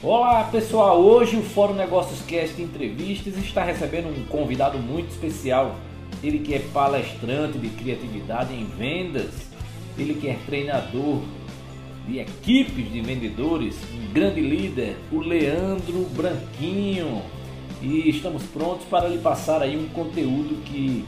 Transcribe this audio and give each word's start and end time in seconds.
Olá 0.00 0.44
pessoal, 0.44 1.00
hoje 1.00 1.36
o 1.36 1.42
Fórum 1.42 1.74
Negócios 1.74 2.22
Cast 2.22 2.62
Entrevistas 2.62 3.36
está 3.36 3.64
recebendo 3.64 4.06
um 4.06 4.24
convidado 4.26 4.78
muito 4.78 5.10
especial. 5.10 5.74
Ele 6.22 6.38
que 6.38 6.54
é 6.54 6.60
palestrante 6.72 7.58
de 7.58 7.68
criatividade 7.70 8.54
em 8.54 8.64
vendas, 8.64 9.50
ele 9.98 10.14
que 10.14 10.28
é 10.28 10.38
treinador 10.46 11.20
de 12.06 12.20
equipes 12.20 12.92
de 12.92 13.00
vendedores, 13.00 13.74
um 13.92 14.12
grande 14.12 14.40
líder, 14.40 14.96
o 15.10 15.18
Leandro 15.18 16.06
Branquinho. 16.14 17.20
E 17.82 18.08
estamos 18.08 18.44
prontos 18.44 18.86
para 18.86 19.08
lhe 19.08 19.18
passar 19.18 19.62
aí 19.62 19.76
um 19.76 19.88
conteúdo 19.88 20.62
que 20.62 21.04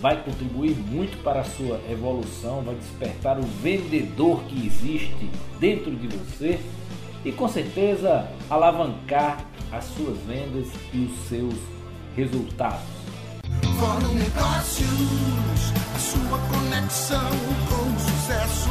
vai 0.00 0.22
contribuir 0.22 0.76
muito 0.76 1.20
para 1.24 1.40
a 1.40 1.44
sua 1.44 1.80
evolução, 1.90 2.62
vai 2.62 2.76
despertar 2.76 3.36
o 3.40 3.42
vendedor 3.42 4.44
que 4.44 4.64
existe 4.64 5.28
dentro 5.58 5.90
de 5.90 6.06
você 6.06 6.60
e 7.24 7.32
com 7.32 7.48
certeza 7.48 8.28
alavancar 8.50 9.44
as 9.70 9.84
suas 9.84 10.18
vendas 10.20 10.68
e 10.92 11.04
os 11.04 11.28
seus 11.28 11.54
resultados. 12.16 12.82
Fórum 13.78 14.14
Negócios, 14.14 15.72
a 15.94 15.98
sua 15.98 16.38
conexão 16.48 17.30
com 17.68 17.90
o 17.90 17.98
sucesso. 17.98 18.70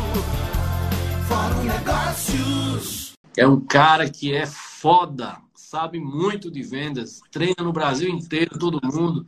Fórum 1.28 1.64
Negócios. 1.64 3.14
É 3.38 3.48
um 3.48 3.60
cara 3.60 4.10
que 4.10 4.34
é 4.34 4.46
foda, 4.46 5.38
sabe 5.56 6.00
muito 6.00 6.52
de 6.52 6.62
vendas, 6.62 7.22
treina 7.32 7.64
no 7.64 7.72
Brasil 7.72 8.10
inteiro, 8.10 8.60
todo 8.60 8.80
mundo. 8.84 9.26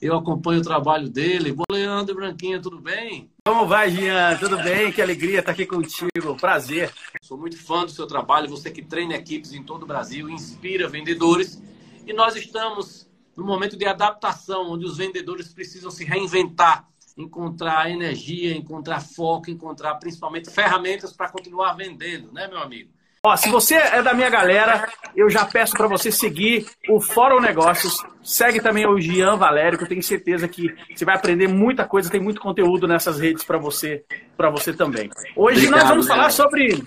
Eu 0.00 0.16
acompanho 0.16 0.60
o 0.60 0.64
trabalho 0.64 1.10
dele. 1.10 1.52
Vou, 1.52 1.66
Leandro 1.90 2.14
Branquinha, 2.14 2.62
tudo 2.62 2.80
bem? 2.80 3.28
Como 3.44 3.66
vai, 3.66 3.90
Jean? 3.90 4.36
Tudo 4.38 4.56
bem? 4.62 4.92
Que 4.92 5.02
alegria 5.02 5.40
estar 5.40 5.50
aqui 5.50 5.66
contigo. 5.66 6.36
Prazer. 6.40 6.92
Sou 7.20 7.36
muito 7.36 7.58
fã 7.58 7.84
do 7.84 7.90
seu 7.90 8.06
trabalho. 8.06 8.48
Você 8.48 8.70
que 8.70 8.80
treina 8.80 9.16
equipes 9.16 9.52
em 9.52 9.62
todo 9.64 9.82
o 9.82 9.86
Brasil, 9.86 10.30
inspira 10.30 10.88
vendedores. 10.88 11.60
E 12.06 12.12
nós 12.12 12.36
estamos 12.36 13.10
no 13.36 13.44
momento 13.44 13.76
de 13.76 13.86
adaptação, 13.86 14.70
onde 14.70 14.86
os 14.86 14.98
vendedores 14.98 15.52
precisam 15.52 15.90
se 15.90 16.04
reinventar, 16.04 16.88
encontrar 17.18 17.90
energia, 17.90 18.56
encontrar 18.56 19.00
foco, 19.00 19.50
encontrar 19.50 19.96
principalmente 19.96 20.48
ferramentas 20.48 21.12
para 21.12 21.28
continuar 21.28 21.72
vendendo, 21.72 22.32
né, 22.32 22.46
meu 22.46 22.58
amigo? 22.58 22.90
Ó, 23.22 23.36
se 23.36 23.50
você 23.50 23.74
é 23.74 24.02
da 24.02 24.14
minha 24.14 24.30
galera, 24.30 24.88
eu 25.14 25.28
já 25.28 25.44
peço 25.44 25.76
para 25.76 25.86
você 25.86 26.10
seguir 26.10 26.66
o 26.88 27.02
Fórum 27.02 27.38
Negócios. 27.38 28.02
Segue 28.22 28.62
também 28.62 28.86
o 28.86 28.98
Gian 28.98 29.36
Valério, 29.36 29.76
que 29.76 29.84
eu 29.84 29.88
tenho 29.88 30.02
certeza 30.02 30.48
que 30.48 30.74
você 30.94 31.04
vai 31.04 31.16
aprender 31.16 31.46
muita 31.46 31.84
coisa, 31.84 32.08
tem 32.08 32.20
muito 32.20 32.40
conteúdo 32.40 32.88
nessas 32.88 33.20
redes 33.20 33.44
para 33.44 33.58
você, 33.58 34.02
para 34.38 34.48
você 34.48 34.72
também. 34.72 35.10
Hoje 35.36 35.66
Obrigado, 35.66 35.80
nós 35.80 35.88
vamos 35.90 36.08
falar 36.08 36.30
sobre 36.30 36.82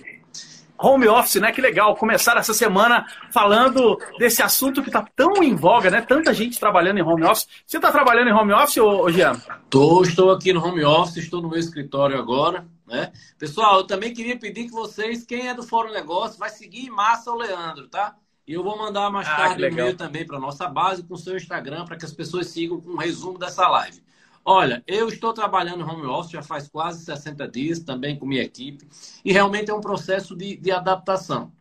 home 0.76 1.08
office, 1.08 1.40
né? 1.40 1.52
Que 1.52 1.62
legal 1.62 1.96
começar 1.96 2.36
essa 2.36 2.54
semana 2.54 3.06
falando 3.32 4.00
desse 4.18 4.42
assunto 4.42 4.82
que 4.82 4.90
está 4.90 5.06
tão 5.16 5.44
em 5.44 5.54
voga, 5.54 5.92
né? 5.92 6.02
Tanta 6.02 6.34
gente 6.34 6.60
trabalhando 6.60 6.98
em 6.98 7.04
home 7.04 7.26
office. 7.26 7.48
Você 7.64 7.78
está 7.78 7.92
trabalhando 7.92 8.30
em 8.30 8.34
home 8.34 8.54
office, 8.54 8.78
ô, 8.78 9.08
Jean? 9.12 9.34
Tô, 9.70 10.02
estou 10.02 10.32
aqui 10.32 10.52
no 10.52 10.66
home 10.66 10.84
office, 10.84 11.18
estou 11.18 11.44
no 11.44 11.50
meu 11.50 11.60
escritório 11.60 12.18
agora. 12.18 12.66
Né? 12.94 13.12
Pessoal, 13.40 13.78
eu 13.78 13.88
também 13.88 14.14
queria 14.14 14.38
pedir 14.38 14.66
que 14.66 14.72
vocês, 14.72 15.26
quem 15.26 15.48
é 15.48 15.54
do 15.56 15.64
Fórum 15.64 15.92
Negócio, 15.92 16.38
vai 16.38 16.52
seguir 16.52 16.86
em 16.86 16.92
massa 16.92 17.32
o 17.32 17.36
Leandro, 17.36 17.88
tá? 17.88 18.16
E 18.48 18.54
eu 18.54 18.62
vou 18.62 18.78
mandar 18.78 19.10
mais 19.10 19.28
ah, 19.28 19.36
tarde 19.36 19.64
um 19.64 19.68
e-mail 19.68 19.98
também 19.98 20.28
para 20.28 20.40
nossa 20.40 20.68
base 20.68 21.02
com 21.02 21.16
o 21.16 21.18
seu 21.18 21.36
Instagram 21.36 21.86
para 21.86 21.98
que 21.98 22.06
as 22.06 22.14
pessoas 22.14 22.50
sigam 22.50 22.80
com 22.80 22.92
um 22.92 22.98
resumo 22.98 23.40
dessa 23.40 23.68
live. 23.68 24.00
Olha, 24.46 24.84
eu 24.86 25.10
estou 25.10 25.34
trabalhando 25.34 25.84
no 25.84 25.92
home 25.92 26.06
office 26.06 26.34
já 26.34 26.44
faz 26.44 26.68
quase 26.68 27.04
60 27.04 27.48
dias, 27.48 27.80
também 27.80 28.16
com 28.16 28.28
minha 28.28 28.44
equipe, 28.44 28.88
e 29.26 29.34
realmente 29.34 29.72
é 29.72 29.74
um 29.74 29.82
processo 29.82 30.36
de, 30.36 30.56
de 30.56 30.72
adaptação. 30.72 31.52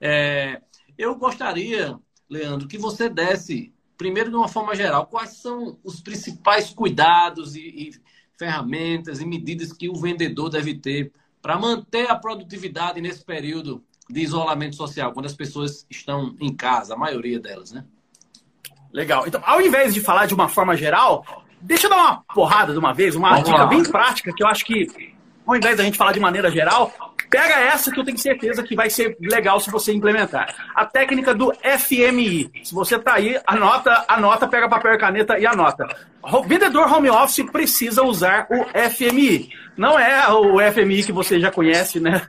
É, 0.00 0.62
eu 0.96 1.14
gostaria, 1.16 1.98
Leandro, 2.30 2.66
que 2.66 2.78
você 2.78 3.10
desse, 3.10 3.74
primeiro 3.98 4.30
de 4.30 4.36
uma 4.36 4.48
forma 4.48 4.74
geral, 4.74 5.06
quais 5.06 5.36
são 5.36 5.78
os 5.84 6.00
principais 6.00 6.70
cuidados 6.70 7.56
e, 7.56 7.60
e 7.60 7.90
ferramentas 8.42 9.20
e 9.20 9.24
medidas 9.24 9.72
que 9.72 9.88
o 9.88 9.94
vendedor 9.94 10.50
deve 10.50 10.74
ter 10.74 11.12
para 11.40 11.56
manter 11.56 12.10
a 12.10 12.16
produtividade 12.16 13.00
nesse 13.00 13.24
período 13.24 13.84
de 14.10 14.20
isolamento 14.20 14.74
social, 14.74 15.12
quando 15.12 15.26
as 15.26 15.34
pessoas 15.34 15.86
estão 15.88 16.34
em 16.40 16.52
casa, 16.52 16.94
a 16.94 16.96
maioria 16.96 17.38
delas, 17.38 17.70
né? 17.70 17.84
Legal. 18.92 19.28
Então, 19.28 19.40
ao 19.46 19.60
invés 19.60 19.94
de 19.94 20.00
falar 20.00 20.26
de 20.26 20.34
uma 20.34 20.48
forma 20.48 20.76
geral, 20.76 21.24
deixa 21.60 21.86
eu 21.86 21.90
dar 21.90 21.96
uma 21.96 22.24
porrada 22.34 22.72
de 22.72 22.78
uma 22.80 22.92
vez, 22.92 23.14
uma 23.14 23.30
Vamos 23.30 23.44
dica 23.44 23.58
lá. 23.58 23.66
bem 23.66 23.84
prática 23.84 24.32
que 24.34 24.42
eu 24.42 24.48
acho 24.48 24.64
que, 24.64 25.14
ao 25.46 25.54
invés 25.54 25.76
da 25.76 25.84
gente 25.84 25.96
falar 25.96 26.10
de 26.10 26.18
maneira 26.18 26.50
geral, 26.50 26.92
Pega 27.30 27.54
essa 27.54 27.90
que 27.90 27.98
eu 27.98 28.04
tenho 28.04 28.18
certeza 28.18 28.62
que 28.62 28.74
vai 28.74 28.90
ser 28.90 29.16
legal 29.20 29.58
se 29.60 29.70
você 29.70 29.92
implementar. 29.92 30.54
A 30.74 30.84
técnica 30.84 31.34
do 31.34 31.52
FMI. 31.78 32.50
Se 32.64 32.74
você 32.74 32.98
tá 32.98 33.14
aí, 33.14 33.40
anota, 33.46 34.04
anota, 34.08 34.48
pega 34.48 34.68
papel 34.68 34.94
e 34.94 34.98
caneta 34.98 35.38
e 35.38 35.46
anota. 35.46 35.86
O 36.22 36.42
vendedor 36.42 36.92
home 36.92 37.10
office 37.10 37.44
precisa 37.50 38.02
usar 38.02 38.46
o 38.50 38.64
FMI. 38.90 39.50
Não 39.76 39.98
é 39.98 40.28
o 40.32 40.58
FMI 40.72 41.04
que 41.04 41.12
você 41.12 41.40
já 41.40 41.50
conhece, 41.50 41.98
né? 41.98 42.26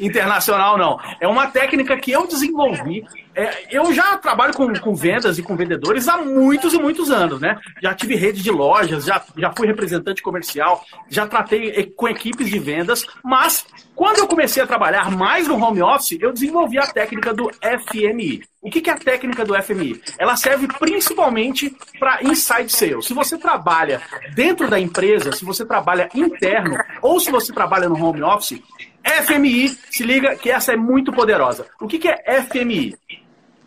Internacional, 0.00 0.76
não. 0.76 0.98
É 1.20 1.26
uma 1.26 1.46
técnica 1.48 1.96
que 1.96 2.10
eu 2.10 2.26
desenvolvi. 2.26 3.04
É, 3.34 3.66
eu 3.70 3.92
já 3.92 4.16
trabalho 4.16 4.54
com, 4.54 4.72
com 4.74 4.94
vendas 4.94 5.38
e 5.38 5.42
com 5.42 5.56
vendedores 5.56 6.08
há 6.08 6.16
muitos 6.16 6.72
e 6.72 6.78
muitos 6.78 7.10
anos, 7.10 7.40
né? 7.40 7.58
Já 7.82 7.94
tive 7.94 8.14
rede 8.14 8.42
de 8.42 8.50
lojas, 8.50 9.04
já, 9.04 9.22
já 9.36 9.52
fui 9.54 9.66
representante 9.66 10.22
comercial, 10.22 10.82
já 11.08 11.26
tratei 11.26 11.92
com 11.96 12.08
equipes 12.08 12.48
de 12.48 12.58
vendas, 12.58 13.04
mas 13.22 13.66
quando 13.94 14.18
eu 14.18 14.26
comecei 14.26 14.62
a 14.62 14.66
trabalhar 14.66 15.10
mais 15.10 15.48
no 15.48 15.62
home 15.62 15.82
office, 15.82 16.18
eu 16.20 16.32
desenvolvi 16.32 16.78
a 16.78 16.86
técnica 16.86 17.32
do 17.32 17.50
FMI. 17.50 18.42
O 18.60 18.70
que 18.70 18.90
é 18.90 18.92
a 18.92 18.98
técnica 18.98 19.44
do 19.44 19.54
FMI? 19.62 20.02
Ela 20.18 20.36
serve 20.36 20.66
principalmente 20.66 21.74
para 21.98 22.22
inside 22.22 22.70
sales. 22.70 23.06
Se 23.06 23.14
você 23.14 23.38
trabalha 23.38 24.02
dentro 24.34 24.68
da 24.68 24.78
empresa, 24.78 25.32
se 25.32 25.44
você 25.44 25.64
trabalha 25.64 26.08
interno 26.14 26.76
ou 27.00 27.20
se 27.20 27.30
você 27.30 27.52
trabalha 27.52 27.88
no 27.88 28.02
home 28.02 28.22
office, 28.22 28.60
FMI, 29.06 29.68
se 29.90 30.02
liga 30.02 30.34
que 30.36 30.50
essa 30.50 30.72
é 30.72 30.76
muito 30.76 31.12
poderosa. 31.12 31.66
O 31.80 31.86
que, 31.86 31.98
que 31.98 32.08
é 32.08 32.42
FMI? 32.42 32.96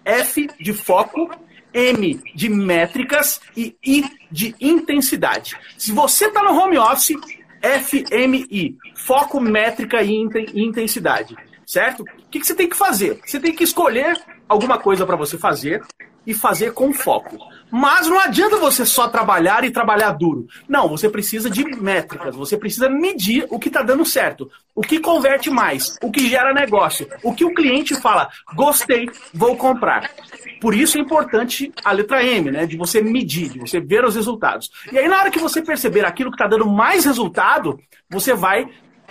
F 0.03 0.49
de 0.59 0.73
foco, 0.73 1.29
M 1.73 2.21
de 2.35 2.49
métricas 2.49 3.39
e 3.55 3.75
I 3.85 4.03
de 4.29 4.55
intensidade. 4.59 5.55
Se 5.77 5.91
você 5.91 6.25
está 6.25 6.43
no 6.43 6.51
home 6.51 6.77
office, 6.77 7.15
FMI, 7.61 8.77
foco, 8.95 9.39
métrica 9.39 10.01
e 10.01 10.13
intensidade, 10.55 11.37
certo? 11.65 12.01
O 12.01 12.29
que, 12.29 12.39
que 12.39 12.45
você 12.45 12.55
tem 12.55 12.69
que 12.69 12.75
fazer? 12.75 13.19
Você 13.25 13.39
tem 13.39 13.53
que 13.53 13.63
escolher 13.63 14.21
alguma 14.47 14.77
coisa 14.77 15.05
para 15.05 15.15
você 15.15 15.37
fazer 15.37 15.81
e 16.25 16.33
fazer 16.33 16.73
com 16.73 16.93
foco. 16.93 17.37
Mas 17.71 18.07
não 18.07 18.19
adianta 18.19 18.57
você 18.57 18.85
só 18.85 19.07
trabalhar 19.07 19.63
e 19.63 19.71
trabalhar 19.71 20.11
duro. 20.11 20.47
Não, 20.67 20.87
você 20.87 21.09
precisa 21.09 21.49
de 21.49 21.63
métricas, 21.63 22.35
você 22.35 22.57
precisa 22.57 22.89
medir 22.89 23.45
o 23.49 23.59
que 23.59 23.67
está 23.67 23.81
dando 23.81 24.05
certo, 24.05 24.49
o 24.75 24.81
que 24.81 24.99
converte 24.99 25.49
mais, 25.49 25.97
o 26.01 26.11
que 26.11 26.27
gera 26.27 26.53
negócio, 26.53 27.07
o 27.23 27.33
que 27.33 27.45
o 27.45 27.53
cliente 27.53 27.95
fala, 27.95 28.29
gostei, 28.55 29.09
vou 29.33 29.55
comprar. 29.55 30.09
Por 30.59 30.73
isso 30.73 30.97
é 30.97 31.01
importante 31.01 31.71
a 31.83 31.91
letra 31.91 32.23
M, 32.23 32.51
né? 32.51 32.65
De 32.65 32.75
você 32.75 33.01
medir, 33.01 33.49
de 33.49 33.59
você 33.59 33.79
ver 33.79 34.03
os 34.03 34.15
resultados. 34.15 34.69
E 34.91 34.97
aí, 34.97 35.07
na 35.07 35.19
hora 35.19 35.31
que 35.31 35.39
você 35.39 35.61
perceber 35.61 36.05
aquilo 36.05 36.31
que 36.31 36.35
está 36.35 36.47
dando 36.47 36.67
mais 36.67 37.05
resultado, 37.05 37.79
você 38.09 38.33
vai 38.33 38.67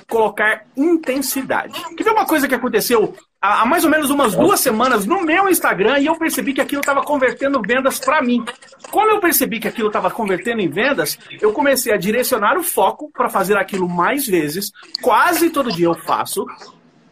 colocar 0.08 0.64
intensidade. 0.76 1.80
Quer 1.96 2.04
ver 2.04 2.10
uma 2.10 2.26
coisa 2.26 2.48
que 2.48 2.54
aconteceu 2.54 3.14
há 3.40 3.64
mais 3.64 3.84
ou 3.84 3.90
menos 3.90 4.10
umas 4.10 4.34
duas 4.34 4.60
semanas 4.60 5.06
no 5.06 5.22
meu 5.22 5.48
Instagram 5.48 5.98
e 6.00 6.06
eu 6.06 6.16
percebi 6.16 6.52
que 6.52 6.60
aquilo 6.60 6.80
estava 6.80 7.02
convertendo 7.02 7.60
vendas 7.62 7.98
para 7.98 8.20
mim. 8.20 8.44
Como 8.90 9.10
eu 9.10 9.20
percebi 9.20 9.60
que 9.60 9.68
aquilo 9.68 9.88
estava 9.88 10.10
convertendo 10.10 10.60
em 10.60 10.68
vendas, 10.68 11.18
eu 11.40 11.52
comecei 11.52 11.92
a 11.92 11.96
direcionar 11.96 12.58
o 12.58 12.64
foco 12.64 13.10
para 13.12 13.28
fazer 13.28 13.56
aquilo 13.56 13.88
mais 13.88 14.26
vezes. 14.26 14.72
Quase 15.00 15.50
todo 15.50 15.72
dia 15.72 15.86
eu 15.86 15.94
faço, 15.94 16.44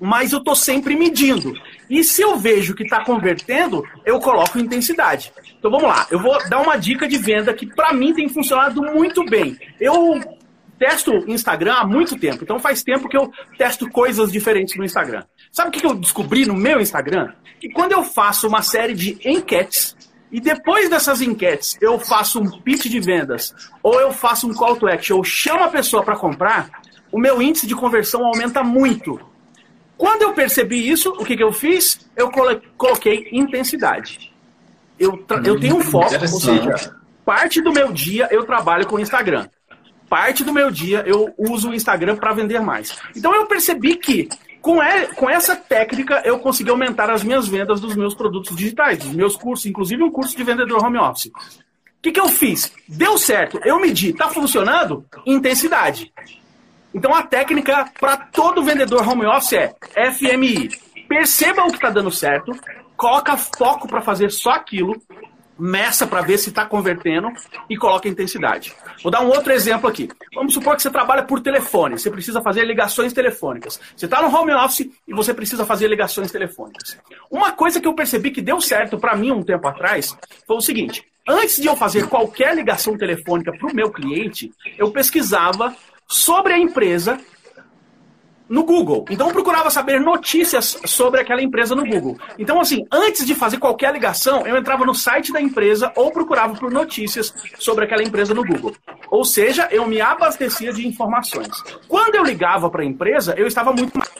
mas 0.00 0.32
eu 0.32 0.38
estou 0.38 0.56
sempre 0.56 0.96
medindo. 0.96 1.54
E 1.88 2.02
se 2.02 2.22
eu 2.22 2.36
vejo 2.36 2.74
que 2.74 2.82
está 2.82 3.04
convertendo, 3.04 3.84
eu 4.04 4.18
coloco 4.18 4.58
intensidade. 4.58 5.32
Então 5.58 5.70
vamos 5.70 5.88
lá, 5.88 6.06
eu 6.10 6.20
vou 6.20 6.36
dar 6.48 6.60
uma 6.60 6.76
dica 6.76 7.08
de 7.08 7.18
venda 7.18 7.54
que 7.54 7.66
para 7.66 7.92
mim 7.92 8.12
tem 8.12 8.28
funcionado 8.28 8.82
muito 8.82 9.24
bem. 9.24 9.56
Eu 9.80 10.20
testo 10.78 11.12
Instagram 11.26 11.74
há 11.74 11.86
muito 11.86 12.18
tempo, 12.18 12.42
então 12.42 12.58
faz 12.58 12.82
tempo 12.82 13.08
que 13.08 13.16
eu 13.16 13.30
testo 13.58 13.88
coisas 13.90 14.30
diferentes 14.30 14.76
no 14.76 14.84
Instagram. 14.84 15.24
Sabe 15.50 15.68
o 15.68 15.72
que 15.72 15.86
eu 15.86 15.94
descobri 15.94 16.46
no 16.46 16.54
meu 16.54 16.80
Instagram? 16.80 17.32
Que 17.60 17.70
quando 17.70 17.92
eu 17.92 18.04
faço 18.04 18.46
uma 18.46 18.62
série 18.62 18.94
de 18.94 19.18
enquetes, 19.24 19.96
e 20.30 20.40
depois 20.40 20.88
dessas 20.90 21.20
enquetes 21.20 21.76
eu 21.80 21.98
faço 21.98 22.40
um 22.40 22.50
pitch 22.60 22.86
de 22.86 23.00
vendas, 23.00 23.54
ou 23.82 24.00
eu 24.00 24.12
faço 24.12 24.48
um 24.48 24.54
call 24.54 24.76
to 24.76 24.86
action, 24.86 25.16
ou 25.16 25.24
chamo 25.24 25.64
a 25.64 25.68
pessoa 25.68 26.02
para 26.02 26.16
comprar, 26.16 26.70
o 27.10 27.18
meu 27.18 27.40
índice 27.40 27.66
de 27.66 27.74
conversão 27.74 28.24
aumenta 28.24 28.62
muito. 28.62 29.18
Quando 29.96 30.22
eu 30.22 30.34
percebi 30.34 30.90
isso, 30.90 31.10
o 31.10 31.24
que, 31.24 31.36
que 31.36 31.42
eu 31.42 31.52
fiz? 31.52 32.06
Eu 32.14 32.30
coloquei 32.76 33.28
intensidade. 33.32 34.34
Eu, 34.98 35.24
eu 35.44 35.58
tenho 35.58 35.76
um 35.76 35.80
foco, 35.80 36.14
ou 36.14 36.40
seja, 36.40 36.96
parte 37.24 37.62
do 37.62 37.72
meu 37.72 37.92
dia 37.92 38.28
eu 38.30 38.44
trabalho 38.44 38.86
com 38.86 38.96
o 38.96 39.00
Instagram 39.00 39.48
parte 40.08 40.44
do 40.44 40.52
meu 40.52 40.70
dia 40.70 41.02
eu 41.06 41.34
uso 41.36 41.70
o 41.70 41.74
Instagram 41.74 42.16
para 42.16 42.32
vender 42.32 42.60
mais. 42.60 42.96
Então 43.14 43.34
eu 43.34 43.46
percebi 43.46 43.96
que 43.96 44.28
Com, 44.60 44.82
é, 44.82 45.06
com 45.14 45.30
essa 45.30 45.54
técnica, 45.54 46.22
eu 46.24 46.40
consegui 46.40 46.70
aumentar 46.70 47.08
as 47.08 47.22
minhas 47.22 47.46
vendas 47.46 47.80
dos 47.80 47.94
meus 47.94 48.16
produtos 48.16 48.56
digitais, 48.56 48.98
dos 48.98 49.12
meus 49.14 49.36
cursos, 49.36 49.64
inclusive 49.64 50.02
um 50.02 50.10
curso 50.10 50.36
de 50.36 50.42
vendedor 50.42 50.84
home 50.84 50.98
office. 50.98 51.26
O 51.26 52.02
que, 52.02 52.10
que 52.10 52.18
eu 52.18 52.28
fiz? 52.28 52.72
Deu 52.88 53.16
certo, 53.16 53.60
eu 53.64 53.78
medi, 53.78 54.12
tá 54.12 54.28
funcionando? 54.28 55.04
Intensidade. 55.24 56.12
Então 56.92 57.14
a 57.14 57.22
técnica 57.22 57.88
para 58.00 58.16
todo 58.16 58.64
vendedor 58.64 59.06
home 59.08 59.26
office 59.26 59.52
é 59.52 59.74
FMI. 60.10 60.70
Perceba 61.08 61.62
o 61.62 61.68
que 61.68 61.76
está 61.76 61.90
dando 61.90 62.10
certo, 62.10 62.50
coloca 62.96 63.36
foco 63.36 63.86
para 63.86 64.00
fazer 64.00 64.32
só 64.32 64.50
aquilo, 64.50 65.00
meça 65.58 66.06
para 66.06 66.20
ver 66.20 66.38
se 66.38 66.50
está 66.50 66.64
convertendo 66.64 67.28
e 67.68 67.76
coloca 67.76 68.08
intensidade. 68.08 68.74
Vou 69.02 69.10
dar 69.10 69.20
um 69.20 69.28
outro 69.28 69.52
exemplo 69.52 69.88
aqui. 69.88 70.08
Vamos 70.34 70.54
supor 70.54 70.76
que 70.76 70.82
você 70.82 70.90
trabalha 70.90 71.22
por 71.22 71.40
telefone, 71.40 71.98
você 71.98 72.10
precisa 72.10 72.40
fazer 72.42 72.64
ligações 72.64 73.12
telefônicas. 73.12 73.80
Você 73.96 74.06
está 74.06 74.22
no 74.22 74.34
home 74.34 74.52
office 74.52 74.90
e 75.06 75.14
você 75.14 75.32
precisa 75.32 75.64
fazer 75.64 75.88
ligações 75.88 76.30
telefônicas. 76.30 76.98
Uma 77.30 77.52
coisa 77.52 77.80
que 77.80 77.88
eu 77.88 77.94
percebi 77.94 78.30
que 78.30 78.42
deu 78.42 78.60
certo 78.60 78.98
para 78.98 79.16
mim 79.16 79.30
um 79.30 79.42
tempo 79.42 79.66
atrás 79.66 80.16
foi 80.46 80.56
o 80.56 80.60
seguinte: 80.60 81.04
antes 81.26 81.60
de 81.60 81.66
eu 81.66 81.76
fazer 81.76 82.08
qualquer 82.08 82.54
ligação 82.54 82.96
telefônica 82.96 83.52
para 83.52 83.68
o 83.68 83.74
meu 83.74 83.90
cliente, 83.90 84.52
eu 84.78 84.90
pesquisava 84.90 85.74
sobre 86.08 86.52
a 86.52 86.58
empresa 86.58 87.18
no 88.48 88.64
Google. 88.64 89.04
Então 89.10 89.28
eu 89.28 89.32
procurava 89.32 89.70
saber 89.70 90.00
notícias 90.00 90.78
sobre 90.84 91.20
aquela 91.20 91.42
empresa 91.42 91.74
no 91.74 91.84
Google. 91.84 92.16
Então, 92.38 92.60
assim, 92.60 92.86
antes 92.92 93.26
de 93.26 93.34
fazer 93.34 93.58
qualquer 93.58 93.92
ligação, 93.92 94.46
eu 94.46 94.56
entrava 94.56 94.84
no 94.84 94.94
site 94.94 95.32
da 95.32 95.40
empresa 95.40 95.92
ou 95.96 96.10
procurava 96.10 96.54
por 96.54 96.70
notícias 96.70 97.34
sobre 97.58 97.84
aquela 97.84 98.02
empresa 98.02 98.32
no 98.34 98.44
Google. 98.44 98.74
Ou 99.10 99.24
seja, 99.24 99.68
eu 99.70 99.86
me 99.86 100.00
abastecia 100.00 100.72
de 100.72 100.86
informações. 100.86 101.62
Quando 101.88 102.14
eu 102.14 102.24
ligava 102.24 102.70
para 102.70 102.82
a 102.82 102.86
empresa, 102.86 103.34
eu 103.36 103.46
estava 103.46 103.72
muito 103.72 103.96
mais 103.98 104.10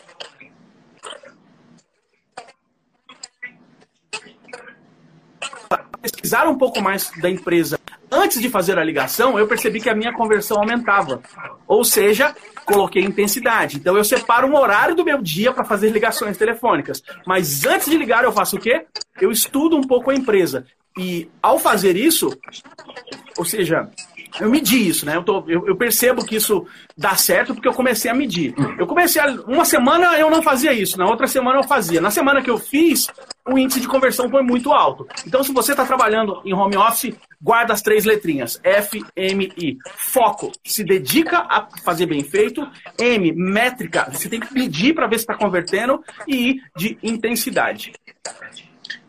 pesquisar 6.03 6.47
um 6.47 6.57
pouco 6.57 6.81
mais 6.81 7.11
da 7.21 7.29
empresa 7.29 7.81
antes 8.11 8.41
de 8.41 8.49
fazer 8.49 8.79
a 8.79 8.85
ligação, 8.85 9.39
eu 9.39 9.47
percebi 9.47 9.81
que 9.81 9.91
a 9.91 9.95
minha 9.95 10.13
conversão 10.13 10.59
aumentava. 10.59 11.21
Ou 11.67 11.85
seja, 11.85 12.35
coloquei 12.67 13.03
intensidade. 13.03 13.77
Então 13.77 13.97
eu 13.97 14.05
separo 14.05 14.47
um 14.47 14.57
horário 14.57 14.95
do 14.95 15.05
meu 15.05 15.23
dia 15.23 15.53
para 15.53 15.65
fazer 15.65 15.91
ligações 15.91 16.37
telefônicas. 16.37 17.03
Mas 17.25 17.65
antes 17.65 17.89
de 17.89 17.97
ligar, 17.97 18.25
eu 18.25 18.33
faço 18.33 18.57
o 18.57 18.61
quê? 18.61 18.85
Eu 19.21 19.31
estudo 19.31 19.77
um 19.77 19.83
pouco 19.83 20.11
a 20.11 20.15
empresa. 20.15 20.67
E 20.99 21.31
ao 21.43 21.59
fazer 21.59 21.97
isso, 21.97 22.37
ou 23.39 23.45
seja, 23.45 23.89
eu 24.41 24.51
medi 24.51 24.89
isso, 24.89 25.07
né? 25.07 25.17
Eu, 25.17 25.23
tô, 25.23 25.45
eu, 25.47 25.67
eu, 25.67 25.77
percebo 25.77 26.25
que 26.25 26.37
isso 26.37 26.67
dá 26.97 27.15
certo 27.17 27.55
porque 27.55 27.69
eu 27.69 27.73
comecei 27.73 28.11
a 28.11 28.15
medir. 28.15 28.55
Eu 28.79 28.87
comecei 28.87 29.21
a, 29.21 29.27
uma 29.47 29.65
semana 29.65 30.19
eu 30.19 30.31
não 30.31 30.43
fazia 30.43 30.73
isso, 30.73 30.99
na 30.99 31.07
outra 31.07 31.27
semana 31.27 31.59
eu 31.59 31.65
fazia. 31.65 32.01
Na 32.01 32.11
semana 32.11 32.43
que 32.43 32.51
eu 32.51 32.59
fiz, 32.59 33.09
o 33.47 33.59
índice 33.59 33.81
de 33.81 33.89
conversão 33.89 34.29
foi 34.31 34.43
muito 34.43 34.73
alto. 34.73 35.07
Então, 35.27 35.43
se 35.43 35.53
você 35.53 35.73
está 35.73 35.85
trabalhando 35.85 36.41
em 36.45 36.53
home 36.53 36.77
office, 36.77 37.15
guarda 37.41 37.73
as 37.73 37.83
três 37.83 38.05
letrinhas 38.05 38.61
F, 38.63 39.05
M, 39.15 39.53
I. 39.57 39.79
Foco, 39.97 40.53
se 40.65 40.85
dedica 40.85 41.39
a 41.39 41.69
fazer 41.83 42.07
bem 42.07 42.23
feito. 42.23 42.67
M, 42.99 43.33
métrica, 43.33 44.09
você 44.13 44.29
tem 44.29 44.41
que 44.41 44.53
medir 44.53 44.95
para 44.95 45.07
ver 45.07 45.19
se 45.19 45.25
está 45.25 45.35
convertendo. 45.35 46.03
E 46.27 46.37
I, 46.37 46.61
de 46.77 46.99
intensidade. 47.03 47.93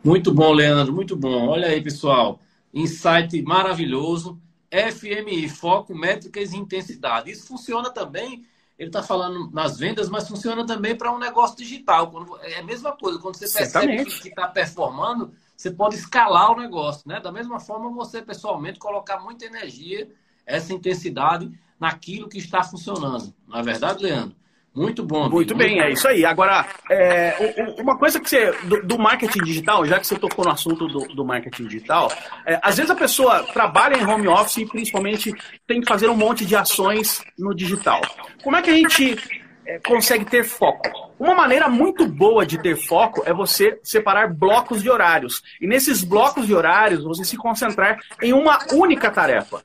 Muito 0.04 0.34
bom, 0.34 0.54
Leandro, 0.54 0.94
muito 0.94 1.16
bom. 1.16 1.48
Olha 1.48 1.68
aí, 1.68 1.82
pessoal. 1.82 2.40
Insight 2.74 3.42
maravilhoso. 3.42 4.40
FMI, 4.72 5.50
foco, 5.50 5.96
métricas 5.96 6.54
e 6.54 6.58
intensidade. 6.58 7.32
Isso 7.32 7.48
funciona 7.48 7.90
também, 7.90 8.46
ele 8.78 8.90
está 8.90 9.02
falando 9.02 9.50
nas 9.52 9.78
vendas, 9.78 10.10
mas 10.10 10.28
funciona 10.28 10.66
também 10.66 10.96
para 10.96 11.12
um 11.12 11.18
negócio 11.18 11.58
digital. 11.58 12.12
Quando, 12.12 12.38
é 12.42 12.60
a 12.60 12.64
mesma 12.64 12.92
coisa, 12.92 13.20
quando 13.20 13.36
você 13.36 13.50
percebe 13.50 14.06
que 14.06 14.30
está 14.30 14.48
performando, 14.48 15.34
você 15.56 15.72
pode 15.72 15.96
escalar 15.96 16.52
o 16.52 16.60
negócio. 16.60 17.08
Né? 17.08 17.20
Da 17.20 17.32
mesma 17.32 17.60
forma, 17.60 17.90
você 17.92 18.22
pessoalmente 18.22 18.78
colocar 18.78 19.20
muita 19.20 19.46
energia, 19.46 20.10
essa 20.46 20.74
intensidade 20.74 21.52
naquilo 21.80 22.30
que 22.30 22.38
está 22.38 22.64
funcionando. 22.64 23.34
Não 23.48 23.60
é 23.60 23.64
verdade, 23.64 24.04
Leandro? 24.04 24.36
Muito 24.78 25.04
bom. 25.04 25.28
Muito 25.28 25.56
bem, 25.56 25.82
é 25.82 25.90
isso 25.90 26.08
aí. 26.08 26.24
Agora, 26.24 26.64
é, 26.88 27.34
uma 27.80 27.98
coisa 27.98 28.20
que 28.20 28.30
você. 28.30 28.52
Do, 28.64 28.84
do, 28.84 29.00
marketing 29.00 29.44
digital, 29.44 29.84
já 29.88 30.00
que 30.00 30.06
você 30.06 30.16
tocou 30.20 30.46
no 30.46 30.52
assunto 30.52 30.88
do, 30.88 31.00
do 31.16 31.26
marketing 31.26 31.64
digital, 31.64 32.12
é, 32.46 32.60
às 32.62 32.78
vezes 32.78 32.92
a 32.92 32.96
pessoa 32.96 33.42
trabalha 33.52 33.98
em 33.98 34.06
home 34.06 34.28
office 34.28 34.58
e 34.58 34.68
principalmente 34.68 35.34
tem 35.66 35.82
que 35.82 35.88
fazer 35.88 36.08
um 36.10 36.16
monte 36.16 36.46
de 36.46 36.56
ações 36.56 37.24
no 37.40 37.56
digital. 37.56 38.02
Como 38.44 38.56
é 38.56 38.62
que 38.62 38.70
a 38.70 38.76
gente 38.76 39.18
é, 39.66 39.80
consegue 39.80 40.26
ter 40.26 40.44
foco? 40.44 40.88
Uma 41.20 41.34
maneira 41.34 41.68
muito 41.68 42.06
boa 42.06 42.46
de 42.46 42.62
ter 42.62 42.76
foco 42.76 43.24
é 43.26 43.34
você 43.34 43.80
separar 43.82 44.32
blocos 44.32 44.84
de 44.84 44.92
horários. 44.92 45.42
E 45.60 45.66
nesses 45.66 46.04
blocos 46.04 46.46
de 46.46 46.54
horários, 46.54 47.04
você 47.04 47.24
se 47.24 47.36
concentrar 47.36 47.98
em 48.22 48.32
uma 48.32 48.60
única 48.72 49.10
tarefa 49.10 49.64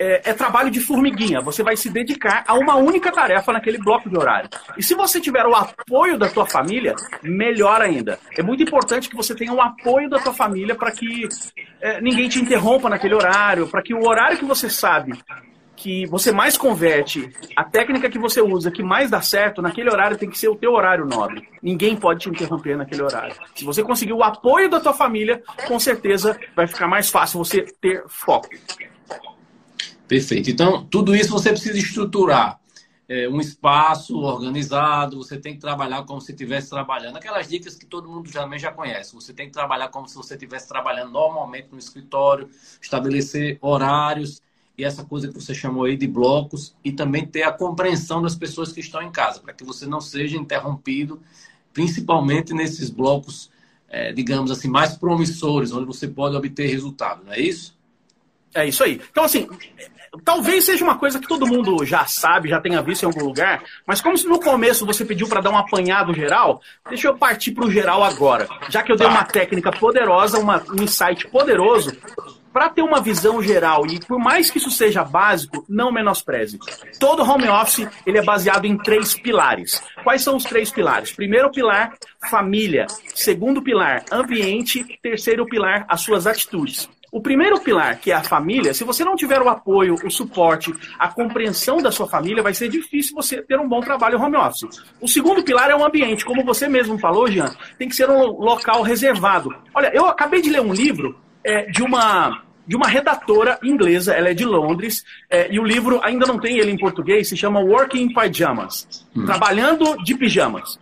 é, 0.00 0.30
é, 0.30 0.32
trabalho 0.32 0.70
de 0.70 0.80
formiguinha. 0.80 1.42
Você 1.42 1.62
vai 1.62 1.76
se 1.76 1.90
dedicar 1.90 2.42
a 2.48 2.54
uma 2.54 2.76
única 2.76 3.12
tarefa 3.12 3.52
naquele 3.52 3.76
bloco 3.76 4.08
de 4.08 4.16
horário. 4.16 4.48
E 4.78 4.82
se 4.82 4.94
você 4.94 5.20
tiver 5.20 5.44
o 5.44 5.54
apoio 5.54 6.18
da 6.18 6.26
tua 6.26 6.46
família, 6.46 6.96
melhor 7.22 7.82
ainda. 7.82 8.18
É 8.36 8.42
muito 8.42 8.62
importante 8.62 9.10
que 9.10 9.16
você 9.16 9.34
tenha 9.34 9.52
o 9.52 9.60
apoio 9.60 10.08
da 10.08 10.18
tua 10.18 10.32
família 10.32 10.74
para 10.74 10.90
que 10.90 11.28
é, 11.82 12.00
ninguém 12.00 12.30
te 12.30 12.40
interrompa 12.40 12.88
naquele 12.88 13.14
horário, 13.14 13.68
para 13.68 13.82
que 13.82 13.92
o 13.92 14.08
horário 14.08 14.38
que 14.38 14.44
você 14.44 14.70
sabe 14.70 15.12
que 15.76 16.06
você 16.06 16.30
mais 16.30 16.58
converte, 16.58 17.30
a 17.56 17.64
técnica 17.64 18.10
que 18.10 18.18
você 18.18 18.42
usa 18.42 18.70
que 18.70 18.82
mais 18.82 19.10
dá 19.10 19.22
certo, 19.22 19.62
naquele 19.62 19.90
horário 19.90 20.18
tem 20.18 20.28
que 20.28 20.38
ser 20.38 20.48
o 20.48 20.54
teu 20.54 20.72
horário 20.72 21.06
nobre. 21.06 21.48
Ninguém 21.62 21.96
pode 21.96 22.20
te 22.20 22.28
interromper 22.28 22.76
naquele 22.76 23.02
horário. 23.02 23.34
Se 23.54 23.64
você 23.64 23.82
conseguir 23.82 24.12
o 24.12 24.22
apoio 24.22 24.68
da 24.68 24.78
tua 24.78 24.92
família, 24.92 25.42
com 25.66 25.80
certeza 25.80 26.38
vai 26.54 26.66
ficar 26.66 26.86
mais 26.86 27.08
fácil 27.08 27.38
você 27.38 27.62
ter 27.80 28.04
foco. 28.08 28.50
Perfeito. 30.10 30.50
Então, 30.50 30.84
tudo 30.86 31.14
isso 31.14 31.30
você 31.30 31.50
precisa 31.50 31.78
estruturar. 31.78 32.60
É, 33.08 33.28
um 33.28 33.40
espaço 33.40 34.18
organizado, 34.18 35.18
você 35.18 35.38
tem 35.38 35.54
que 35.54 35.60
trabalhar 35.60 36.02
como 36.02 36.20
se 36.20 36.32
estivesse 36.32 36.68
trabalhando. 36.68 37.16
Aquelas 37.16 37.48
dicas 37.48 37.76
que 37.76 37.86
todo 37.86 38.08
mundo 38.08 38.28
também 38.28 38.58
já 38.58 38.72
conhece. 38.72 39.14
Você 39.14 39.32
tem 39.32 39.46
que 39.46 39.52
trabalhar 39.52 39.86
como 39.86 40.08
se 40.08 40.16
você 40.16 40.34
estivesse 40.34 40.66
trabalhando 40.66 41.12
normalmente 41.12 41.68
no 41.70 41.78
escritório, 41.78 42.50
estabelecer 42.82 43.56
horários 43.60 44.42
e 44.76 44.84
essa 44.84 45.04
coisa 45.04 45.28
que 45.28 45.34
você 45.34 45.54
chamou 45.54 45.84
aí 45.84 45.96
de 45.96 46.08
blocos 46.08 46.74
e 46.84 46.90
também 46.90 47.24
ter 47.24 47.44
a 47.44 47.52
compreensão 47.52 48.20
das 48.20 48.34
pessoas 48.34 48.72
que 48.72 48.80
estão 48.80 49.00
em 49.00 49.12
casa, 49.12 49.38
para 49.38 49.54
que 49.54 49.62
você 49.62 49.86
não 49.86 50.00
seja 50.00 50.36
interrompido, 50.36 51.22
principalmente 51.72 52.52
nesses 52.52 52.90
blocos, 52.90 53.48
é, 53.88 54.12
digamos 54.12 54.50
assim, 54.50 54.68
mais 54.68 54.96
promissores, 54.96 55.70
onde 55.70 55.86
você 55.86 56.08
pode 56.08 56.34
obter 56.34 56.66
resultado, 56.66 57.22
não 57.24 57.32
é 57.32 57.38
isso? 57.38 57.78
É 58.54 58.66
isso 58.66 58.82
aí. 58.82 59.00
Então, 59.10 59.24
assim, 59.24 59.48
talvez 60.24 60.64
seja 60.64 60.84
uma 60.84 60.98
coisa 60.98 61.18
que 61.18 61.28
todo 61.28 61.46
mundo 61.46 61.84
já 61.84 62.04
sabe, 62.04 62.48
já 62.48 62.60
tenha 62.60 62.82
visto 62.82 63.02
em 63.02 63.06
algum 63.06 63.24
lugar, 63.24 63.62
mas 63.86 64.00
como 64.00 64.16
se 64.16 64.26
no 64.26 64.40
começo 64.40 64.86
você 64.86 65.04
pediu 65.04 65.28
para 65.28 65.40
dar 65.40 65.50
um 65.50 65.58
apanhado 65.58 66.12
geral, 66.14 66.60
deixa 66.88 67.08
eu 67.08 67.16
partir 67.16 67.52
para 67.52 67.66
o 67.66 67.70
geral 67.70 68.02
agora. 68.02 68.48
Já 68.68 68.82
que 68.82 68.90
eu 68.90 68.96
dei 68.96 69.06
uma 69.06 69.24
técnica 69.24 69.70
poderosa, 69.70 70.38
uma, 70.38 70.62
um 70.70 70.82
insight 70.82 71.28
poderoso, 71.28 71.96
para 72.52 72.68
ter 72.68 72.82
uma 72.82 73.00
visão 73.00 73.40
geral, 73.42 73.86
e 73.86 74.00
por 74.00 74.18
mais 74.18 74.50
que 74.50 74.58
isso 74.58 74.70
seja 74.70 75.04
básico, 75.04 75.64
não 75.68 75.92
menospreze. 75.92 76.58
Todo 76.98 77.22
home 77.22 77.48
office 77.48 77.88
ele 78.04 78.18
é 78.18 78.22
baseado 78.22 78.64
em 78.64 78.76
três 78.76 79.14
pilares. 79.14 79.80
Quais 80.02 80.22
são 80.22 80.36
os 80.36 80.44
três 80.44 80.70
pilares? 80.70 81.12
Primeiro 81.12 81.50
pilar, 81.50 81.94
família. 82.28 82.86
Segundo 83.14 83.62
pilar, 83.62 84.04
ambiente. 84.10 84.84
Terceiro 85.00 85.46
pilar, 85.46 85.86
as 85.88 86.00
suas 86.00 86.26
atitudes. 86.26 86.88
O 87.12 87.20
primeiro 87.20 87.60
pilar, 87.60 87.98
que 87.98 88.12
é 88.12 88.14
a 88.14 88.22
família, 88.22 88.72
se 88.72 88.84
você 88.84 89.04
não 89.04 89.16
tiver 89.16 89.42
o 89.42 89.48
apoio, 89.48 89.94
o 90.04 90.10
suporte, 90.10 90.72
a 90.98 91.08
compreensão 91.08 91.78
da 91.78 91.90
sua 91.90 92.06
família, 92.06 92.42
vai 92.42 92.54
ser 92.54 92.68
difícil 92.68 93.14
você 93.14 93.42
ter 93.42 93.58
um 93.58 93.68
bom 93.68 93.80
trabalho 93.80 94.20
home 94.20 94.36
office. 94.36 94.82
O 95.00 95.08
segundo 95.08 95.42
pilar 95.42 95.70
é 95.70 95.74
o 95.74 95.84
ambiente. 95.84 96.24
Como 96.24 96.44
você 96.44 96.68
mesmo 96.68 96.98
falou, 96.98 97.28
Jean, 97.28 97.52
tem 97.78 97.88
que 97.88 97.96
ser 97.96 98.08
um 98.08 98.26
local 98.26 98.82
reservado. 98.82 99.54
Olha, 99.74 99.90
eu 99.92 100.06
acabei 100.06 100.40
de 100.40 100.50
ler 100.50 100.60
um 100.60 100.72
livro 100.72 101.18
é, 101.42 101.66
de 101.66 101.82
uma 101.82 102.42
de 102.66 102.76
uma 102.76 102.86
redatora 102.86 103.58
inglesa, 103.64 104.12
ela 104.12 104.28
é 104.28 104.34
de 104.34 104.44
Londres, 104.44 105.04
é, 105.28 105.52
e 105.52 105.58
o 105.58 105.64
livro 105.64 105.98
ainda 106.04 106.24
não 106.24 106.38
tem 106.38 106.56
ele 106.56 106.70
em 106.70 106.78
português, 106.78 107.26
se 107.28 107.36
chama 107.36 107.58
Working 107.58 108.02
in 108.02 108.12
Pajamas, 108.12 109.04
hum. 109.16 109.26
Trabalhando 109.26 109.96
de 110.04 110.14
Pijamas. 110.14 110.78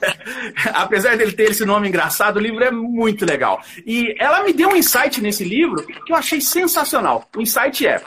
Apesar 0.74 1.16
dele 1.16 1.32
ter 1.32 1.50
esse 1.50 1.64
nome 1.64 1.88
engraçado, 1.88 2.36
o 2.36 2.40
livro 2.40 2.62
é 2.62 2.70
muito 2.70 3.24
legal. 3.24 3.60
E 3.86 4.14
ela 4.18 4.42
me 4.42 4.52
deu 4.52 4.70
um 4.70 4.76
insight 4.76 5.20
nesse 5.20 5.44
livro 5.44 5.84
que 5.84 6.12
eu 6.12 6.16
achei 6.16 6.40
sensacional. 6.40 7.28
O 7.36 7.40
insight 7.40 7.86
é: 7.86 8.02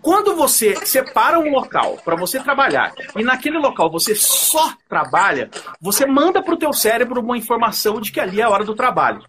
quando 0.00 0.36
você 0.36 0.74
separa 0.84 1.38
um 1.38 1.50
local 1.50 1.98
para 2.04 2.16
você 2.16 2.38
trabalhar 2.38 2.92
e 3.16 3.22
naquele 3.22 3.58
local 3.58 3.90
você 3.90 4.14
só 4.14 4.74
trabalha, 4.88 5.50
você 5.80 6.04
manda 6.06 6.42
para 6.42 6.54
o 6.54 6.58
teu 6.58 6.72
cérebro 6.72 7.20
uma 7.20 7.38
informação 7.38 8.00
de 8.00 8.12
que 8.12 8.20
ali 8.20 8.40
é 8.40 8.44
a 8.44 8.50
hora 8.50 8.64
do 8.64 8.74
trabalho. 8.74 9.24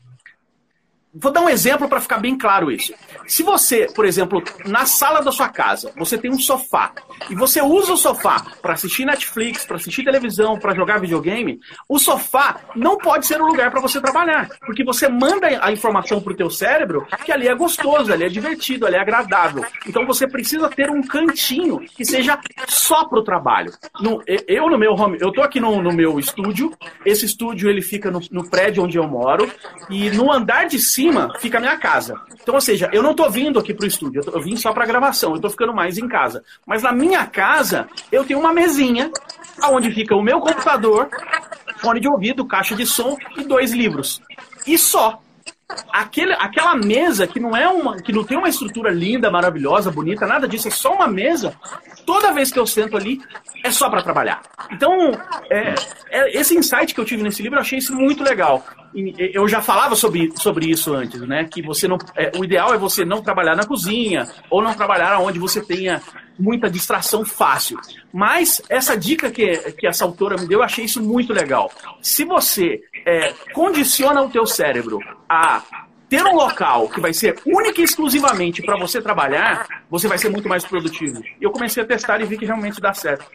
Vou 1.17 1.31
dar 1.31 1.41
um 1.41 1.49
exemplo 1.49 1.87
para 1.87 2.01
ficar 2.01 2.17
bem 2.17 2.37
claro 2.37 2.69
isso. 2.69 2.93
Se 3.25 3.41
você, 3.41 3.87
por 3.95 4.03
exemplo, 4.05 4.43
na 4.65 4.85
sala 4.85 5.21
da 5.21 5.31
sua 5.31 5.47
casa, 5.47 5.91
você 5.95 6.17
tem 6.17 6.29
um 6.29 6.37
sofá 6.37 6.91
e 7.29 7.35
você 7.35 7.61
usa 7.61 7.93
o 7.93 7.97
sofá 7.97 8.45
para 8.61 8.73
assistir 8.73 9.05
Netflix, 9.05 9.65
para 9.65 9.77
assistir 9.77 10.03
televisão, 10.03 10.59
para 10.59 10.75
jogar 10.75 10.99
videogame, 10.99 11.59
o 11.87 11.97
sofá 11.97 12.59
não 12.75 12.97
pode 12.97 13.25
ser 13.25 13.41
o 13.41 13.47
lugar 13.47 13.71
para 13.71 13.79
você 13.79 14.01
trabalhar, 14.01 14.49
porque 14.65 14.83
você 14.83 15.07
manda 15.07 15.47
a 15.61 15.71
informação 15.71 16.19
para 16.19 16.33
o 16.33 16.35
teu 16.35 16.49
cérebro 16.49 17.07
que 17.23 17.31
ali 17.31 17.47
é 17.47 17.55
gostoso, 17.55 18.11
ali 18.11 18.25
é 18.25 18.29
divertido, 18.29 18.85
ali 18.85 18.97
é 18.97 18.99
agradável. 18.99 19.63
Então 19.87 20.05
você 20.05 20.27
precisa 20.27 20.67
ter 20.69 20.89
um 20.89 21.01
cantinho 21.01 21.79
que 21.79 22.03
seja 22.03 22.37
só 22.67 23.05
para 23.05 23.19
o 23.19 23.23
trabalho. 23.23 23.71
No, 24.01 24.21
eu 24.27 24.69
no 24.69 24.77
meu 24.77 24.91
home, 24.91 25.17
eu 25.21 25.31
tô 25.31 25.41
aqui 25.41 25.61
no, 25.61 25.81
no 25.81 25.93
meu 25.93 26.19
estúdio. 26.19 26.73
Esse 27.05 27.25
estúdio 27.25 27.69
ele 27.69 27.81
fica 27.81 28.11
no, 28.11 28.19
no 28.29 28.49
prédio 28.49 28.83
onde 28.83 28.97
eu 28.97 29.07
moro 29.07 29.49
e 29.89 30.09
no 30.11 30.29
andar 30.29 30.67
de 30.67 30.77
cima 30.77 31.04
cima 31.05 31.31
fica 31.39 31.57
a 31.57 31.61
minha 31.61 31.77
casa. 31.77 32.19
Então, 32.41 32.55
ou 32.55 32.61
seja, 32.61 32.89
eu 32.91 33.03
não 33.03 33.13
tô 33.13 33.29
vindo 33.29 33.59
aqui 33.59 33.73
pro 33.73 33.85
estúdio, 33.85 34.19
eu, 34.19 34.25
tô, 34.25 34.31
eu 34.31 34.41
vim 34.41 34.55
só 34.55 34.73
pra 34.73 34.85
gravação, 34.85 35.35
eu 35.35 35.41
tô 35.41 35.49
ficando 35.49 35.73
mais 35.73 35.97
em 35.97 36.07
casa. 36.07 36.43
Mas 36.65 36.81
na 36.81 36.91
minha 36.91 37.25
casa, 37.25 37.87
eu 38.11 38.23
tenho 38.23 38.39
uma 38.39 38.53
mesinha 38.53 39.11
onde 39.69 39.91
fica 39.91 40.15
o 40.15 40.21
meu 40.21 40.39
computador, 40.39 41.09
fone 41.77 41.99
de 41.99 42.07
ouvido, 42.07 42.45
caixa 42.45 42.75
de 42.75 42.85
som 42.85 43.17
e 43.37 43.43
dois 43.43 43.71
livros. 43.71 44.21
E 44.65 44.77
só. 44.77 45.21
Aquele, 45.91 46.33
aquela 46.33 46.75
mesa 46.75 47.25
que 47.25 47.39
não 47.39 47.57
é 47.57 47.67
uma, 47.67 47.97
que 47.97 48.13
não 48.13 48.23
tem 48.23 48.37
uma 48.37 48.47
estrutura 48.47 48.91
linda, 48.91 49.31
maravilhosa, 49.31 49.89
bonita, 49.89 50.27
nada 50.27 50.47
disso, 50.47 50.67
é 50.67 50.71
só 50.71 50.93
uma 50.93 51.07
mesa. 51.07 51.55
Toda 52.05 52.31
vez 52.31 52.51
que 52.51 52.59
eu 52.59 52.67
sento 52.67 52.95
ali, 52.95 53.19
é 53.63 53.71
só 53.71 53.89
para 53.89 54.03
trabalhar. 54.03 54.43
Então, 54.71 55.11
é, 55.49 55.73
é, 56.11 56.39
esse 56.39 56.55
insight 56.55 56.93
que 56.93 56.99
eu 56.99 57.05
tive 57.05 57.23
nesse 57.23 57.41
livro, 57.41 57.57
eu 57.57 57.61
achei 57.61 57.79
isso 57.79 57.95
muito 57.95 58.23
legal. 58.23 58.63
E, 58.93 59.31
eu 59.33 59.47
já 59.47 59.59
falava 59.59 59.95
sobre, 59.95 60.31
sobre 60.37 60.69
isso 60.69 60.93
antes, 60.93 61.19
né? 61.21 61.45
Que 61.45 61.63
você 61.63 61.87
não, 61.87 61.97
é, 62.15 62.31
o 62.37 62.45
ideal 62.45 62.71
é 62.71 62.77
você 62.77 63.03
não 63.03 63.23
trabalhar 63.23 63.55
na 63.55 63.65
cozinha 63.65 64.27
ou 64.51 64.61
não 64.61 64.75
trabalhar 64.75 65.19
onde 65.19 65.39
você 65.39 65.61
tenha 65.61 65.99
muita 66.37 66.69
distração 66.69 67.25
fácil. 67.25 67.79
Mas 68.13 68.61
essa 68.69 68.95
dica 68.95 69.31
que, 69.31 69.57
que 69.73 69.87
essa 69.87 70.05
autora 70.05 70.37
me 70.37 70.47
deu, 70.47 70.59
eu 70.59 70.63
achei 70.63 70.85
isso 70.85 71.01
muito 71.01 71.33
legal. 71.33 71.71
Se 72.01 72.23
você 72.23 72.83
é, 73.05 73.33
condiciona 73.51 74.21
o 74.21 74.29
teu 74.29 74.45
cérebro 74.45 74.99
a 75.29 75.87
ter 76.09 76.23
um 76.23 76.35
local 76.35 76.87
que 76.89 76.99
vai 76.99 77.13
ser 77.13 77.41
única 77.45 77.81
e 77.81 77.83
exclusivamente 77.83 78.61
para 78.61 78.77
você 78.77 79.01
trabalhar, 79.01 79.83
você 79.89 80.07
vai 80.07 80.17
ser 80.17 80.29
muito 80.29 80.47
mais 80.47 80.63
produtivo. 80.63 81.23
E 81.39 81.43
eu 81.43 81.51
comecei 81.51 81.83
a 81.83 81.85
testar 81.85 82.21
e 82.21 82.25
vi 82.25 82.37
que 82.37 82.45
realmente 82.45 82.79
dá 82.79 82.93
certo. 82.93 83.25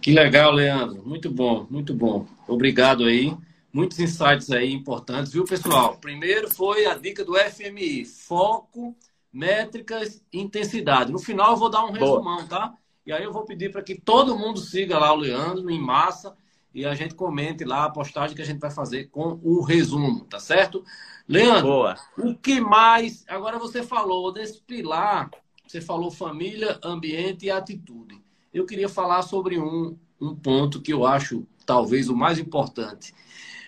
Que 0.00 0.12
legal, 0.12 0.52
Leandro. 0.52 1.02
Muito 1.06 1.30
bom, 1.30 1.66
muito 1.70 1.94
bom. 1.94 2.26
Obrigado 2.48 3.04
aí. 3.04 3.36
Muitos 3.72 4.00
insights 4.00 4.50
aí 4.50 4.72
importantes, 4.72 5.32
viu, 5.32 5.44
pessoal? 5.44 5.96
Primeiro 5.96 6.52
foi 6.52 6.86
a 6.86 6.94
dica 6.94 7.24
do 7.24 7.36
FMI: 7.36 8.04
foco, 8.04 8.96
métricas 9.32 10.20
intensidade. 10.32 11.12
No 11.12 11.18
final 11.18 11.52
eu 11.52 11.56
vou 11.56 11.70
dar 11.70 11.84
um 11.84 11.92
resumão, 11.92 12.46
tá? 12.48 12.74
E 13.06 13.12
aí 13.12 13.22
eu 13.22 13.32
vou 13.32 13.44
pedir 13.44 13.70
para 13.70 13.82
que 13.82 13.94
todo 13.94 14.36
mundo 14.36 14.58
siga 14.58 14.98
lá 14.98 15.12
o 15.12 15.16
Leandro 15.16 15.70
em 15.70 15.80
massa 15.80 16.34
e 16.74 16.84
a 16.84 16.94
gente 16.94 17.14
comente 17.14 17.64
lá 17.64 17.84
a 17.84 17.90
postagem 17.90 18.36
que 18.36 18.42
a 18.42 18.44
gente 18.44 18.60
vai 18.60 18.70
fazer 18.70 19.08
com 19.10 19.40
o 19.42 19.62
resumo, 19.62 20.24
tá 20.24 20.38
certo? 20.38 20.84
Leandro, 21.28 21.68
Boa. 21.68 21.96
o 22.18 22.34
que 22.34 22.60
mais? 22.60 23.24
Agora 23.28 23.58
você 23.58 23.82
falou 23.82 24.32
desse 24.32 24.60
pilar, 24.62 25.30
você 25.66 25.80
falou 25.80 26.10
família, 26.10 26.78
ambiente 26.82 27.46
e 27.46 27.50
atitude. 27.50 28.20
Eu 28.52 28.66
queria 28.66 28.88
falar 28.88 29.22
sobre 29.22 29.58
um, 29.58 29.96
um 30.20 30.34
ponto 30.34 30.80
que 30.80 30.92
eu 30.92 31.06
acho 31.06 31.46
talvez 31.64 32.08
o 32.08 32.16
mais 32.16 32.38
importante. 32.38 33.14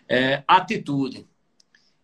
É, 0.08 0.42
atitude. 0.46 1.26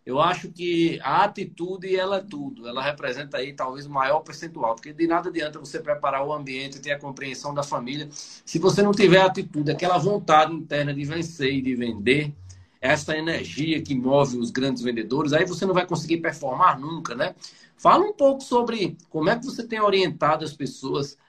Eu 0.09 0.19
acho 0.19 0.49
que 0.49 0.99
a 1.03 1.23
atitude 1.23 1.95
ela 1.95 2.17
é 2.17 2.23
tudo. 2.23 2.67
Ela 2.67 2.81
representa 2.81 3.37
aí 3.37 3.53
talvez 3.53 3.85
o 3.85 3.91
maior 3.91 4.21
percentual, 4.21 4.73
porque 4.73 4.91
de 4.91 5.05
nada 5.05 5.29
adianta 5.29 5.59
você 5.59 5.79
preparar 5.79 6.25
o 6.25 6.33
ambiente, 6.33 6.79
ter 6.79 6.91
a 6.91 6.99
compreensão 6.99 7.53
da 7.53 7.61
família, 7.61 8.09
se 8.11 8.57
você 8.57 8.81
não 8.81 8.91
tiver 8.91 9.21
atitude, 9.21 9.69
aquela 9.69 9.99
vontade 9.99 10.51
interna 10.51 10.91
de 10.95 11.05
vencer 11.05 11.53
e 11.53 11.61
de 11.61 11.75
vender, 11.75 12.33
essa 12.81 13.15
energia 13.15 13.83
que 13.83 13.93
move 13.93 14.39
os 14.39 14.49
grandes 14.49 14.81
vendedores, 14.81 15.31
aí 15.31 15.45
você 15.45 15.63
não 15.63 15.75
vai 15.75 15.85
conseguir 15.85 16.17
performar 16.17 16.79
nunca, 16.79 17.13
né? 17.13 17.35
Fala 17.77 18.03
um 18.03 18.13
pouco 18.13 18.41
sobre 18.41 18.97
como 19.11 19.29
é 19.29 19.37
que 19.37 19.45
você 19.45 19.63
tem 19.63 19.79
orientado 19.79 20.43
as 20.43 20.53
pessoas 20.53 21.19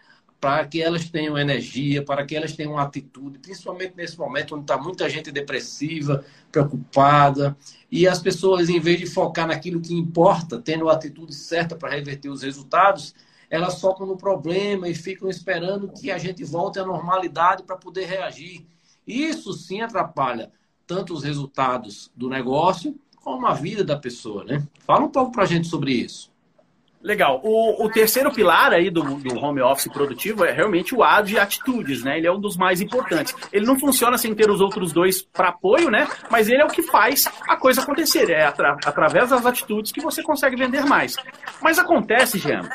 para 0.41 0.67
que 0.67 0.81
elas 0.81 1.11
tenham 1.11 1.37
energia, 1.37 2.03
para 2.03 2.25
que 2.25 2.35
elas 2.35 2.55
tenham 2.55 2.79
atitude, 2.79 3.39
principalmente 3.39 3.95
nesse 3.95 4.19
momento 4.19 4.55
onde 4.55 4.65
está 4.65 4.79
muita 4.79 5.09
gente 5.09 5.31
depressiva, 5.31 6.25
preocupada, 6.51 7.55
e 7.93 8.09
as 8.09 8.21
pessoas, 8.21 8.69
em 8.71 8.81
vez 8.81 8.99
de 8.99 9.07
focar 9.07 9.47
naquilo 9.47 9.81
que 9.81 9.95
importa, 9.95 10.59
tendo 10.59 10.89
a 10.89 10.95
atitude 10.95 11.35
certa 11.35 11.77
para 11.77 11.91
reverter 11.91 12.31
os 12.31 12.43
resultados, 12.43 13.15
elas 13.51 13.81
focam 13.81 14.07
no 14.07 14.17
problema 14.17 14.89
e 14.89 14.95
ficam 14.95 15.29
esperando 15.29 15.89
que 15.89 16.11
a 16.11 16.17
gente 16.17 16.43
volte 16.45 16.79
à 16.79 16.87
normalidade 16.87 17.65
para 17.65 17.77
poder 17.77 18.07
reagir. 18.07 18.65
Isso 19.07 19.53
sim 19.53 19.83
atrapalha 19.83 20.51
tanto 20.87 21.13
os 21.13 21.23
resultados 21.23 22.11
do 22.17 22.29
negócio 22.29 22.99
como 23.17 23.47
a 23.47 23.53
vida 23.53 23.85
da 23.85 23.97
pessoa, 23.97 24.45
né? 24.45 24.67
Fala 24.87 25.05
um 25.05 25.11
pouco 25.11 25.33
para 25.33 25.43
a 25.43 25.47
gente 25.47 25.69
sobre 25.69 25.93
isso. 25.93 26.30
Legal. 27.03 27.41
O, 27.43 27.87
o, 27.87 27.91
terceiro 27.91 28.31
pilar 28.31 28.73
aí 28.73 28.91
do, 28.91 29.03
do 29.03 29.39
home 29.39 29.63
office 29.63 29.91
produtivo 29.91 30.45
é 30.45 30.53
realmente 30.53 30.95
o 30.95 31.03
A 31.03 31.23
de 31.23 31.39
atitudes, 31.39 32.05
né? 32.05 32.19
Ele 32.19 32.27
é 32.27 32.33
um 32.33 32.39
dos 32.39 32.59
mais 32.59 32.83
importantes. 32.83 33.35
Ele 33.51 33.65
não 33.65 33.79
funciona 33.79 34.19
sem 34.19 34.35
ter 34.35 34.51
os 34.51 34.61
outros 34.61 34.93
dois 34.93 35.23
para 35.23 35.49
apoio, 35.49 35.91
né? 35.91 36.07
Mas 36.31 36.49
ele 36.49 36.61
é 36.61 36.65
o 36.65 36.69
que 36.69 36.83
faz 36.83 37.27
a 37.49 37.57
coisa 37.57 37.81
acontecer. 37.81 38.29
É 38.31 38.45
atra, 38.45 38.77
através 38.85 39.31
das 39.31 39.47
atitudes 39.47 39.93
que 39.93 40.01
você 40.03 40.23
consegue 40.23 40.57
vender 40.57 40.85
mais. 40.85 41.17
Mas 41.63 41.79
acontece, 41.79 42.39
Jean, 42.39 42.69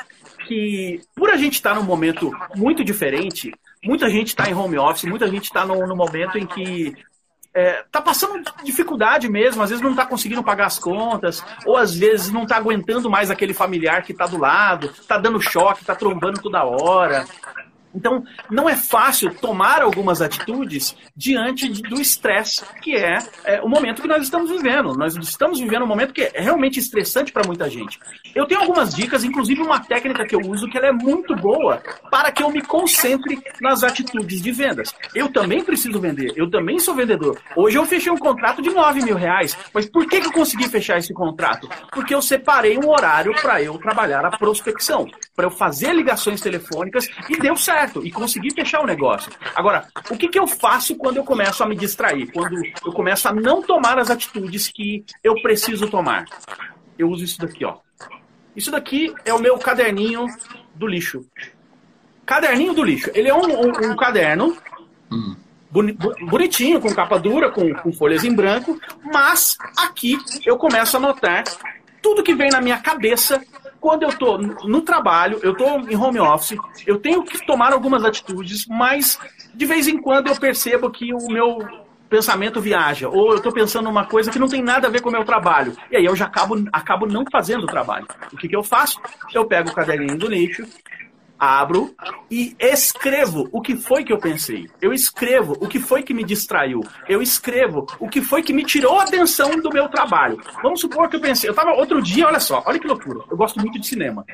que 0.48 1.00
por 1.14 1.30
a 1.30 1.36
gente 1.36 1.54
estar 1.54 1.74
tá 1.74 1.80
num 1.80 1.86
momento 1.86 2.32
muito 2.56 2.82
diferente, 2.82 3.52
muita 3.84 4.10
gente 4.10 4.28
está 4.28 4.50
em 4.50 4.54
home 4.54 4.76
office, 4.76 5.04
muita 5.04 5.28
gente 5.28 5.44
está 5.44 5.64
no, 5.64 5.86
no 5.86 5.94
momento 5.94 6.36
em 6.36 6.46
que 6.46 6.96
é, 7.56 7.82
tá 7.90 8.02
passando 8.02 8.44
dificuldade 8.62 9.30
mesmo, 9.30 9.62
às 9.62 9.70
vezes 9.70 9.82
não 9.82 9.94
tá 9.94 10.04
conseguindo 10.04 10.44
pagar 10.44 10.66
as 10.66 10.78
contas, 10.78 11.42
ou 11.64 11.74
às 11.74 11.96
vezes 11.96 12.30
não 12.30 12.44
tá 12.44 12.58
aguentando 12.58 13.08
mais 13.08 13.30
aquele 13.30 13.54
familiar 13.54 14.02
que 14.02 14.12
tá 14.12 14.26
do 14.26 14.36
lado, 14.36 14.92
tá 15.08 15.16
dando 15.16 15.40
choque, 15.40 15.82
tá 15.82 15.94
trombando 15.94 16.42
toda 16.42 16.62
hora. 16.62 17.24
Então, 17.96 18.22
não 18.50 18.68
é 18.68 18.76
fácil 18.76 19.34
tomar 19.34 19.80
algumas 19.80 20.20
atitudes 20.20 20.94
diante 21.16 21.68
do 21.82 22.00
estresse, 22.00 22.62
que 22.82 22.94
é, 22.94 23.18
é, 23.44 23.62
o 23.62 23.68
momento 23.68 24.02
que 24.02 24.08
nós 24.08 24.22
estamos 24.22 24.50
vivendo. 24.50 24.92
Nós 24.94 25.16
estamos 25.16 25.58
vivendo 25.58 25.82
um 25.82 25.86
momento 25.86 26.12
que 26.12 26.22
é 26.22 26.32
realmente 26.34 26.78
estressante 26.78 27.32
para 27.32 27.46
muita 27.46 27.70
gente. 27.70 27.98
Eu 28.34 28.46
tenho 28.46 28.60
algumas 28.60 28.94
dicas, 28.94 29.24
inclusive 29.24 29.62
uma 29.62 29.80
técnica 29.80 30.26
que 30.26 30.34
eu 30.34 30.40
uso 30.40 30.68
que 30.68 30.76
ela 30.76 30.88
é 30.88 30.92
muito 30.92 31.34
boa 31.34 31.82
para 32.10 32.30
que 32.30 32.42
eu 32.42 32.50
me 32.50 32.60
concentre 32.60 33.42
nas 33.62 33.82
atitudes 33.82 34.42
de 34.42 34.52
vendas. 34.52 34.94
Eu 35.14 35.32
também 35.32 35.64
preciso 35.64 35.98
vender, 35.98 36.34
eu 36.36 36.50
também 36.50 36.78
sou 36.78 36.94
vendedor. 36.94 37.40
Hoje 37.56 37.78
eu 37.78 37.86
fechei 37.86 38.12
um 38.12 38.18
contrato 38.18 38.60
de 38.60 38.68
9 38.68 39.02
mil 39.02 39.16
reais, 39.16 39.56
mas 39.72 39.86
por 39.86 40.06
que, 40.06 40.20
que 40.20 40.26
eu 40.26 40.32
consegui 40.32 40.68
fechar 40.68 40.98
esse 40.98 41.14
contrato? 41.14 41.66
Porque 41.90 42.14
eu 42.14 42.20
separei 42.20 42.76
um 42.76 42.90
horário 42.90 43.32
para 43.40 43.62
eu 43.62 43.78
trabalhar 43.78 44.24
a 44.24 44.36
prospecção, 44.36 45.06
para 45.34 45.46
eu 45.46 45.50
fazer 45.50 45.94
ligações 45.94 46.40
telefônicas 46.40 47.08
e 47.30 47.36
deu 47.38 47.56
certo 47.56 47.85
certo 47.86 48.04
e 48.04 48.10
conseguir 48.10 48.52
fechar 48.52 48.80
o 48.80 48.86
negócio. 48.86 49.30
Agora, 49.54 49.86
o 50.10 50.16
que, 50.16 50.28
que 50.28 50.38
eu 50.38 50.46
faço 50.46 50.96
quando 50.96 51.16
eu 51.16 51.24
começo 51.24 51.62
a 51.62 51.66
me 51.66 51.76
distrair? 51.76 52.26
Quando 52.32 52.60
eu 52.84 52.92
começo 52.92 53.28
a 53.28 53.32
não 53.32 53.62
tomar 53.62 53.98
as 53.98 54.10
atitudes 54.10 54.68
que 54.68 55.04
eu 55.22 55.40
preciso 55.40 55.88
tomar? 55.88 56.24
Eu 56.98 57.08
uso 57.10 57.24
isso 57.24 57.38
daqui, 57.38 57.64
ó. 57.64 57.76
Isso 58.54 58.70
daqui 58.70 59.14
é 59.24 59.32
o 59.32 59.38
meu 59.38 59.58
caderninho 59.58 60.26
do 60.74 60.86
lixo. 60.86 61.24
Caderninho 62.24 62.72
do 62.72 62.82
lixo. 62.82 63.10
Ele 63.14 63.28
é 63.28 63.34
um, 63.34 63.46
um, 63.46 63.90
um 63.92 63.96
caderno 63.96 64.56
hum. 65.10 65.36
bonitinho, 65.70 66.80
com 66.80 66.92
capa 66.94 67.18
dura, 67.18 67.50
com, 67.50 67.72
com 67.74 67.92
folhas 67.92 68.24
em 68.24 68.34
branco, 68.34 68.80
mas 69.04 69.56
aqui 69.76 70.18
eu 70.44 70.56
começo 70.56 70.96
a 70.96 71.00
notar 71.00 71.44
tudo 72.02 72.22
que 72.22 72.34
vem 72.34 72.48
na 72.48 72.60
minha 72.60 72.78
cabeça 72.78 73.42
quando 73.86 74.02
eu 74.02 74.08
estou 74.08 74.36
no 74.36 74.82
trabalho, 74.82 75.38
eu 75.44 75.52
estou 75.52 75.78
em 75.88 75.96
home 75.96 76.18
office, 76.18 76.58
eu 76.84 76.98
tenho 76.98 77.22
que 77.22 77.46
tomar 77.46 77.72
algumas 77.72 78.04
atitudes, 78.04 78.66
mas 78.66 79.16
de 79.54 79.64
vez 79.64 79.86
em 79.86 79.96
quando 79.96 80.26
eu 80.26 80.34
percebo 80.34 80.90
que 80.90 81.14
o 81.14 81.28
meu 81.28 81.58
pensamento 82.10 82.60
viaja, 82.60 83.08
ou 83.08 83.30
eu 83.30 83.36
estou 83.36 83.52
pensando 83.52 83.84
numa 83.84 84.04
coisa 84.04 84.28
que 84.28 84.40
não 84.40 84.48
tem 84.48 84.60
nada 84.60 84.88
a 84.88 84.90
ver 84.90 85.00
com 85.02 85.08
o 85.08 85.12
meu 85.12 85.24
trabalho, 85.24 85.76
e 85.88 85.96
aí 85.96 86.04
eu 86.04 86.16
já 86.16 86.24
acabo, 86.24 86.64
acabo 86.72 87.06
não 87.06 87.24
fazendo 87.30 87.62
o 87.62 87.68
trabalho. 87.68 88.08
O 88.32 88.36
que, 88.36 88.48
que 88.48 88.56
eu 88.56 88.62
faço? 88.64 89.00
Eu 89.32 89.44
pego 89.44 89.70
o 89.70 89.72
caderninho 89.72 90.18
do 90.18 90.26
lixo, 90.26 90.66
abro 91.38 91.94
e 92.30 92.54
escrevo 92.58 93.48
o 93.52 93.60
que 93.60 93.76
foi 93.76 94.04
que 94.04 94.12
eu 94.12 94.18
pensei. 94.18 94.68
Eu 94.80 94.92
escrevo 94.92 95.56
o 95.60 95.68
que 95.68 95.78
foi 95.78 96.02
que 96.02 96.14
me 96.14 96.24
distraiu. 96.24 96.82
Eu 97.08 97.22
escrevo 97.22 97.86
o 97.98 98.08
que 98.08 98.22
foi 98.22 98.42
que 98.42 98.52
me 98.52 98.64
tirou 98.64 98.98
a 98.98 99.04
atenção 99.04 99.56
do 99.60 99.70
meu 99.70 99.88
trabalho. 99.88 100.40
Vamos 100.62 100.80
supor 100.80 101.08
que 101.08 101.16
eu 101.16 101.20
pensei, 101.20 101.48
eu 101.48 101.54
tava 101.54 101.72
outro 101.72 102.00
dia, 102.02 102.26
olha 102.26 102.40
só, 102.40 102.62
olha 102.66 102.78
que 102.78 102.86
loucura. 102.86 103.20
Eu 103.30 103.36
gosto 103.36 103.60
muito 103.60 103.78
de 103.78 103.86
cinema. 103.86 104.24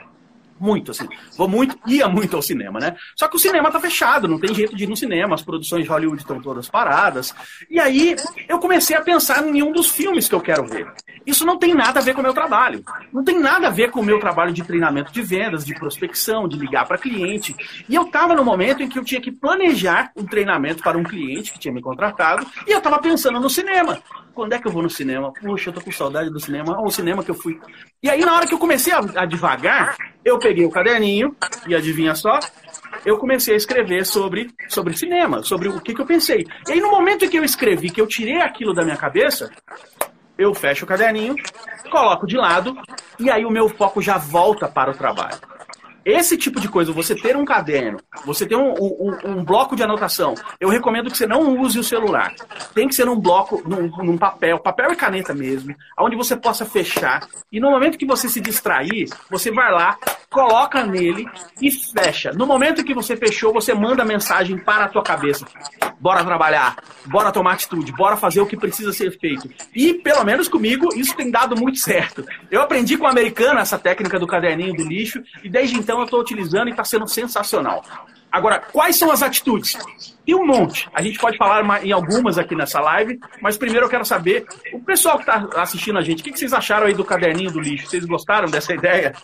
Muito, 0.63 0.93
assim. 0.93 1.09
Vou 1.37 1.49
muito, 1.49 1.77
ia 1.89 2.09
muito 2.09 2.37
ao 2.37 2.43
cinema, 2.43 2.79
né? 2.79 2.95
Só 3.17 3.27
que 3.27 3.35
o 3.35 3.39
cinema 3.39 3.69
tá 3.69 3.81
fechado, 3.81 4.29
não 4.29 4.39
tem 4.39 4.55
jeito 4.55 4.77
de 4.77 4.85
ir 4.85 4.87
no 4.87 4.97
cinema, 4.97 5.35
as 5.35 5.43
produções 5.43 5.83
de 5.83 5.91
Hollywood 5.91 6.23
estão 6.23 6.41
todas 6.41 6.69
paradas. 6.69 7.35
E 7.69 7.81
aí 7.81 8.15
eu 8.49 8.61
comecei 8.61 8.95
a 8.95 9.01
pensar 9.01 9.45
em 9.45 9.61
um 9.61 9.73
dos 9.73 9.89
filmes 9.89 10.29
que 10.29 10.35
eu 10.37 10.41
quero 10.41 10.65
ver. 10.65 10.87
Isso 11.27 11.45
não 11.45 11.59
tem 11.59 11.75
nada 11.75 12.01
a 12.01 12.03
ver 12.03 12.15
com 12.15 12.21
o 12.21 12.25
meu 12.25 12.35
trabalho. 12.35 12.85
Não 13.13 13.23
tem 13.25 13.39
nada 13.39 13.69
a 13.69 13.71
ver 13.71 13.91
com 13.91 14.01
o 14.01 14.05
meu 14.05 14.19
trabalho 14.19 14.53
de 14.53 14.63
treinamento 14.63 15.13
de 15.13 15.23
vendas, 15.23 15.65
de 15.65 15.75
prospecção, 15.75 16.49
de 16.49 16.57
ligar 16.57 16.87
para 16.87 16.99
cliente. 16.99 17.55
E 17.89 17.95
eu 17.95 18.03
estava 18.03 18.35
no 18.35 18.45
momento 18.45 18.83
em 18.83 18.89
que 18.89 18.99
eu 18.99 19.05
tinha 19.05 19.21
que 19.21 19.31
planejar 19.31 20.11
um 20.17 20.25
treinamento 20.25 20.83
para 20.83 20.99
um 20.99 21.03
cliente 21.03 21.53
que 21.53 21.59
tinha 21.59 21.73
me 21.73 21.81
contratado 21.81 22.47
e 22.67 22.73
eu 22.73 22.79
estava 22.79 22.99
pensando 22.99 23.39
no 23.41 23.51
cinema. 23.51 24.03
Quando 24.35 24.55
é 24.55 24.59
que 24.59 24.67
eu 24.67 24.73
vou 24.73 24.83
no 24.83 24.91
cinema? 24.91 25.33
Puxa, 25.33 25.71
eu 25.71 25.75
tô 25.75 25.81
com 25.81 25.93
saudade 25.93 26.31
do 26.31 26.41
cinema. 26.41 26.73
Olha 26.73 26.87
o 26.87 26.91
cinema 26.91 27.23
que 27.23 27.31
eu 27.31 27.35
fui. 27.35 27.61
E 28.03 28.09
aí, 28.09 28.25
na 28.25 28.35
hora 28.35 28.47
que 28.47 28.55
eu 28.55 28.59
comecei 28.59 28.93
a, 28.93 29.01
a 29.17 29.27
devagar, 29.27 29.97
eu 30.25 30.39
peguei 30.39 30.65
o 30.65 30.71
caderninho 30.71 31.37
e 31.67 31.75
adivinha 31.75 32.15
só? 32.15 32.39
eu 33.05 33.19
comecei 33.19 33.55
a 33.55 33.57
escrever 33.57 34.05
sobre, 34.07 34.51
sobre 34.69 34.97
cinema, 34.97 35.43
sobre 35.43 35.69
o 35.69 35.81
que, 35.81 35.95
que 35.95 36.01
eu 36.01 36.07
pensei. 36.07 36.47
E 36.69 36.73
aí, 36.73 36.81
no 36.81 36.91
momento 36.91 37.25
em 37.25 37.29
que 37.29 37.39
eu 37.39 37.45
escrevi, 37.45 37.91
que 37.91 38.01
eu 38.01 38.07
tirei 38.07 38.41
aquilo 38.41 38.73
da 38.73 38.85
minha 38.85 38.97
cabeça, 38.97 39.51
eu 40.39 40.55
fecho 40.55 40.85
o 40.85 40.89
caderninho, 40.89 41.37
coloco 41.91 42.27
de 42.27 42.37
lado, 42.37 42.77
e 43.19 43.31
aí 43.31 43.45
o 43.45 43.51
meu 43.51 43.69
foco 43.69 44.01
já 44.01 44.19
volta 44.19 44.69
para 44.69 44.91
o 44.91 44.97
trabalho. 44.97 45.39
Esse 46.05 46.37
tipo 46.37 46.61
de 46.61 46.69
coisa, 46.69 46.93
você 46.93 47.15
ter 47.15 47.37
um 47.37 47.45
caderno, 47.45 47.99
você 48.25 48.45
ter 48.47 48.57
um, 48.57 48.73
um, 48.73 49.19
um, 49.25 49.45
bloco 49.45 49.77
de 49.77 49.83
anotação, 49.83 50.35
eu 50.61 50.69
recomendo 50.69 51.11
que 51.11 51.17
você 51.17 51.27
não 51.27 51.57
use 51.61 51.79
o 51.79 51.85
celular. 51.85 52.35
Tem 52.75 52.89
que 52.89 52.95
ser 52.95 53.05
num 53.05 53.19
bloco, 53.19 53.63
num, 53.65 53.89
num, 54.05 54.19
papel, 54.19 54.59
papel 54.59 54.93
e 54.93 54.97
caneta 54.97 55.33
mesmo, 55.33 55.75
onde 55.99 56.17
você 56.17 56.37
possa 56.37 56.65
fechar. 56.65 57.27
E 57.51 57.61
no 57.61 57.71
momento 57.71 57.99
que 57.99 58.07
você 58.07 58.29
se 58.29 58.41
distrair, 58.41 59.09
você 59.31 59.51
vai 59.51 59.71
lá, 59.71 59.97
coloca 60.29 60.85
nele 60.85 61.27
e 61.61 61.71
fecha. 61.71 62.33
No 62.33 62.47
momento 62.47 62.83
que 62.83 62.95
você 62.95 63.17
fechou, 63.17 63.53
você 63.53 63.75
manda 63.75 64.05
mensagem 64.05 64.59
para 64.59 64.87
a 64.87 64.89
tua 64.89 65.03
cabeça. 65.03 65.47
Bora 66.01 66.25
trabalhar, 66.25 66.77
bora 67.07 67.31
tomar 67.31 67.53
atitude, 67.53 67.93
bora 67.93 68.17
fazer 68.17 68.41
o 68.41 68.47
que 68.47 68.57
precisa 68.57 68.93
ser 68.93 69.17
feito. 69.19 69.49
E, 69.75 69.95
pelo 69.95 70.25
menos 70.25 70.49
comigo, 70.49 70.89
isso 70.97 71.15
tem 71.15 71.31
dado 71.31 71.55
muito 71.55 71.79
certo. 71.79 72.27
Eu 72.51 72.61
aprendi 72.61 72.97
com 72.97 73.05
o 73.05 73.09
americano 73.09 73.61
essa 73.61 73.79
técnica 73.79 74.19
do 74.19 74.27
caderninho 74.27 74.75
do 74.75 74.83
lixo, 74.83 75.23
e 75.45 75.49
desde 75.49 75.77
então 75.77 75.92
eu 75.99 76.05
estou 76.05 76.21
utilizando 76.21 76.69
e 76.69 76.71
está 76.71 76.85
sendo 76.85 77.07
sensacional. 77.07 77.83
Agora, 78.31 78.61
quais 78.61 78.97
são 78.97 79.11
as 79.13 79.23
atitudes? 79.23 79.77
Tem 80.25 80.35
um 80.35 80.47
monte. 80.47 80.89
A 80.95 81.03
gente 81.03 81.19
pode 81.19 81.37
falar 81.37 81.85
em 81.85 81.93
algumas 81.93 82.39
aqui 82.39 82.55
nessa 82.55 82.81
live, 82.81 83.21
mas 83.43 83.59
primeiro 83.59 83.85
eu 83.87 83.91
quero 83.91 84.07
saber, 84.07 84.47
o 84.73 84.81
pessoal 84.81 85.19
que 85.19 85.25
está 85.29 85.49
assistindo 85.61 85.99
a 85.99 86.03
gente, 86.03 86.21
o 86.21 86.25
que 86.25 86.39
vocês 86.39 86.55
acharam 86.55 86.87
aí 86.87 86.95
do 86.95 87.05
caderninho 87.05 87.53
do 87.53 87.61
lixo? 87.61 87.89
Vocês 87.89 88.07
gostaram 88.07 88.49
dessa 88.49 88.73
ideia? 88.73 89.15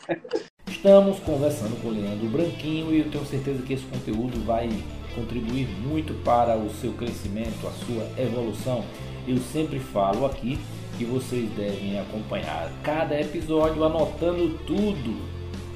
Estamos 0.67 1.19
conversando 1.21 1.81
com 1.81 1.89
o 1.89 1.91
Leandro 1.93 2.27
Branquinho 2.29 2.93
e 2.93 2.99
eu 3.01 3.11
tenho 3.11 3.25
certeza 3.25 3.63
que 3.63 3.73
esse 3.73 3.85
conteúdo 3.85 4.45
vai 4.45 4.69
contribuir 5.15 5.67
muito 5.67 6.13
para 6.23 6.57
o 6.57 6.69
seu 6.75 6.93
crescimento, 6.93 7.67
a 7.67 7.71
sua 7.71 8.07
evolução. 8.23 8.85
Eu 9.27 9.39
sempre 9.39 9.79
falo 9.81 10.27
aqui 10.27 10.59
que 10.99 11.05
vocês 11.05 11.49
devem 11.53 11.99
acompanhar 11.99 12.71
cada 12.83 13.19
episódio 13.19 13.83
anotando 13.85 14.51
tudo, 14.67 15.17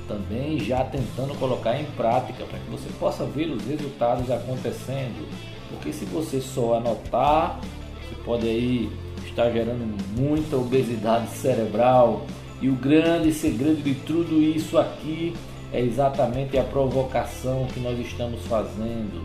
também 0.06 0.61
já 0.61 0.85
tentando 0.85 1.35
colocar 1.38 1.78
em 1.80 1.85
prática 1.97 2.44
para 2.44 2.59
que 2.59 2.71
você 2.71 2.88
possa 2.99 3.25
ver 3.25 3.50
os 3.50 3.64
resultados 3.64 4.30
acontecendo. 4.30 5.28
Porque 5.71 5.92
se 5.92 6.04
você 6.04 6.40
só 6.40 6.75
anotar, 6.75 7.61
você 8.09 8.14
pode 8.25 8.47
aí 8.47 8.90
estar 9.26 9.50
gerando 9.50 9.97
muita 10.16 10.56
obesidade 10.56 11.28
cerebral. 11.30 12.26
E 12.61 12.68
o 12.68 12.75
grande 12.75 13.32
segredo 13.32 13.82
de 13.82 13.94
tudo 13.94 14.40
isso 14.40 14.78
aqui 14.78 15.35
é 15.73 15.80
exatamente 15.80 16.56
a 16.59 16.62
provocação 16.62 17.66
que 17.73 17.80
nós 17.80 17.99
estamos 17.99 18.47
fazendo, 18.47 19.25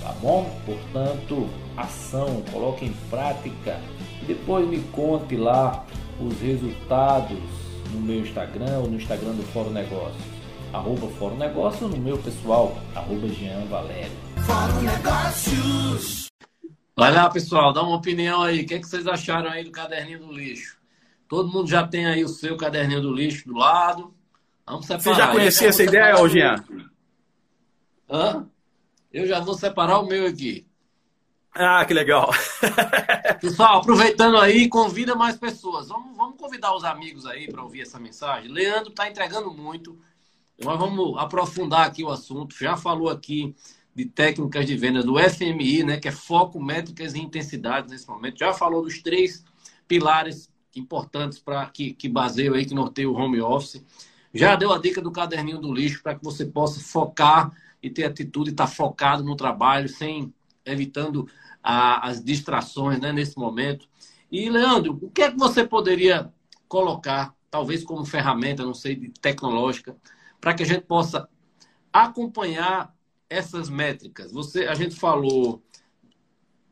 tá 0.00 0.12
bom? 0.22 0.48
Portanto, 0.64 1.48
ação, 1.76 2.42
coloque 2.52 2.86
em 2.86 2.92
prática 3.10 3.78
e 4.22 4.26
depois 4.26 4.66
me 4.66 4.78
conte 4.92 5.36
lá 5.36 5.84
os 6.20 6.40
resultados 6.40 7.57
no 7.92 8.00
meu 8.00 8.20
Instagram 8.20 8.78
ou 8.78 8.88
no 8.88 8.96
Instagram 8.96 9.32
do 9.32 9.42
Fórum 9.44 9.70
Negócios. 9.70 10.22
Arroba 10.72 11.08
Fórum 11.18 11.36
Negócios 11.36 11.90
no 11.90 11.96
meu 11.96 12.18
pessoal, 12.18 12.76
arroba 12.94 13.28
Jean 13.28 13.64
Valério. 13.66 14.12
Fórum 14.46 14.82
Negócios. 14.82 16.28
Vai 16.96 17.12
lá, 17.12 17.30
pessoal, 17.30 17.72
dá 17.72 17.82
uma 17.82 17.96
opinião 17.96 18.42
aí. 18.42 18.62
O 18.62 18.66
que, 18.66 18.74
é 18.74 18.78
que 18.78 18.86
vocês 18.86 19.06
acharam 19.06 19.50
aí 19.50 19.64
do 19.64 19.70
caderninho 19.70 20.18
do 20.18 20.32
lixo? 20.32 20.76
Todo 21.28 21.52
mundo 21.52 21.68
já 21.68 21.86
tem 21.86 22.06
aí 22.06 22.24
o 22.24 22.28
seu 22.28 22.56
caderninho 22.56 23.00
do 23.00 23.12
lixo 23.12 23.46
do 23.46 23.54
lado. 23.54 24.12
Vamos 24.66 24.86
separar. 24.86 25.02
Você 25.02 25.14
já 25.14 25.28
conhecia 25.28 25.68
essa 25.68 25.82
ideia, 25.82 26.18
ô 26.18 26.28
Jean? 26.28 26.56
Hã? 28.10 28.46
Eu 29.12 29.26
já 29.26 29.40
vou 29.40 29.54
separar 29.54 30.00
o 30.00 30.06
meu 30.06 30.26
aqui. 30.26 30.66
Ah, 31.54 31.84
que 31.84 31.94
legal. 31.94 32.30
Pessoal, 33.40 33.78
aproveitando 33.78 34.36
aí, 34.36 34.68
convida 34.68 35.14
mais 35.14 35.36
pessoas. 35.36 35.88
Vamos, 35.88 36.16
vamos 36.16 36.17
convidar 36.48 36.74
os 36.74 36.82
amigos 36.82 37.26
aí 37.26 37.46
para 37.46 37.62
ouvir 37.62 37.82
essa 37.82 37.98
mensagem. 38.00 38.50
Leandro 38.50 38.88
está 38.88 39.06
entregando 39.06 39.52
muito. 39.52 39.98
Nós 40.58 40.78
vamos 40.78 41.18
aprofundar 41.18 41.86
aqui 41.86 42.02
o 42.02 42.08
assunto. 42.08 42.56
Já 42.58 42.74
falou 42.74 43.10
aqui 43.10 43.54
de 43.94 44.06
técnicas 44.06 44.64
de 44.64 44.74
vendas 44.74 45.04
do 45.04 45.18
FMI, 45.18 45.84
né, 45.84 45.98
que 45.98 46.08
é 46.08 46.12
foco, 46.12 46.58
métricas 46.58 47.12
e 47.12 47.20
intensidade 47.20 47.90
nesse 47.90 48.08
momento. 48.08 48.38
Já 48.38 48.54
falou 48.54 48.82
dos 48.82 49.02
três 49.02 49.44
pilares 49.86 50.50
importantes 50.74 51.38
para 51.38 51.66
que, 51.66 51.92
que 51.92 52.08
baseiam 52.08 52.54
aí, 52.54 52.64
que 52.64 52.74
norteiam 52.74 53.12
o 53.12 53.14
home 53.14 53.42
office. 53.42 53.84
Já 54.32 54.56
deu 54.56 54.72
a 54.72 54.78
dica 54.78 55.02
do 55.02 55.12
caderninho 55.12 55.58
do 55.58 55.72
lixo 55.72 56.02
para 56.02 56.14
que 56.14 56.24
você 56.24 56.46
possa 56.46 56.80
focar 56.80 57.52
e 57.82 57.90
ter 57.90 58.04
atitude, 58.04 58.50
estar 58.50 58.66
tá 58.66 58.72
focado 58.72 59.22
no 59.22 59.36
trabalho, 59.36 59.88
sem 59.88 60.32
evitando 60.64 61.28
a, 61.62 62.08
as 62.08 62.24
distrações 62.24 62.98
né, 63.00 63.12
nesse 63.12 63.36
momento. 63.36 63.86
E, 64.30 64.48
Leandro, 64.48 64.98
o 65.02 65.10
que 65.10 65.22
é 65.22 65.30
que 65.30 65.38
você 65.38 65.66
poderia 65.66 66.32
colocar, 66.68 67.34
talvez 67.50 67.82
como 67.82 68.04
ferramenta, 68.04 68.64
não 68.64 68.74
sei, 68.74 68.94
de 68.94 69.08
tecnológica, 69.08 69.96
para 70.40 70.54
que 70.54 70.62
a 70.62 70.66
gente 70.66 70.82
possa 70.82 71.28
acompanhar 71.92 72.94
essas 73.28 73.68
métricas? 73.68 74.32
Você, 74.32 74.66
a 74.66 74.74
gente 74.74 74.94
falou 74.94 75.62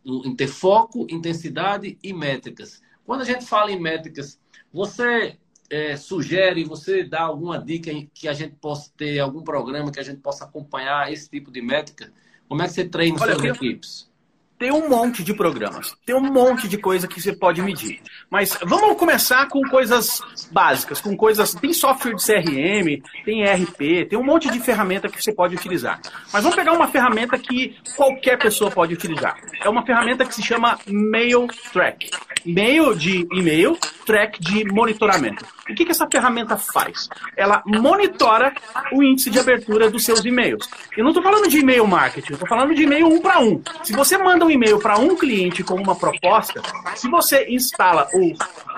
em 0.04 0.36
ter 0.36 0.46
foco, 0.46 1.06
intensidade 1.10 1.98
e 2.02 2.12
métricas. 2.12 2.80
Quando 3.04 3.22
a 3.22 3.24
gente 3.24 3.44
fala 3.44 3.72
em 3.72 3.80
métricas, 3.80 4.38
você 4.72 5.36
é, 5.68 5.96
sugere, 5.96 6.64
você 6.64 7.02
dá 7.02 7.22
alguma 7.22 7.58
dica 7.58 7.90
que 8.14 8.28
a 8.28 8.32
gente 8.32 8.54
possa 8.56 8.90
ter, 8.96 9.18
algum 9.18 9.42
programa 9.42 9.90
que 9.90 9.98
a 9.98 10.04
gente 10.04 10.20
possa 10.20 10.44
acompanhar 10.44 11.12
esse 11.12 11.28
tipo 11.28 11.50
de 11.50 11.60
métrica? 11.60 12.12
Como 12.48 12.62
é 12.62 12.66
que 12.66 12.72
você 12.72 12.88
treina 12.88 13.20
Olha, 13.20 13.34
suas 13.34 13.44
eu... 13.44 13.54
equipes? 13.54 14.10
Tem 14.58 14.72
um 14.72 14.88
monte 14.88 15.22
de 15.22 15.34
programas, 15.34 15.94
tem 16.06 16.14
um 16.14 16.32
monte 16.32 16.66
de 16.66 16.78
coisa 16.78 17.06
que 17.06 17.20
você 17.20 17.34
pode 17.34 17.60
medir. 17.60 18.00
Mas 18.30 18.58
vamos 18.64 18.96
começar 18.96 19.46
com 19.48 19.60
coisas 19.68 20.22
básicas, 20.50 20.98
com 20.98 21.14
coisas. 21.14 21.52
Tem 21.54 21.74
software 21.74 22.14
de 22.14 22.24
CRM, 22.24 23.02
tem 23.22 23.42
ERP, 23.42 24.08
tem 24.08 24.18
um 24.18 24.24
monte 24.24 24.50
de 24.50 24.58
ferramenta 24.58 25.10
que 25.10 25.22
você 25.22 25.30
pode 25.30 25.54
utilizar. 25.54 26.00
Mas 26.32 26.42
vamos 26.42 26.56
pegar 26.56 26.72
uma 26.72 26.88
ferramenta 26.88 27.38
que 27.38 27.76
qualquer 27.94 28.38
pessoa 28.38 28.70
pode 28.70 28.94
utilizar. 28.94 29.36
É 29.62 29.68
uma 29.68 29.84
ferramenta 29.84 30.24
que 30.24 30.34
se 30.34 30.42
chama 30.42 30.78
Mail 30.86 31.46
Track. 31.72 32.10
Mail 32.46 32.94
de 32.94 33.26
e-mail, 33.32 33.76
track 34.06 34.40
de 34.40 34.64
monitoramento. 34.72 35.44
O 35.68 35.74
que, 35.74 35.84
que 35.84 35.90
essa 35.90 36.06
ferramenta 36.08 36.56
faz? 36.56 37.08
Ela 37.36 37.60
monitora 37.66 38.54
o 38.92 39.02
índice 39.02 39.28
de 39.30 39.38
abertura 39.38 39.90
dos 39.90 40.04
seus 40.04 40.24
e-mails. 40.24 40.68
Eu 40.96 41.02
não 41.02 41.10
estou 41.10 41.24
falando 41.24 41.48
de 41.48 41.58
e-mail 41.58 41.84
marketing, 41.86 42.30
eu 42.30 42.34
estou 42.34 42.48
falando 42.48 42.72
de 42.72 42.84
e-mail 42.84 43.08
um 43.08 43.20
para 43.20 43.40
um. 43.40 43.60
Se 43.82 43.92
você 43.92 44.16
manda 44.16 44.45
um 44.46 44.50
e-mail 44.50 44.78
para 44.78 44.98
um 44.98 45.16
cliente 45.16 45.62
com 45.62 45.74
uma 45.74 45.94
proposta, 45.94 46.62
se 46.94 47.08
você 47.08 47.46
instala 47.48 48.08
o, 48.14 48.32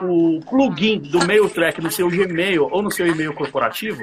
o 0.04 0.40
plugin 0.40 0.98
do 0.98 1.24
MailTrack 1.26 1.80
no 1.80 1.90
seu 1.90 2.08
Gmail 2.08 2.68
ou 2.70 2.82
no 2.82 2.90
seu 2.90 3.06
e-mail 3.06 3.34
corporativo, 3.34 4.02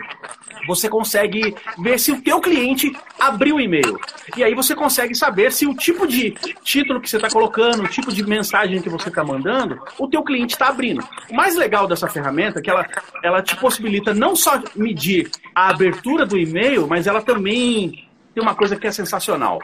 você 0.67 0.89
consegue 0.89 1.56
ver 1.78 1.99
se 1.99 2.12
o 2.12 2.21
teu 2.21 2.39
cliente 2.39 2.91
abriu 3.19 3.56
o 3.56 3.62
e-mail. 3.62 3.99
E 4.36 4.43
aí 4.43 4.54
você 4.54 4.75
consegue 4.75 5.15
saber 5.15 5.51
se 5.51 5.65
o 5.65 5.75
tipo 5.75 6.08
de 6.08 6.32
título 6.63 7.01
que 7.01 7.10
você 7.10 7.17
está 7.17 7.30
colocando, 7.30 7.84
o 7.84 7.88
tipo 7.88 8.12
de 8.12 8.23
mensagem 8.23 8.82
que 8.82 8.89
você 8.89 9.10
está 9.10 9.23
mandando, 9.23 9.80
o 9.97 10.08
teu 10.08 10.23
cliente 10.23 10.54
está 10.54 10.67
abrindo. 10.67 11.04
O 11.30 11.36
mais 11.36 11.56
legal 11.56 11.88
dessa 11.88 12.08
ferramenta 12.08 12.60
é 12.60 12.62
que 12.62 12.69
ela, 12.69 12.88
ela 13.23 13.41
te 13.41 13.56
possibilita 13.58 14.13
não 14.13 14.36
só 14.36 14.62
medir 14.75 15.30
a 15.54 15.69
abertura 15.69 16.25
do 16.25 16.38
e-mail, 16.38 16.88
mas 16.88 17.08
ela 17.08 17.21
também 17.21 18.08
tem 18.34 18.43
uma 18.43 18.56
coisa 18.56 18.75
que 18.75 18.88
é 18.88 18.91
sensacional. 18.91 19.60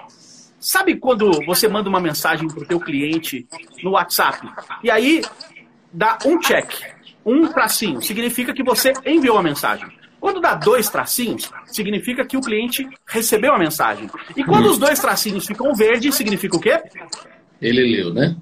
Sabe 0.62 0.96
quando 0.96 1.44
você 1.44 1.68
manda 1.68 1.90
uma 1.90 2.00
mensagem 2.00 2.48
para 2.48 2.62
o 2.62 2.66
teu 2.66 2.80
cliente 2.80 3.48
no 3.84 3.92
WhatsApp 3.92 4.48
e 4.84 4.92
aí 4.92 5.24
dá 5.92 6.20
um 6.24 6.40
check, 6.40 6.72
um 7.26 7.48
tracinho, 7.48 8.00
significa 8.00 8.54
que 8.54 8.64
você 8.64 8.94
enviou 9.04 9.40
a 9.40 9.44
mensagem. 9.44 9.88
Quando 10.20 10.40
dá 10.40 10.54
dois 10.54 10.88
tracinhos, 10.88 11.52
significa 11.66 12.24
que 12.24 12.38
o 12.38 12.42
cliente 12.42 12.88
recebeu 13.08 13.54
a 13.54 13.58
mensagem. 13.58 14.08
E 14.38 14.44
quando 14.44 14.68
os 14.68 14.78
dois 14.78 15.00
tracinhos 15.00 15.48
ficam 15.48 15.74
verdes, 15.74 16.14
significa 16.14 16.56
o 16.56 16.60
quê? 16.60 16.80
Ele 17.60 17.82
leu, 17.82 18.14
né? 18.14 18.36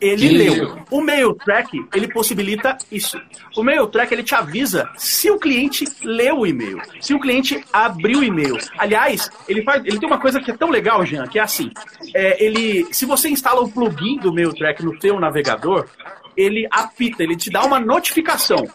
Ele 0.00 0.28
leu. 0.28 0.54
leu. 0.54 0.78
O 0.90 1.00
mail 1.02 1.34
track, 1.34 1.86
ele 1.94 2.08
possibilita 2.08 2.76
isso. 2.90 3.20
O 3.56 3.62
mail 3.62 3.86
track, 3.86 4.12
ele 4.12 4.22
te 4.22 4.34
avisa 4.34 4.88
se 4.96 5.30
o 5.30 5.38
cliente 5.38 5.84
leu 6.02 6.38
o 6.38 6.46
e-mail, 6.46 6.80
se 7.00 7.12
o 7.12 7.20
cliente 7.20 7.62
abriu 7.72 8.20
o 8.20 8.24
e-mail. 8.24 8.56
Aliás, 8.78 9.30
ele 9.48 9.62
faz, 9.62 9.84
ele 9.84 9.98
tem 9.98 10.08
uma 10.08 10.18
coisa 10.18 10.40
que 10.40 10.50
é 10.50 10.56
tão 10.56 10.70
legal, 10.70 11.04
Jean, 11.04 11.26
que 11.26 11.38
é 11.38 11.42
assim, 11.42 11.70
é, 12.14 12.42
ele, 12.42 12.86
se 12.92 13.04
você 13.04 13.28
instala 13.28 13.60
o 13.60 13.70
plugin 13.70 14.18
do 14.18 14.32
mail 14.32 14.54
track 14.54 14.82
no 14.84 14.98
teu 14.98 15.20
navegador, 15.20 15.86
ele 16.36 16.66
apita, 16.70 17.22
ele 17.22 17.36
te 17.36 17.50
dá 17.50 17.62
uma 17.64 17.78
notificação 17.78 18.66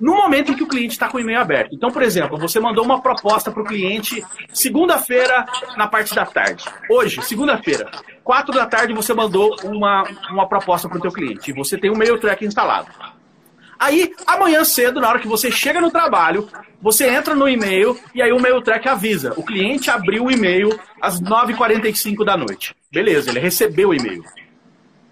no 0.00 0.14
momento 0.14 0.52
em 0.52 0.54
que 0.54 0.62
o 0.62 0.68
cliente 0.68 0.92
está 0.92 1.08
com 1.08 1.16
o 1.16 1.20
e-mail 1.20 1.40
aberto. 1.40 1.74
Então, 1.74 1.90
por 1.90 2.02
exemplo, 2.02 2.38
você 2.38 2.60
mandou 2.60 2.84
uma 2.84 3.00
proposta 3.00 3.50
para 3.50 3.62
o 3.62 3.66
cliente 3.66 4.24
segunda-feira 4.52 5.44
na 5.76 5.86
parte 5.86 6.14
da 6.14 6.24
tarde. 6.24 6.64
Hoje, 6.88 7.20
segunda-feira, 7.22 7.90
quatro 8.28 8.52
da 8.52 8.66
tarde, 8.66 8.92
você 8.92 9.14
mandou 9.14 9.56
uma, 9.64 10.06
uma 10.30 10.46
proposta 10.46 10.86
para 10.86 10.98
o 10.98 11.00
teu 11.00 11.10
cliente. 11.10 11.50
Você 11.54 11.78
tem 11.78 11.90
o 11.90 11.94
um 11.94 11.96
mail 11.96 12.20
track 12.20 12.44
instalado. 12.44 12.88
Aí, 13.78 14.12
amanhã 14.26 14.62
cedo, 14.64 15.00
na 15.00 15.08
hora 15.08 15.18
que 15.18 15.26
você 15.26 15.50
chega 15.50 15.80
no 15.80 15.90
trabalho, 15.90 16.46
você 16.78 17.08
entra 17.08 17.34
no 17.34 17.48
e-mail 17.48 17.98
e 18.14 18.20
aí 18.20 18.30
o 18.30 18.38
mail 18.38 18.60
track 18.60 18.86
avisa. 18.86 19.32
O 19.34 19.42
cliente 19.42 19.90
abriu 19.90 20.26
o 20.26 20.30
e-mail 20.30 20.78
às 21.00 21.18
9h45 21.22 22.22
da 22.22 22.36
noite. 22.36 22.76
Beleza, 22.92 23.30
ele 23.30 23.40
recebeu 23.40 23.88
o 23.88 23.94
e-mail. 23.94 24.22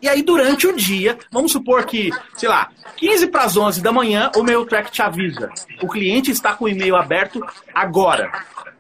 E 0.03 0.11
aí, 0.11 0.23
durante 0.23 0.67
o 0.67 0.77
dia, 0.77 1.17
vamos 1.33 1.53
supor 1.53 1.87
que, 1.87 2.11
sei 2.35 2.51
lá, 2.51 2.69
15 2.99 3.29
para 3.29 3.45
as 3.45 3.57
11 3.57 3.83
da 3.83 3.93
manhã, 3.93 4.31
o 4.37 4.43
mail 4.43 4.67
track 4.67 4.91
te 4.91 5.01
avisa. 5.01 5.51
O 5.81 5.89
cliente 5.89 6.31
está 6.31 6.53
com 6.53 6.67
o 6.67 6.69
e-mail 6.69 6.95
aberto 6.95 7.41
agora. 7.75 8.31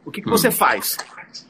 O 0.04 0.10
que, 0.10 0.20
que 0.20 0.28
você 0.28 0.50
faz? 0.50 0.98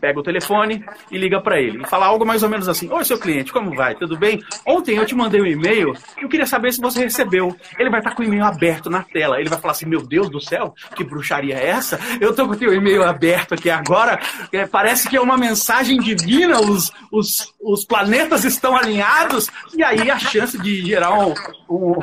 Pega 0.01 0.19
o 0.19 0.23
telefone 0.23 0.85
e 1.11 1.19
liga 1.19 1.41
para 1.41 1.61
ele. 1.61 1.83
E 1.83 1.89
fala 1.89 2.07
algo 2.07 2.25
mais 2.25 2.43
ou 2.43 2.49
menos 2.49 2.69
assim: 2.69 2.91
Oi, 2.91 3.05
seu 3.05 3.19
cliente, 3.19 3.53
como 3.53 3.75
vai? 3.75 3.95
Tudo 3.95 4.17
bem? 4.17 4.43
Ontem 4.67 4.97
eu 4.97 5.07
te 5.07 5.15
mandei 5.15 5.41
um 5.41 5.47
e-mail 5.47 5.95
e 6.19 6.23
eu 6.23 6.29
queria 6.29 6.47
saber 6.47 6.73
se 6.73 6.81
você 6.81 7.01
recebeu. 7.01 7.55
Ele 7.79 7.91
vai 7.91 8.01
estar 8.01 8.15
com 8.15 8.23
o 8.23 8.25
e-mail 8.25 8.45
aberto 8.45 8.91
na 8.91 9.03
tela. 9.03 9.39
Ele 9.41 9.49
vai 9.49 9.59
falar 9.59 9.73
assim: 9.73 9.87
Meu 9.87 10.03
Deus 10.03 10.29
do 10.31 10.41
céu, 10.41 10.75
que 10.95 11.05
bruxaria 11.05 11.57
é 11.57 11.67
essa? 11.69 11.99
Eu 12.21 12.35
tô 12.35 12.47
com 12.47 12.53
o 12.53 12.57
teu 12.57 12.73
e-mail 12.73 13.03
aberto 13.03 13.55
aqui 13.55 13.71
agora. 13.71 14.21
É, 14.53 14.67
parece 14.67 15.09
que 15.09 15.17
é 15.17 15.21
uma 15.21 15.37
mensagem 15.37 15.99
divina, 15.99 16.61
os, 16.61 16.93
os, 17.11 17.55
os 17.61 17.85
planetas 17.85 18.45
estão 18.45 18.77
alinhados. 18.77 19.49
E 19.75 19.83
aí 19.83 20.11
a 20.11 20.19
chance 20.19 20.59
de 20.59 20.85
gerar 20.85 21.13
um, 21.19 21.35
um, 21.69 21.95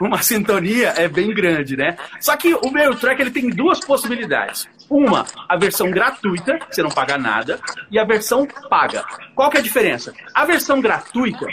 uma 0.00 0.22
sintonia 0.22 0.94
é 0.96 1.08
bem 1.08 1.32
grande, 1.32 1.76
né? 1.76 1.96
Só 2.20 2.36
que 2.36 2.54
o 2.54 2.70
Mail 2.70 2.94
Track 2.96 3.20
ele 3.20 3.30
tem 3.30 3.50
duas 3.50 3.80
possibilidades. 3.80 4.68
Uma, 4.90 5.26
a 5.48 5.56
versão 5.56 5.90
gratuita, 5.90 6.58
você 6.70 6.82
não 6.82 6.90
paga 6.90 7.18
nada, 7.18 7.60
e 7.90 7.98
a 7.98 8.04
versão 8.04 8.46
paga. 8.70 9.04
Qual 9.34 9.50
que 9.50 9.58
é 9.58 9.60
a 9.60 9.62
diferença? 9.62 10.14
A 10.34 10.46
versão 10.46 10.80
gratuita, 10.80 11.46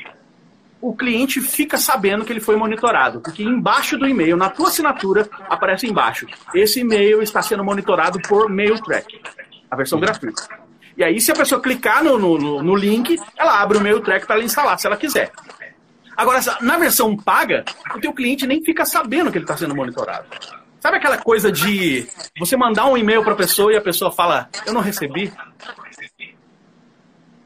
o 0.81 0.95
cliente 0.95 1.41
fica 1.41 1.77
sabendo 1.77 2.23
que 2.23 2.31
ele 2.31 2.39
foi 2.39 2.55
monitorado, 2.55 3.19
porque 3.19 3.43
embaixo 3.43 3.97
do 3.97 4.07
e-mail, 4.07 4.37
na 4.37 4.49
tua 4.49 4.69
assinatura, 4.69 5.27
aparece 5.49 5.87
embaixo. 5.87 6.27
Esse 6.53 6.81
e-mail 6.81 7.21
está 7.21 7.41
sendo 7.41 7.63
monitorado 7.63 8.21
por 8.21 8.49
MailTrack, 8.49 9.21
a 9.69 9.75
versão 9.75 9.99
gratuita. 9.99 10.47
E 10.97 11.03
aí, 11.03 11.19
se 11.19 11.31
a 11.31 11.35
pessoa 11.35 11.59
clicar 11.59 12.03
no, 12.03 12.17
no, 12.17 12.63
no 12.63 12.75
link, 12.75 13.19
ela 13.37 13.59
abre 13.61 13.77
o 13.77 13.81
MailTrack 13.81 14.25
para 14.25 14.35
ela 14.35 14.45
instalar, 14.45 14.79
se 14.79 14.87
ela 14.87 14.95
quiser. 14.95 15.31
Agora, 16.15 16.39
na 16.61 16.77
versão 16.77 17.17
paga, 17.17 17.65
o 17.93 17.99
teu 17.99 18.13
cliente 18.13 18.47
nem 18.47 18.63
fica 18.63 18.85
sabendo 18.85 19.29
que 19.29 19.37
ele 19.37 19.43
está 19.43 19.57
sendo 19.57 19.75
monitorado. 19.75 20.25
Sabe 20.85 20.97
aquela 20.97 21.17
coisa 21.17 21.51
de 21.51 22.07
você 22.37 22.55
mandar 22.55 22.85
um 22.85 22.95
e-mail 22.95 23.23
para 23.23 23.33
a 23.33 23.35
pessoa 23.35 23.73
e 23.73 23.75
a 23.75 23.81
pessoa 23.81 24.11
fala, 24.11 24.47
eu 24.67 24.71
não 24.71 24.81
recebi? 24.81 25.33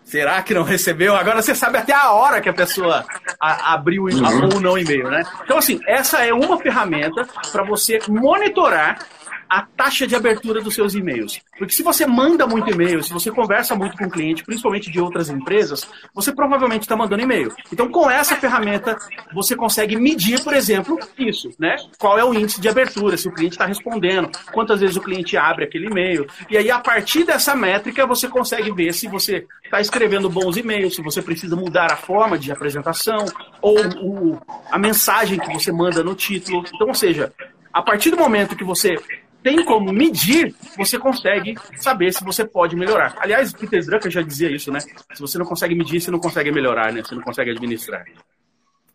Será 0.04 0.44
que 0.44 0.54
não 0.54 0.64
recebeu? 0.64 1.16
Agora 1.16 1.42
você 1.42 1.56
sabe 1.56 1.78
até 1.78 1.94
a 1.94 2.12
hora 2.12 2.42
que 2.42 2.50
a 2.50 2.54
pessoa 2.54 3.06
a, 3.40 3.76
abriu 3.76 4.04
uhum. 4.08 4.56
ou 4.56 4.60
não 4.60 4.78
e-mail, 4.78 5.10
né? 5.10 5.24
Então, 5.42 5.58
assim, 5.58 5.80
essa 5.88 6.26
é 6.26 6.34
uma 6.34 6.58
ferramenta 6.58 7.26
para 7.50 7.64
você 7.64 8.02
monitorar 8.10 9.08
a 9.50 9.64
taxa 9.64 10.06
de 10.06 10.16
abertura 10.16 10.62
dos 10.62 10.76
seus 10.76 10.94
e-mails. 10.94 11.42
Porque 11.58 11.74
se 11.74 11.82
você 11.82 12.06
manda 12.06 12.46
muito 12.46 12.70
e-mail, 12.70 13.04
se 13.04 13.12
você 13.12 13.32
conversa 13.32 13.76
muito 13.76 13.98
com 13.98 14.06
o 14.06 14.10
cliente, 14.10 14.44
principalmente 14.44 14.92
de 14.92 15.02
outras 15.02 15.30
empresas, 15.30 15.88
você 16.14 16.32
provavelmente 16.32 16.84
está 16.84 16.96
mandando 16.96 17.24
e-mail. 17.24 17.52
Então, 17.74 17.90
com 17.90 18.10
essa 18.10 18.36
ferramenta, 18.36 18.98
você 19.34 19.56
consegue 19.56 19.96
medir, 19.96 20.44
por 20.44 20.54
exemplo, 20.54 21.00
isso, 21.18 21.50
né? 21.58 21.76
Qual 21.98 22.18
é 22.20 22.24
o 22.24 22.34
índice 22.34 22.62
de 22.62 22.70
abertura, 22.70 23.18
se 23.18 23.28
o 23.28 23.34
cliente 23.34 23.56
está 23.56 23.66
respondendo, 23.66 24.30
quantas 24.52 24.80
vezes 24.80 24.96
o 24.96 25.02
cliente 25.02 25.36
abre 25.36 25.66
aquele 25.66 25.88
e-mail. 25.88 26.28
E 26.50 26.56
aí, 26.56 26.70
a 26.70 26.80
partir 26.80 27.24
dessa 27.24 27.56
métrica, 27.56 28.06
você 28.06 28.28
consegue 28.28 28.72
ver 28.72 28.94
se 28.94 29.08
você 29.08 29.48
está 29.64 29.82
escrevendo 29.82 30.30
bons 30.30 30.58
e-mails, 30.58 30.96
se 30.96 31.02
você 31.02 31.22
precisa 31.22 31.56
mudar 31.56 31.92
a 31.92 31.98
forma 31.98 32.38
de 32.38 32.52
apresentação, 32.52 33.26
ou 33.62 33.78
o, 34.02 34.42
a 34.72 34.78
mensagem 34.78 35.40
que 35.40 35.52
você 35.52 35.72
manda 35.72 36.04
no 36.04 36.14
título. 36.14 36.64
Então, 36.74 36.88
ou 36.88 36.94
seja, 36.94 37.34
a 37.74 37.82
partir 37.82 38.12
do 38.12 38.18
momento 38.18 38.56
que 38.56 38.64
você 38.64 38.98
tem 39.42 39.64
como 39.64 39.92
medir, 39.94 40.54
você 40.78 40.98
consegue 40.98 41.56
saber 41.78 42.14
se 42.14 42.24
você 42.24 42.46
pode 42.46 42.76
melhorar. 42.76 43.16
Aliás, 43.20 43.54
Peter 43.54 43.86
Drucker 43.86 44.12
já 44.12 44.22
dizia 44.22 44.52
isso, 44.52 44.72
né? 44.72 44.80
Se 44.80 45.20
você 45.20 45.38
não 45.38 45.46
consegue 45.46 45.76
medir, 45.76 46.02
você 46.02 46.12
não 46.12 46.20
consegue 46.20 46.52
melhorar, 46.52 46.92
né? 46.92 47.02
Você 47.02 47.16
não 47.16 47.22
consegue 47.22 47.52
administrar. 47.52 48.06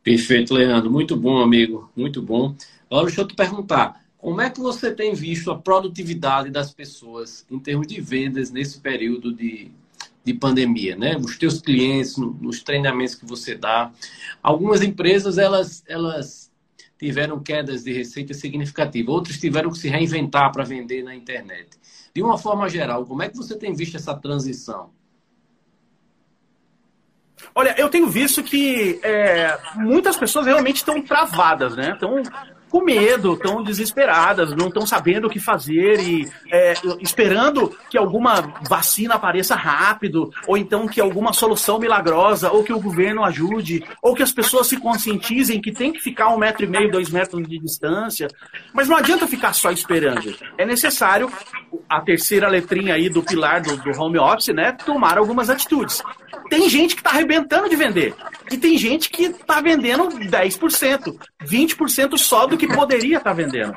Perfeito, 0.02 0.52
Leandro. 0.52 0.90
Muito 0.90 1.16
bom, 1.16 1.40
amigo. 1.40 1.90
Muito 1.96 2.20
bom. 2.20 2.54
Agora, 2.90 3.06
deixa 3.06 3.22
eu 3.22 3.26
te 3.26 3.34
perguntar. 3.34 4.04
Como 4.18 4.40
é 4.40 4.50
que 4.50 4.60
você 4.60 4.90
tem 4.90 5.14
visto 5.14 5.50
a 5.50 5.58
produtividade 5.58 6.50
das 6.50 6.72
pessoas 6.72 7.46
em 7.50 7.58
termos 7.58 7.86
de 7.86 8.00
vendas 8.00 8.50
nesse 8.50 8.80
período 8.80 9.32
de, 9.32 9.70
de 10.22 10.34
pandemia, 10.34 10.94
né? 10.94 11.16
Os 11.16 11.38
teus 11.38 11.60
clientes, 11.60 12.16
nos 12.16 12.62
treinamentos 12.62 13.14
que 13.14 13.26
você 13.26 13.54
dá. 13.54 13.90
Algumas 14.42 14.82
empresas, 14.82 15.38
elas, 15.38 15.82
elas 15.86 16.43
tiveram 17.04 17.38
quedas 17.38 17.84
de 17.84 17.92
receita 17.92 18.32
significativas, 18.32 19.14
outros 19.14 19.38
tiveram 19.38 19.70
que 19.70 19.78
se 19.78 19.88
reinventar 19.88 20.50
para 20.50 20.64
vender 20.64 21.02
na 21.02 21.14
internet. 21.14 21.68
De 22.14 22.22
uma 22.22 22.38
forma 22.38 22.66
geral, 22.66 23.04
como 23.04 23.22
é 23.22 23.28
que 23.28 23.36
você 23.36 23.58
tem 23.58 23.74
visto 23.74 23.96
essa 23.96 24.14
transição? 24.14 24.90
Olha, 27.54 27.74
eu 27.76 27.90
tenho 27.90 28.08
visto 28.08 28.42
que 28.42 28.98
é, 29.02 29.58
muitas 29.74 30.16
pessoas 30.16 30.46
realmente 30.46 30.76
estão 30.76 31.02
travadas, 31.02 31.76
né? 31.76 31.90
Estão 31.92 32.22
com 32.74 32.82
medo, 32.82 33.34
estão 33.34 33.62
desesperadas, 33.62 34.52
não 34.52 34.66
estão 34.66 34.84
sabendo 34.84 35.28
o 35.28 35.30
que 35.30 35.38
fazer 35.38 36.00
e 36.00 36.28
é, 36.50 36.74
esperando 37.00 37.72
que 37.88 37.96
alguma 37.96 38.52
vacina 38.68 39.14
apareça 39.14 39.54
rápido, 39.54 40.28
ou 40.44 40.56
então 40.56 40.88
que 40.88 41.00
alguma 41.00 41.32
solução 41.32 41.78
milagrosa, 41.78 42.50
ou 42.50 42.64
que 42.64 42.72
o 42.72 42.80
governo 42.80 43.22
ajude, 43.22 43.84
ou 44.02 44.12
que 44.12 44.24
as 44.24 44.32
pessoas 44.32 44.66
se 44.66 44.76
conscientizem 44.76 45.60
que 45.60 45.70
tem 45.70 45.92
que 45.92 46.00
ficar 46.00 46.30
um 46.30 46.36
metro 46.36 46.64
e 46.64 46.68
meio, 46.68 46.90
dois 46.90 47.10
metros 47.10 47.46
de 47.46 47.60
distância. 47.60 48.26
Mas 48.72 48.88
não 48.88 48.96
adianta 48.96 49.28
ficar 49.28 49.52
só 49.52 49.70
esperando. 49.70 50.34
É 50.58 50.66
necessário 50.66 51.30
a 51.88 52.00
terceira 52.00 52.48
letrinha 52.48 52.94
aí 52.94 53.08
do 53.08 53.22
pilar 53.22 53.60
do, 53.60 53.76
do 53.76 53.90
home 53.96 54.18
office, 54.18 54.48
né? 54.48 54.72
Tomar 54.72 55.16
algumas 55.16 55.48
atitudes. 55.48 56.02
Tem 56.50 56.68
gente 56.68 56.96
que 56.96 57.00
está 57.00 57.10
arrebentando 57.10 57.68
de 57.68 57.76
vender. 57.76 58.14
E 58.50 58.58
tem 58.58 58.76
gente 58.76 59.08
que 59.10 59.24
está 59.24 59.60
vendendo 59.60 60.08
10%, 60.08 61.16
20% 61.44 62.18
só 62.18 62.46
do 62.46 62.56
que 62.56 62.63
poderia 62.68 63.18
estar 63.18 63.30
tá 63.30 63.34
vendendo. 63.34 63.74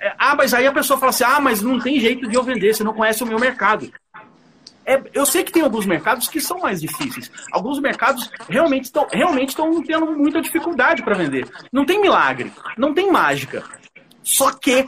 É, 0.00 0.14
ah, 0.18 0.34
mas 0.34 0.54
aí 0.54 0.66
a 0.66 0.72
pessoa 0.72 0.98
fala 0.98 1.10
assim: 1.10 1.24
ah, 1.24 1.40
mas 1.40 1.62
não 1.62 1.78
tem 1.78 1.98
jeito 1.98 2.28
de 2.28 2.34
eu 2.34 2.42
vender, 2.42 2.74
você 2.74 2.84
não 2.84 2.94
conhece 2.94 3.22
o 3.22 3.26
meu 3.26 3.38
mercado. 3.38 3.92
É, 4.84 5.00
eu 5.14 5.24
sei 5.24 5.44
que 5.44 5.52
tem 5.52 5.62
alguns 5.62 5.86
mercados 5.86 6.26
que 6.28 6.40
são 6.40 6.58
mais 6.58 6.80
difíceis. 6.80 7.30
Alguns 7.52 7.78
mercados 7.78 8.30
realmente 8.48 8.84
estão 8.84 9.06
realmente 9.12 9.54
tendo 9.86 10.06
muita 10.06 10.40
dificuldade 10.40 11.02
para 11.02 11.14
vender. 11.14 11.46
Não 11.72 11.84
tem 11.84 12.00
milagre, 12.00 12.52
não 12.76 12.92
tem 12.92 13.10
mágica. 13.10 13.62
Só 14.22 14.50
que 14.52 14.86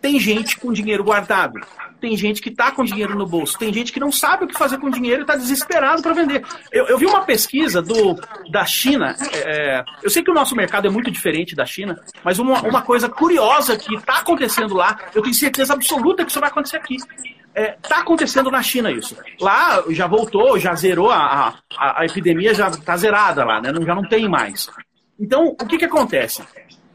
tem 0.00 0.18
gente 0.18 0.58
com 0.58 0.72
dinheiro 0.72 1.04
guardado 1.04 1.60
tem 2.00 2.16
gente 2.16 2.40
que 2.40 2.48
está 2.48 2.72
com 2.72 2.82
dinheiro 2.82 3.14
no 3.14 3.26
bolso, 3.26 3.58
tem 3.58 3.72
gente 3.72 3.92
que 3.92 4.00
não 4.00 4.10
sabe 4.10 4.44
o 4.44 4.48
que 4.48 4.56
fazer 4.56 4.78
com 4.78 4.88
dinheiro 4.88 5.20
e 5.20 5.22
está 5.22 5.36
desesperado 5.36 6.02
para 6.02 6.14
vender. 6.14 6.44
Eu, 6.72 6.86
eu, 6.86 6.98
vi 6.98 7.04
uma 7.04 7.24
pesquisa 7.24 7.82
do, 7.82 8.18
da 8.50 8.64
China, 8.64 9.14
é, 9.32 9.78
é, 9.78 9.84
eu 10.02 10.08
sei 10.08 10.22
que 10.22 10.30
o 10.30 10.34
nosso 10.34 10.56
mercado 10.56 10.86
é 10.86 10.90
muito 10.90 11.10
diferente 11.10 11.54
da 11.54 11.66
China, 11.66 12.00
mas 12.24 12.38
uma, 12.38 12.62
uma 12.62 12.82
coisa 12.82 13.08
curiosa 13.08 13.76
que 13.76 13.94
está 13.94 14.18
acontecendo 14.18 14.74
lá, 14.74 14.98
eu 15.14 15.22
tenho 15.22 15.34
certeza 15.34 15.74
absoluta 15.74 16.24
que 16.24 16.30
isso 16.30 16.40
vai 16.40 16.48
acontecer 16.48 16.76
aqui. 16.76 16.96
Está 16.96 17.60
é, 17.60 17.76
tá 17.82 17.98
acontecendo 17.98 18.50
na 18.50 18.62
China 18.62 18.90
isso. 18.90 19.16
Lá 19.40 19.82
já 19.90 20.06
voltou, 20.06 20.58
já 20.58 20.74
zerou, 20.74 21.10
a, 21.10 21.54
a, 21.76 22.00
a 22.00 22.06
epidemia 22.06 22.54
já 22.54 22.68
está 22.68 22.96
zerada 22.96 23.44
lá, 23.44 23.60
né? 23.60 23.72
já 23.84 23.94
não 23.94 24.08
tem 24.08 24.28
mais. 24.28 24.70
Então, 25.18 25.54
o 25.60 25.66
que, 25.66 25.76
que 25.76 25.84
acontece? 25.84 26.42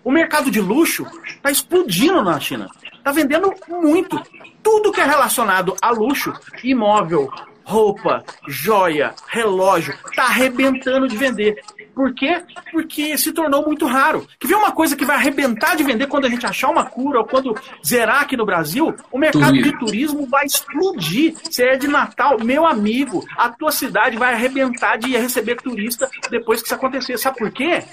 O 0.04 0.12
mercado 0.12 0.50
de 0.50 0.62
luxo 0.62 1.06
está 1.26 1.52
explodindo 1.52 2.24
na 2.24 2.39
China. 2.39 2.70
Está 3.06 3.12
vendendo 3.12 3.54
muito 3.70 4.20
tudo 4.63 4.91
que 4.91 5.00
é 5.00 5.06
relacionado 5.06 5.76
a 5.80 5.91
luxo, 5.91 6.34
imóvel, 6.63 7.32
roupa, 7.63 8.24
joia, 8.48 9.13
relógio, 9.28 9.94
tá 10.15 10.24
arrebentando 10.24 11.08
de 11.08 11.15
vender. 11.15 11.62
Por 11.94 12.15
quê? 12.15 12.41
Porque 12.72 13.15
se 13.15 13.32
tornou 13.32 13.63
muito 13.63 13.86
raro. 13.86 14.28
Que 14.39 14.48
vem 14.48 14.58
uma 14.58 14.72
coisa 14.72 14.96
que 14.96 15.06
vai 15.06 15.18
arrebentar 15.18 15.76
de 15.76 15.84
vender 15.84 16.08
quando 16.08 16.26
a 16.26 16.30
gente 16.30 16.48
achar 16.48 16.72
uma 16.72 16.84
cura 16.84 17.20
ou 17.20 17.26
quando 17.26 17.56
zerar 17.86 18.24
aqui 18.24 18.36
no 18.36 18.44
Brasil, 18.44 18.91
o 19.12 19.20
mercado 19.20 19.50
turismo. 19.50 19.72
de 19.72 19.80
turismo 19.86 20.26
vai 20.26 20.48
explodir. 20.48 21.36
Se 21.52 21.62
é 21.62 21.78
de 21.78 21.88
Natal, 21.88 22.39
meu 22.44 22.65
amigo, 22.65 23.24
a 23.38 23.50
tua 23.50 23.72
cidade 23.72 24.18
vai 24.18 24.34
arrebentar 24.34 24.98
de 24.98 25.15
receber 25.15 25.58
turista 25.58 26.10
depois 26.32 26.60
que 26.60 26.65
isso 26.65 26.74
acontecer. 26.74 27.20
Sabe 27.20 27.38
por 27.38 27.52
quê? 27.52 27.84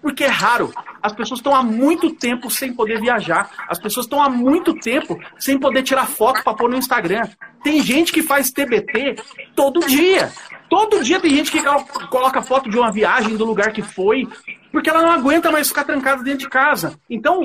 Porque 0.00 0.24
é 0.24 0.28
raro. 0.28 0.72
As 1.02 1.12
pessoas 1.12 1.40
estão 1.40 1.54
há 1.54 1.62
muito 1.62 2.10
tempo 2.14 2.50
sem 2.50 2.72
poder 2.72 3.00
viajar. 3.00 3.50
As 3.68 3.78
pessoas 3.78 4.06
estão 4.06 4.22
há 4.22 4.28
muito 4.28 4.74
tempo 4.74 5.18
sem 5.38 5.58
poder 5.58 5.82
tirar 5.82 6.06
foto 6.06 6.42
para 6.42 6.54
pôr 6.54 6.70
no 6.70 6.76
Instagram. 6.76 7.28
Tem 7.62 7.82
gente 7.82 8.12
que 8.12 8.22
faz 8.22 8.50
TBT 8.50 9.16
todo 9.54 9.86
dia. 9.86 10.32
Todo 10.68 11.02
dia 11.02 11.18
tem 11.18 11.34
gente 11.34 11.50
que 11.50 11.60
coloca 12.08 12.42
foto 12.42 12.70
de 12.70 12.78
uma 12.78 12.92
viagem 12.92 13.36
do 13.36 13.44
lugar 13.44 13.72
que 13.72 13.82
foi, 13.82 14.28
porque 14.70 14.88
ela 14.88 15.02
não 15.02 15.10
aguenta 15.10 15.50
mais 15.50 15.68
ficar 15.68 15.84
trancada 15.84 16.22
dentro 16.22 16.40
de 16.40 16.48
casa. 16.48 16.98
Então, 17.08 17.44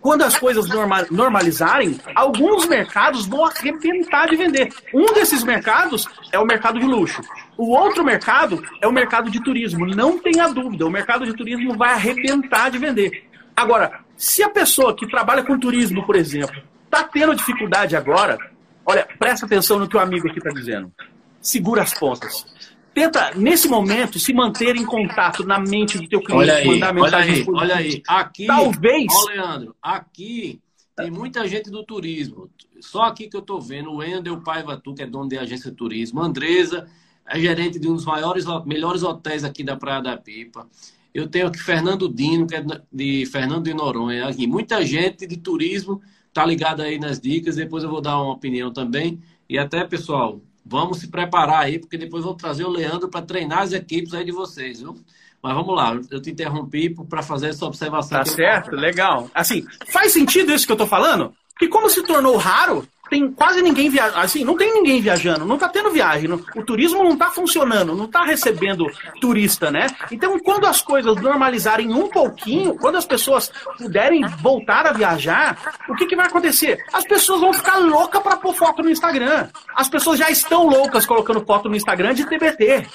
quando 0.00 0.22
as 0.22 0.36
coisas 0.36 0.66
normalizarem, 1.10 1.98
alguns 2.14 2.66
mercados 2.66 3.26
vão 3.26 3.44
arrebentar 3.44 4.26
de 4.28 4.36
vender. 4.36 4.68
Um 4.92 5.12
desses 5.12 5.44
mercados 5.44 6.06
é 6.32 6.38
o 6.38 6.44
mercado 6.44 6.78
de 6.78 6.86
luxo. 6.86 7.22
O 7.56 7.70
outro 7.70 8.04
mercado 8.04 8.62
é 8.80 8.86
o 8.86 8.92
mercado 8.92 9.30
de 9.30 9.42
turismo. 9.42 9.86
Não 9.86 10.18
tenha 10.18 10.48
dúvida, 10.48 10.86
o 10.86 10.90
mercado 10.90 11.24
de 11.26 11.34
turismo 11.34 11.76
vai 11.76 11.92
arrebentar 11.92 12.70
de 12.70 12.78
vender. 12.78 13.28
Agora, 13.54 14.00
se 14.16 14.42
a 14.42 14.48
pessoa 14.48 14.96
que 14.96 15.06
trabalha 15.06 15.42
com 15.42 15.58
turismo, 15.58 16.04
por 16.06 16.16
exemplo, 16.16 16.62
está 16.84 17.04
tendo 17.04 17.34
dificuldade 17.34 17.94
agora, 17.94 18.38
olha, 18.84 19.06
presta 19.18 19.46
atenção 19.46 19.78
no 19.78 19.88
que 19.88 19.96
o 19.96 20.00
amigo 20.00 20.28
aqui 20.28 20.38
está 20.38 20.50
dizendo. 20.50 20.92
Segura 21.40 21.82
as 21.82 21.92
pontas 21.98 22.46
tenta, 22.94 23.32
nesse 23.34 23.68
momento, 23.68 24.18
se 24.18 24.32
manter 24.32 24.76
em 24.76 24.84
contato 24.84 25.44
na 25.44 25.58
mente 25.58 25.98
do 25.98 26.08
teu 26.08 26.20
cliente, 26.20 26.50
olha 26.50 26.54
aí. 26.54 26.68
Olha 26.68 27.16
aí, 27.18 27.44
olha 27.48 27.76
aí. 27.76 28.02
Aqui, 28.06 28.46
Talvez. 28.46 29.06
Ó, 29.10 29.30
Leandro, 29.30 29.76
aqui 29.82 30.60
tem 30.96 31.10
muita 31.10 31.46
gente 31.48 31.70
do 31.70 31.84
turismo. 31.84 32.50
Só 32.80 33.02
aqui 33.04 33.28
que 33.28 33.36
eu 33.36 33.40
estou 33.40 33.60
vendo 33.60 33.90
o 33.90 33.96
Wendel 33.96 34.40
Paiva 34.42 34.76
Tu, 34.76 34.94
que 34.94 35.02
é 35.02 35.06
dono 35.06 35.28
da 35.28 35.40
agência 35.40 35.70
de 35.70 35.76
turismo, 35.76 36.20
Andresa, 36.20 36.88
é 37.26 37.38
gerente 37.38 37.78
de 37.78 37.88
um 37.88 37.94
dos 37.94 38.04
maiores, 38.04 38.44
melhores 38.64 39.02
hotéis 39.02 39.44
aqui 39.44 39.62
da 39.62 39.76
Praia 39.76 40.02
da 40.02 40.16
Pipa. 40.16 40.66
Eu 41.14 41.28
tenho 41.28 41.46
aqui 41.46 41.58
Fernando 41.58 42.08
Dino, 42.08 42.46
que 42.46 42.54
é 42.54 42.64
de 42.92 43.26
Fernando 43.26 43.64
de 43.64 43.74
Noronha. 43.74 44.28
Aqui, 44.28 44.46
muita 44.46 44.84
gente 44.84 45.26
de 45.26 45.36
turismo 45.36 46.00
tá 46.32 46.44
ligada 46.46 46.84
aí 46.84 46.98
nas 46.98 47.20
dicas. 47.20 47.56
Depois 47.56 47.84
eu 47.84 47.90
vou 47.90 48.00
dar 48.00 48.20
uma 48.20 48.32
opinião 48.32 48.72
também. 48.72 49.20
E 49.48 49.58
até, 49.58 49.84
pessoal, 49.84 50.40
Vamos 50.64 50.98
se 50.98 51.08
preparar 51.08 51.64
aí, 51.64 51.78
porque 51.78 51.98
depois 51.98 52.24
vou 52.24 52.34
trazer 52.34 52.64
o 52.64 52.70
Leandro 52.70 53.08
para 53.08 53.22
treinar 53.22 53.60
as 53.60 53.72
equipes 53.72 54.14
aí 54.14 54.24
de 54.24 54.30
vocês, 54.30 54.80
viu? 54.80 54.96
Mas 55.42 55.54
vamos 55.54 55.74
lá, 55.74 55.98
eu 56.08 56.22
te 56.22 56.30
interrompi 56.30 56.94
para 57.08 57.20
fazer 57.20 57.48
essa 57.48 57.66
observação. 57.66 58.18
Tá 58.18 58.24
certo, 58.24 58.76
legal. 58.76 59.28
Assim, 59.34 59.66
faz 59.92 60.12
sentido 60.12 60.52
isso 60.52 60.64
que 60.64 60.72
eu 60.72 60.76
tô 60.76 60.86
falando? 60.86 61.34
Que 61.58 61.66
como 61.66 61.90
se 61.90 62.02
tornou 62.04 62.36
raro, 62.36 62.86
tem 63.12 63.30
quase 63.30 63.60
ninguém 63.60 63.90
viajando. 63.90 64.20
Assim, 64.20 64.42
não 64.42 64.56
tem 64.56 64.72
ninguém 64.72 64.98
viajando, 65.02 65.44
não 65.44 65.56
está 65.56 65.68
tendo 65.68 65.90
viagem. 65.90 66.26
Não, 66.26 66.40
o 66.56 66.62
turismo 66.64 67.04
não 67.04 67.12
está 67.12 67.30
funcionando, 67.30 67.94
não 67.94 68.06
está 68.06 68.24
recebendo 68.24 68.86
turista, 69.20 69.70
né? 69.70 69.86
Então, 70.10 70.38
quando 70.38 70.64
as 70.64 70.80
coisas 70.80 71.14
normalizarem 71.16 71.92
um 71.92 72.08
pouquinho, 72.08 72.74
quando 72.78 72.96
as 72.96 73.04
pessoas 73.04 73.52
puderem 73.76 74.26
voltar 74.40 74.86
a 74.86 74.92
viajar, 74.92 75.58
o 75.90 75.94
que, 75.94 76.06
que 76.06 76.16
vai 76.16 76.26
acontecer? 76.26 76.82
As 76.90 77.04
pessoas 77.04 77.42
vão 77.42 77.52
ficar 77.52 77.76
loucas 77.76 78.22
para 78.22 78.38
pôr 78.38 78.54
foto 78.54 78.82
no 78.82 78.88
Instagram. 78.88 79.48
As 79.76 79.90
pessoas 79.90 80.18
já 80.18 80.30
estão 80.30 80.66
loucas 80.66 81.04
colocando 81.04 81.44
foto 81.44 81.68
no 81.68 81.76
Instagram 81.76 82.14
de 82.14 82.24
TBT. 82.24 82.86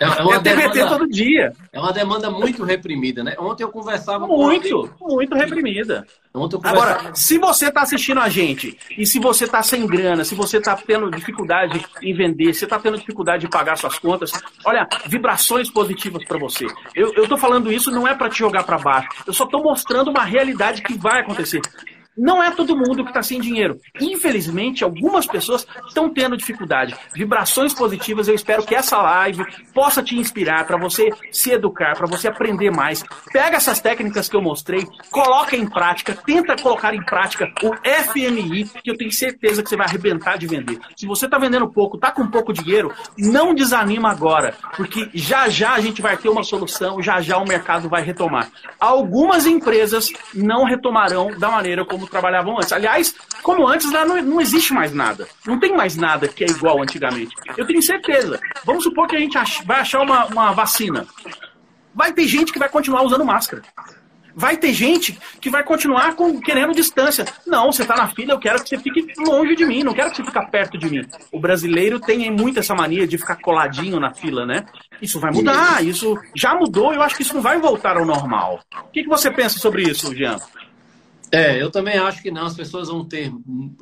É, 0.00 0.04
é 0.04 0.22
uma 0.22 0.36
é 0.36 0.40
demanda, 0.40 0.88
todo 0.88 1.08
dia. 1.08 1.52
É 1.72 1.78
uma 1.78 1.92
demanda 1.92 2.30
muito 2.30 2.64
reprimida, 2.64 3.22
né? 3.22 3.36
Ontem 3.38 3.62
eu 3.62 3.70
conversava 3.70 4.26
muito, 4.26 4.90
com 4.98 5.14
muito 5.14 5.34
reprimida. 5.36 6.04
Ontem 6.36 6.56
eu. 6.56 6.60
Agora, 6.64 7.14
se 7.14 7.38
você 7.38 7.68
está 7.68 7.82
assistindo 7.82 8.18
a 8.18 8.28
gente 8.28 8.76
e 8.98 9.06
se 9.06 9.20
você 9.20 9.44
está 9.44 9.62
sem 9.62 9.86
grana, 9.86 10.24
se 10.24 10.34
você 10.34 10.58
está 10.58 10.74
tendo 10.74 11.08
dificuldade 11.08 11.80
em 12.02 12.12
vender, 12.12 12.52
se 12.54 12.64
está 12.64 12.76
tendo 12.76 12.98
dificuldade 12.98 13.42
de 13.42 13.48
pagar 13.48 13.76
suas 13.76 14.00
contas, 14.00 14.32
olha, 14.64 14.84
vibrações 15.06 15.70
positivas 15.70 16.24
para 16.24 16.36
você. 16.36 16.66
Eu 16.92 17.22
estou 17.22 17.38
falando 17.38 17.72
isso 17.72 17.88
não 17.88 18.08
é 18.08 18.16
para 18.16 18.28
te 18.28 18.40
jogar 18.40 18.64
para 18.64 18.78
baixo. 18.78 19.08
Eu 19.24 19.32
só 19.32 19.44
estou 19.44 19.62
mostrando 19.62 20.10
uma 20.10 20.24
realidade 20.24 20.82
que 20.82 20.98
vai 20.98 21.20
acontecer. 21.20 21.60
Não 22.16 22.42
é 22.42 22.50
todo 22.50 22.76
mundo 22.76 23.02
que 23.02 23.10
está 23.10 23.22
sem 23.22 23.40
dinheiro. 23.40 23.78
Infelizmente, 24.00 24.84
algumas 24.84 25.26
pessoas 25.26 25.66
estão 25.86 26.08
tendo 26.08 26.36
dificuldade. 26.36 26.94
Vibrações 27.14 27.74
positivas, 27.74 28.28
eu 28.28 28.34
espero 28.34 28.64
que 28.64 28.74
essa 28.74 28.98
live 28.98 29.44
possa 29.72 30.02
te 30.02 30.16
inspirar 30.16 30.66
para 30.66 30.76
você 30.76 31.10
se 31.32 31.50
educar, 31.50 31.96
para 31.96 32.06
você 32.06 32.28
aprender 32.28 32.70
mais. 32.70 33.04
Pega 33.32 33.56
essas 33.56 33.80
técnicas 33.80 34.28
que 34.28 34.36
eu 34.36 34.42
mostrei, 34.42 34.86
coloca 35.10 35.56
em 35.56 35.66
prática, 35.68 36.14
tenta 36.14 36.56
colocar 36.56 36.94
em 36.94 37.02
prática 37.02 37.52
o 37.62 37.74
FMI, 37.84 38.64
que 38.82 38.90
eu 38.90 38.96
tenho 38.96 39.12
certeza 39.12 39.62
que 39.62 39.68
você 39.68 39.76
vai 39.76 39.86
arrebentar 39.86 40.38
de 40.38 40.46
vender. 40.46 40.78
Se 40.96 41.06
você 41.06 41.24
está 41.24 41.38
vendendo 41.38 41.68
pouco, 41.68 41.96
está 41.96 42.10
com 42.10 42.26
pouco 42.26 42.52
dinheiro, 42.52 42.92
não 43.18 43.54
desanima 43.54 44.10
agora, 44.10 44.54
porque 44.76 45.10
já 45.14 45.48
já 45.48 45.74
a 45.74 45.80
gente 45.80 46.00
vai 46.00 46.16
ter 46.16 46.28
uma 46.28 46.44
solução, 46.44 47.02
já 47.02 47.20
já 47.20 47.38
o 47.38 47.46
mercado 47.46 47.88
vai 47.88 48.02
retomar. 48.02 48.50
Algumas 48.78 49.46
empresas 49.46 50.10
não 50.34 50.64
retomarão 50.64 51.36
da 51.38 51.50
maneira 51.50 51.84
como 51.84 52.03
como 52.04 52.10
trabalhavam 52.10 52.56
antes. 52.56 52.72
Aliás, 52.72 53.14
como 53.42 53.66
antes, 53.66 53.90
lá 53.90 54.04
não, 54.04 54.20
não 54.22 54.40
existe 54.40 54.72
mais 54.72 54.92
nada. 54.92 55.26
Não 55.46 55.58
tem 55.58 55.74
mais 55.74 55.96
nada 55.96 56.28
que 56.28 56.44
é 56.44 56.46
igual 56.46 56.82
antigamente. 56.82 57.34
Eu 57.56 57.66
tenho 57.66 57.82
certeza. 57.82 58.40
Vamos 58.64 58.84
supor 58.84 59.06
que 59.06 59.16
a 59.16 59.20
gente 59.20 59.36
ach, 59.38 59.62
vai 59.64 59.80
achar 59.80 60.02
uma, 60.02 60.26
uma 60.26 60.52
vacina. 60.52 61.06
Vai 61.94 62.12
ter 62.12 62.26
gente 62.26 62.52
que 62.52 62.58
vai 62.58 62.68
continuar 62.68 63.02
usando 63.02 63.24
máscara. 63.24 63.62
Vai 64.36 64.56
ter 64.56 64.72
gente 64.72 65.16
que 65.40 65.48
vai 65.48 65.62
continuar 65.62 66.16
com, 66.16 66.40
querendo 66.40 66.74
distância. 66.74 67.24
Não, 67.46 67.70
você 67.70 67.82
está 67.82 67.94
na 67.94 68.08
fila, 68.08 68.32
eu 68.32 68.38
quero 68.38 68.60
que 68.60 68.68
você 68.68 68.78
fique 68.78 69.12
longe 69.18 69.54
de 69.54 69.64
mim, 69.64 69.84
não 69.84 69.94
quero 69.94 70.10
que 70.10 70.16
você 70.16 70.24
fique 70.24 70.50
perto 70.50 70.76
de 70.76 70.90
mim. 70.90 71.06
O 71.30 71.38
brasileiro 71.38 72.00
tem 72.00 72.32
muito 72.32 72.58
essa 72.58 72.74
mania 72.74 73.06
de 73.06 73.16
ficar 73.16 73.36
coladinho 73.36 74.00
na 74.00 74.12
fila, 74.12 74.44
né? 74.44 74.66
Isso 75.00 75.20
vai 75.20 75.30
mudar, 75.30 75.84
isso 75.84 76.18
já 76.34 76.52
mudou, 76.52 76.92
eu 76.92 77.00
acho 77.00 77.14
que 77.14 77.22
isso 77.22 77.34
não 77.34 77.42
vai 77.42 77.60
voltar 77.60 77.96
ao 77.96 78.04
normal. 78.04 78.58
O 78.76 78.90
que, 78.90 79.04
que 79.04 79.08
você 79.08 79.30
pensa 79.30 79.60
sobre 79.60 79.82
isso, 79.82 80.12
Jean? 80.12 80.40
É, 81.30 81.60
eu 81.60 81.70
também 81.70 81.98
acho 81.98 82.22
que 82.22 82.30
não. 82.30 82.46
As 82.46 82.54
pessoas 82.54 82.88
vão 82.88 83.04
ter 83.04 83.32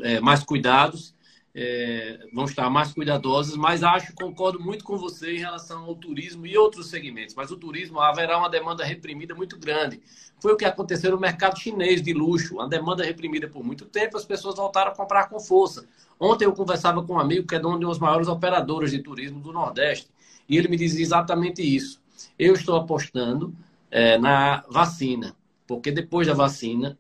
é, 0.01 0.21
mais 0.21 0.43
cuidados, 0.43 1.15
é, 1.55 2.19
vão 2.33 2.45
estar 2.45 2.69
mais 2.71 2.93
cuidadosas, 2.93 3.57
mas 3.57 3.83
acho, 3.83 4.15
concordo 4.15 4.59
muito 4.59 4.85
com 4.85 4.97
você 4.97 5.37
em 5.37 5.39
relação 5.39 5.85
ao 5.85 5.95
turismo 5.95 6.47
e 6.47 6.57
outros 6.57 6.89
segmentos. 6.89 7.35
Mas 7.35 7.51
o 7.51 7.57
turismo 7.57 8.01
haverá 8.01 8.39
uma 8.39 8.49
demanda 8.49 8.85
reprimida 8.85 9.35
muito 9.35 9.59
grande. 9.59 10.01
Foi 10.41 10.53
o 10.53 10.57
que 10.57 10.65
aconteceu 10.65 11.11
no 11.11 11.21
mercado 11.21 11.59
chinês 11.59 12.03
de 12.03 12.13
luxo, 12.13 12.55
uma 12.55 12.69
demanda 12.69 13.05
reprimida 13.05 13.49
por 13.49 13.63
muito 13.63 13.85
tempo, 13.85 14.17
as 14.17 14.25
pessoas 14.25 14.57
voltaram 14.57 14.91
a 14.91 14.95
comprar 14.95 15.29
com 15.29 15.39
força. 15.39 15.87
Ontem 16.19 16.47
eu 16.47 16.53
conversava 16.53 17.03
com 17.03 17.15
um 17.15 17.19
amigo 17.19 17.47
que 17.47 17.55
é 17.55 17.59
de 17.59 17.67
uma 17.67 17.79
das 17.79 17.99
maiores 17.99 18.29
operadoras 18.29 18.91
de 18.91 19.01
turismo 19.01 19.41
do 19.41 19.53
Nordeste, 19.53 20.09
e 20.49 20.57
ele 20.57 20.69
me 20.69 20.77
dizia 20.77 21.03
exatamente 21.03 21.63
isso. 21.63 22.01
Eu 22.39 22.55
estou 22.55 22.77
apostando 22.77 23.55
é, 23.91 24.19
na 24.19 24.65
vacina, 24.69 25.37
porque 25.67 25.93
depois 25.93 26.27
da 26.27 26.35
vacina 26.35 26.99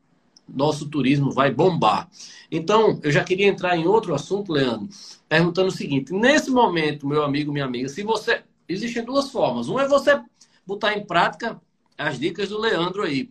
nosso 0.53 0.89
turismo 0.89 1.31
vai 1.31 1.51
bombar. 1.51 2.09
Então, 2.51 3.01
eu 3.03 3.11
já 3.11 3.25
queria 3.25 3.47
entrar 3.47 3.77
em 3.77 3.87
outro 3.87 4.15
assunto, 4.15 4.53
Leandro, 4.53 4.89
perguntando 5.29 5.69
o 5.69 5.73
seguinte: 5.73 6.13
nesse 6.13 6.51
momento, 6.51 7.07
meu 7.07 7.23
amigo, 7.23 7.53
minha 7.53 7.65
amiga, 7.65 7.89
se 7.89 8.03
você. 8.03 8.43
Existem 8.69 9.05
duas 9.05 9.31
formas. 9.31 9.69
Uma 9.69 9.83
é 9.83 9.89
você 9.89 10.19
botar 10.65 10.97
em 10.97 11.05
prática 11.05 11.61
as 11.99 12.19
dicas 12.19 12.49
do 12.49 12.59
Leandro 12.59 13.03
aí. 13.03 13.31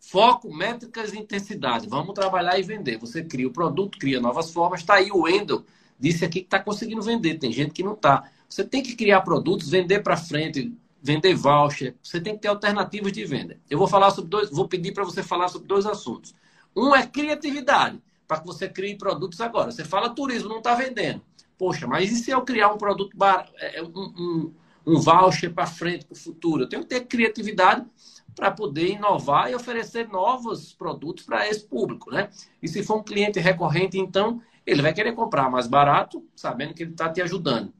Foco, 0.00 0.52
métricas 0.52 1.12
e 1.12 1.18
intensidade. 1.18 1.88
Vamos 1.88 2.14
trabalhar 2.14 2.58
e 2.58 2.62
vender. 2.62 2.98
Você 2.98 3.22
cria 3.22 3.46
o 3.46 3.52
produto, 3.52 3.98
cria 3.98 4.20
novas 4.20 4.50
formas. 4.50 4.80
Está 4.80 4.94
aí 4.94 5.10
o 5.10 5.22
Wendel, 5.22 5.64
disse 5.98 6.24
aqui 6.24 6.40
que 6.40 6.46
está 6.46 6.58
conseguindo 6.58 7.02
vender. 7.02 7.38
Tem 7.38 7.52
gente 7.52 7.72
que 7.72 7.82
não 7.82 7.92
está. 7.92 8.30
Você 8.48 8.64
tem 8.64 8.82
que 8.82 8.94
criar 8.96 9.20
produtos, 9.22 9.68
vender 9.68 10.02
para 10.02 10.16
frente, 10.16 10.72
vender 11.06 11.34
voucher, 11.34 11.94
você 12.02 12.20
tem 12.20 12.34
que 12.34 12.42
ter 12.42 12.48
alternativas 12.48 13.12
de 13.12 13.24
venda. 13.24 13.60
Eu 13.70 13.78
vou 13.78 13.86
falar 13.86 14.10
sobre 14.10 14.28
dois, 14.28 14.50
vou 14.50 14.66
pedir 14.66 14.92
para 14.92 15.04
você 15.04 15.22
falar 15.22 15.46
sobre 15.46 15.68
dois 15.68 15.86
assuntos. 15.86 16.34
Um 16.74 16.94
é 16.94 17.06
criatividade, 17.06 18.02
para 18.26 18.40
que 18.40 18.46
você 18.46 18.68
crie 18.68 18.98
produtos 18.98 19.40
agora. 19.40 19.70
Você 19.70 19.84
fala 19.84 20.10
turismo, 20.10 20.48
não 20.48 20.58
está 20.58 20.74
vendendo. 20.74 21.22
Poxa, 21.56 21.86
mas 21.86 22.10
e 22.10 22.16
se 22.16 22.32
eu 22.32 22.42
criar 22.42 22.72
um 22.72 22.76
produto, 22.76 23.16
bar, 23.16 23.48
é, 23.56 23.80
um, 23.80 23.86
um, 23.86 24.54
um 24.84 25.00
voucher 25.00 25.54
para 25.54 25.64
frente, 25.64 26.04
para 26.04 26.14
o 26.14 26.18
futuro? 26.18 26.64
Eu 26.64 26.68
tenho 26.68 26.82
que 26.82 26.88
ter 26.88 27.06
criatividade 27.06 27.86
para 28.34 28.50
poder 28.50 28.88
inovar 28.88 29.50
e 29.50 29.54
oferecer 29.54 30.08
novos 30.08 30.74
produtos 30.74 31.24
para 31.24 31.48
esse 31.48 31.64
público, 31.64 32.10
né? 32.10 32.28
E 32.60 32.66
se 32.68 32.82
for 32.82 32.98
um 32.98 33.02
cliente 33.02 33.38
recorrente, 33.38 33.96
então, 33.96 34.42
ele 34.66 34.82
vai 34.82 34.92
querer 34.92 35.12
comprar 35.12 35.48
mais 35.48 35.68
barato, 35.68 36.22
sabendo 36.34 36.74
que 36.74 36.82
ele 36.82 36.90
está 36.90 37.08
te 37.08 37.22
ajudando. 37.22 37.72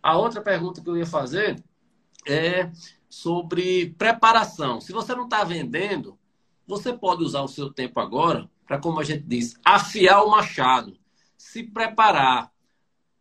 A 0.00 0.16
outra 0.16 0.40
pergunta 0.40 0.80
que 0.80 0.88
eu 0.88 0.96
ia 0.96 1.06
fazer 1.06 1.60
é 2.28 2.70
sobre 3.08 3.94
preparação. 3.98 4.80
Se 4.80 4.92
você 4.92 5.14
não 5.14 5.24
está 5.24 5.42
vendendo, 5.42 6.18
você 6.66 6.92
pode 6.92 7.24
usar 7.24 7.40
o 7.40 7.48
seu 7.48 7.72
tempo 7.72 7.98
agora 7.98 8.48
para, 8.66 8.78
como 8.78 9.00
a 9.00 9.04
gente 9.04 9.24
diz, 9.24 9.58
afiar 9.64 10.22
o 10.22 10.30
machado, 10.30 10.96
se 11.36 11.62
preparar 11.62 12.52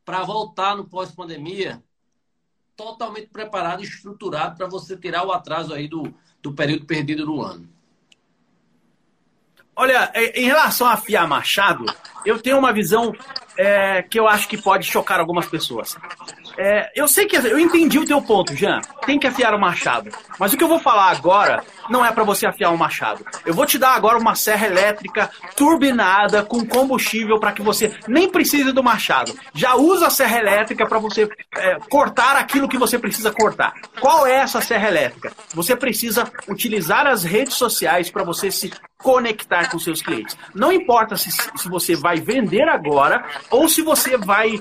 para 0.04 0.24
voltar 0.24 0.76
no 0.76 0.86
pós-pandemia 0.86 1.82
totalmente 2.76 3.28
preparado 3.28 3.82
estruturado 3.82 4.56
para 4.56 4.68
você 4.68 4.96
tirar 4.96 5.26
o 5.26 5.32
atraso 5.32 5.74
aí 5.74 5.88
do, 5.88 6.14
do 6.42 6.54
período 6.54 6.86
perdido 6.86 7.26
no 7.26 7.42
ano. 7.42 7.68
Olha, 9.76 10.12
em 10.16 10.46
relação 10.46 10.88
a 10.88 10.94
afiar 10.94 11.28
machado, 11.28 11.86
eu 12.26 12.42
tenho 12.42 12.58
uma 12.58 12.74
visão 12.74 13.14
é, 13.58 14.02
que 14.04 14.20
eu 14.20 14.28
acho 14.28 14.48
que 14.48 14.58
pode 14.58 14.86
chocar 14.86 15.20
algumas 15.20 15.48
pessoas. 15.48 15.96
É, 16.58 16.92
eu 16.96 17.08
sei 17.08 17.28
que 17.28 17.36
eu 17.36 17.60
entendi 17.60 18.00
o 18.00 18.06
teu 18.06 18.20
ponto, 18.22 18.56
Jean. 18.56 18.82
Tem 19.06 19.20
que 19.20 19.28
afiar 19.28 19.54
o 19.54 19.60
machado. 19.60 20.10
Mas 20.40 20.52
o 20.52 20.58
que 20.58 20.64
eu 20.64 20.68
vou 20.68 20.80
falar 20.80 21.12
agora 21.12 21.64
não 21.90 22.04
é 22.04 22.12
para 22.12 22.24
você 22.24 22.48
afiar 22.48 22.72
um 22.72 22.78
machado. 22.78 23.24
Eu 23.46 23.54
vou 23.54 23.66
te 23.66 23.78
dar 23.78 23.92
agora 23.92 24.18
uma 24.18 24.34
serra 24.34 24.66
elétrica 24.66 25.30
turbinada 25.56 26.44
com 26.44 26.66
combustível 26.66 27.40
para 27.40 27.52
que 27.52 27.62
você 27.62 27.96
nem 28.08 28.30
precise 28.30 28.72
do 28.72 28.84
machado. 28.84 29.38
Já 29.54 29.76
usa 29.76 30.08
a 30.08 30.10
serra 30.10 30.40
elétrica 30.40 30.88
para 30.88 30.98
você 30.98 31.30
é, 31.56 31.78
cortar 31.90 32.36
aquilo 32.36 32.68
que 32.68 32.78
você 32.78 32.98
precisa 32.98 33.32
cortar. 33.32 33.74
Qual 34.00 34.26
é 34.26 34.38
essa 34.38 34.60
serra 34.60 34.88
elétrica? 34.88 35.32
Você 35.54 35.76
precisa 35.76 36.32
utilizar 36.48 37.06
as 37.06 37.24
redes 37.24 37.54
sociais 37.54 38.10
para 38.10 38.24
você 38.24 38.50
se 38.50 38.72
conectar 38.98 39.70
com 39.70 39.78
seus 39.78 40.02
clientes. 40.02 40.36
Não 40.56 40.72
importa 40.72 41.16
se, 41.16 41.32
se 41.32 41.70
você 41.70 41.96
vai 41.96 42.20
vender 42.20 42.68
agora 42.68 43.24
ou 43.52 43.70
se 43.70 43.84
você 43.84 44.18
vai 44.18 44.60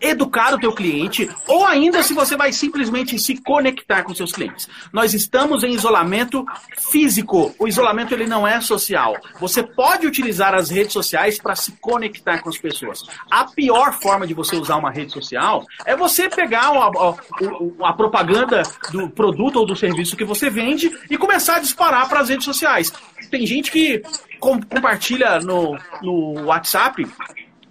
educar 0.00 0.54
o 0.54 0.58
teu 0.58 0.72
cliente 0.72 1.28
ou 1.46 1.66
ainda 1.66 2.02
se 2.02 2.14
você 2.14 2.36
vai 2.36 2.52
simplesmente 2.52 3.18
se 3.18 3.36
conectar 3.42 4.02
com 4.02 4.14
seus 4.14 4.32
clientes. 4.32 4.68
Nós 4.92 5.14
estamos 5.14 5.64
em 5.64 5.72
isolamento 5.72 6.44
físico. 6.90 7.54
O 7.58 7.66
isolamento 7.66 8.12
ele 8.14 8.26
não 8.26 8.46
é 8.46 8.60
social. 8.60 9.16
Você 9.40 9.62
pode 9.62 10.06
utilizar 10.06 10.54
as 10.54 10.70
redes 10.70 10.92
sociais 10.92 11.38
para 11.38 11.54
se 11.54 11.72
conectar 11.80 12.40
com 12.40 12.48
as 12.48 12.58
pessoas. 12.58 13.02
A 13.30 13.44
pior 13.44 13.92
forma 13.92 14.26
de 14.26 14.34
você 14.34 14.56
usar 14.56 14.76
uma 14.76 14.90
rede 14.90 15.12
social 15.12 15.64
é 15.84 15.96
você 15.96 16.28
pegar 16.28 16.68
a, 16.68 16.86
a, 16.86 17.88
a 17.88 17.92
propaganda 17.92 18.62
do 18.90 19.08
produto 19.10 19.56
ou 19.56 19.66
do 19.66 19.76
serviço 19.76 20.16
que 20.16 20.24
você 20.24 20.50
vende 20.50 20.90
e 21.10 21.16
começar 21.16 21.56
a 21.56 21.60
disparar 21.60 22.08
para 22.08 22.20
as 22.20 22.28
redes 22.28 22.44
sociais. 22.44 22.92
Tem 23.30 23.46
gente 23.46 23.70
que 23.70 24.02
compartilha 24.38 25.40
no, 25.40 25.76
no 26.02 26.44
WhatsApp 26.44 27.06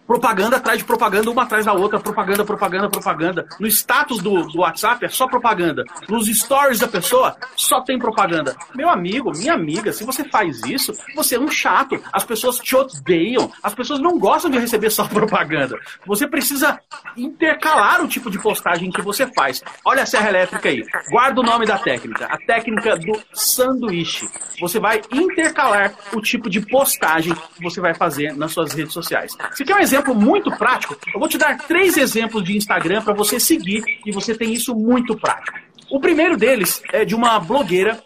propaganda 0.07 0.55
atrás 0.55 0.79
de 0.79 0.85
propaganda, 0.85 1.29
uma 1.29 1.43
atrás 1.43 1.65
da 1.65 1.73
outra, 1.73 1.99
propaganda, 1.99 2.45
propaganda, 2.45 2.89
propaganda. 2.89 3.45
No 3.59 3.67
status 3.67 4.19
do, 4.19 4.47
do 4.47 4.59
WhatsApp 4.59 5.05
é 5.05 5.09
só 5.09 5.27
propaganda. 5.27 5.83
Nos 6.07 6.27
stories 6.27 6.79
da 6.79 6.87
pessoa, 6.87 7.35
só 7.55 7.81
tem 7.81 7.99
propaganda. 7.99 8.55
Meu 8.73 8.89
amigo, 8.89 9.31
minha 9.37 9.53
amiga, 9.53 9.91
se 9.91 10.05
você 10.05 10.23
faz 10.23 10.63
isso, 10.63 10.93
você 11.13 11.35
é 11.35 11.39
um 11.39 11.51
chato. 11.51 12.01
As 12.13 12.23
pessoas 12.23 12.57
te 12.57 12.75
odeiam. 12.75 13.51
As 13.61 13.75
pessoas 13.75 13.99
não 13.99 14.17
gostam 14.17 14.49
de 14.49 14.57
receber 14.57 14.89
só 14.89 15.05
propaganda. 15.09 15.77
Você 16.05 16.25
precisa 16.25 16.79
intercalar 17.17 18.01
o 18.01 18.07
tipo 18.07 18.31
de 18.31 18.39
postagem 18.39 18.89
que 18.89 19.01
você 19.01 19.27
faz. 19.33 19.61
Olha 19.83 20.03
a 20.03 20.05
serra 20.05 20.29
elétrica 20.29 20.69
aí. 20.69 20.85
Guarda 21.09 21.41
o 21.41 21.43
nome 21.43 21.65
da 21.65 21.77
técnica. 21.77 22.25
A 22.25 22.37
técnica 22.37 22.95
do 22.95 23.19
sanduíche. 23.33 24.29
Você 24.61 24.79
vai 24.79 25.01
intercalar 25.11 25.93
o 26.13 26.21
tipo 26.21 26.49
de 26.49 26.61
postagem 26.61 27.33
que 27.33 27.61
você 27.61 27.81
vai 27.81 27.93
fazer 27.93 28.35
nas 28.35 28.53
suas 28.53 28.71
redes 28.73 28.93
sociais. 28.93 29.35
Você 29.51 29.65
quer 29.65 29.75
um 29.75 29.79
exemplo 29.79 29.96
exemplo 29.97 30.15
muito 30.15 30.51
prático. 30.51 30.95
Eu 31.13 31.19
vou 31.19 31.27
te 31.27 31.37
dar 31.37 31.57
três 31.57 31.97
exemplos 31.97 32.43
de 32.43 32.55
Instagram 32.55 33.01
para 33.01 33.13
você 33.13 33.39
seguir 33.39 33.83
e 34.05 34.11
você 34.11 34.35
tem 34.35 34.53
isso 34.53 34.75
muito 34.75 35.17
prático. 35.17 35.57
O 35.89 35.99
primeiro 35.99 36.37
deles 36.37 36.81
é 36.91 37.05
de 37.05 37.15
uma 37.15 37.39
blogueira 37.39 38.01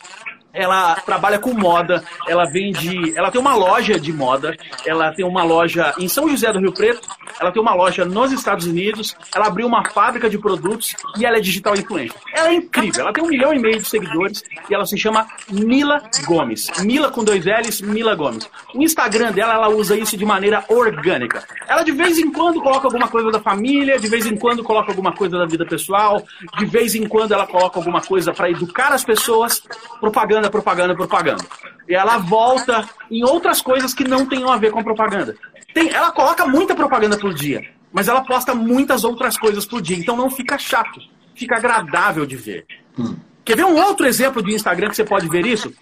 ela 0.54 0.96
trabalha 0.96 1.40
com 1.40 1.54
moda, 1.54 2.04
ela 2.28 2.46
vende, 2.46 3.18
ela 3.18 3.32
tem 3.32 3.40
uma 3.40 3.56
loja 3.56 4.00
de 4.00 4.12
moda, 4.12 4.56
ela 4.86 5.12
tem 5.14 5.26
uma 5.26 5.44
loja 5.44 5.94
em 5.98 6.08
São 6.08 6.28
José 6.30 6.52
do 6.52 6.60
Rio 6.60 6.74
Preto, 6.74 7.08
ela 7.40 7.52
tem 7.52 7.62
uma 7.62 7.74
loja 7.74 8.06
nos 8.06 8.32
Estados 8.32 8.66
Unidos, 8.66 9.16
ela 9.34 9.48
abriu 9.48 9.68
uma 9.68 9.90
fábrica 9.90 10.30
de 10.30 10.38
produtos 10.38 10.96
e 11.18 11.26
ela 11.26 11.38
é 11.38 11.42
digital 11.42 11.76
influencer. 11.76 12.20
Ela 12.34 12.50
é 12.50 12.54
incrível, 12.54 13.02
ela 13.02 13.14
tem 13.14 13.24
um 13.24 13.28
milhão 13.28 13.54
e 13.54 13.60
meio 13.60 13.80
de 13.80 13.88
seguidores 13.88 14.44
e 14.70 14.74
ela 14.74 14.86
se 14.86 14.98
chama 14.98 15.28
Mila 15.50 16.02
Gomes. 16.26 16.70
Mila 16.82 17.10
com 17.12 17.24
dois 17.24 17.46
L's, 17.46 17.82
Mila 17.82 18.16
Gomes. 18.16 18.50
O 18.74 18.82
Instagram 18.82 19.32
dela, 19.32 19.54
ela 19.54 19.70
usa 19.70 19.98
isso 19.98 20.18
de 20.18 20.26
maneira 20.26 20.64
orgânica. 20.68 21.44
Ela 21.68 21.84
de 21.84 21.92
vez 21.92 22.18
em 22.18 22.32
quando 22.32 22.62
coloca 22.62 22.88
alguma 22.88 23.08
coisa 23.08 23.32
da 23.32 23.40
família, 23.40 24.00
de 24.00 24.08
vez 24.08 24.26
em 24.26 24.36
quando 24.36 24.64
coloca 24.64 24.92
alguma 24.92 25.14
coisa 25.14 25.38
da 25.38 25.46
vida 25.46 25.66
pessoal, 25.66 26.24
de 26.58 26.66
vez 26.66 26.96
em 26.96 27.08
quando 27.08 27.34
ela 27.34 27.48
coloca 27.48 27.80
alguma 27.80 28.02
coisa 28.02 28.34
para 28.34 28.50
educar 28.50 28.92
as 28.94 29.04
pessoas, 29.04 29.62
propaganda 30.00 30.41
propaganda, 30.50 30.96
propaganda, 30.96 31.44
propaganda. 31.44 31.46
E 31.88 31.94
ela 31.94 32.18
volta 32.18 32.88
em 33.10 33.24
outras 33.24 33.62
coisas 33.62 33.94
que 33.94 34.08
não 34.08 34.26
tenham 34.26 34.52
a 34.52 34.58
ver 34.58 34.72
com 34.72 34.84
propaganda. 34.84 35.36
Tem, 35.74 35.90
ela 35.90 36.12
coloca 36.12 36.46
muita 36.46 36.76
propaganda 36.76 37.18
por 37.18 37.34
dia, 37.34 37.64
mas 37.92 38.08
ela 38.08 38.22
posta 38.22 38.54
muitas 38.54 39.04
outras 39.04 39.38
coisas 39.38 39.66
por 39.66 39.82
dia. 39.82 39.98
Então 39.98 40.16
não 40.16 40.30
fica 40.30 40.58
chato, 40.58 41.00
fica 41.36 41.58
agradável 41.58 42.26
de 42.26 42.36
ver. 42.36 42.66
Hum. 42.98 43.16
Quer 43.44 43.58
ver 43.58 43.66
um 43.66 43.76
outro 43.76 44.06
exemplo 44.06 44.42
de 44.42 44.54
Instagram 44.54 44.90
que 44.90 44.96
você 44.96 45.04
pode 45.04 45.28
ver 45.28 45.46
isso? 45.46 45.74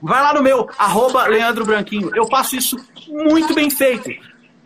Vai 0.00 0.20
lá 0.20 0.34
no 0.34 0.42
meu, 0.42 0.68
arroba 0.78 1.26
Leandro 1.26 1.64
Branquinho. 1.64 2.10
Eu 2.14 2.26
faço 2.26 2.56
isso 2.56 2.76
muito 3.08 3.54
bem 3.54 3.70
feito. 3.70 4.10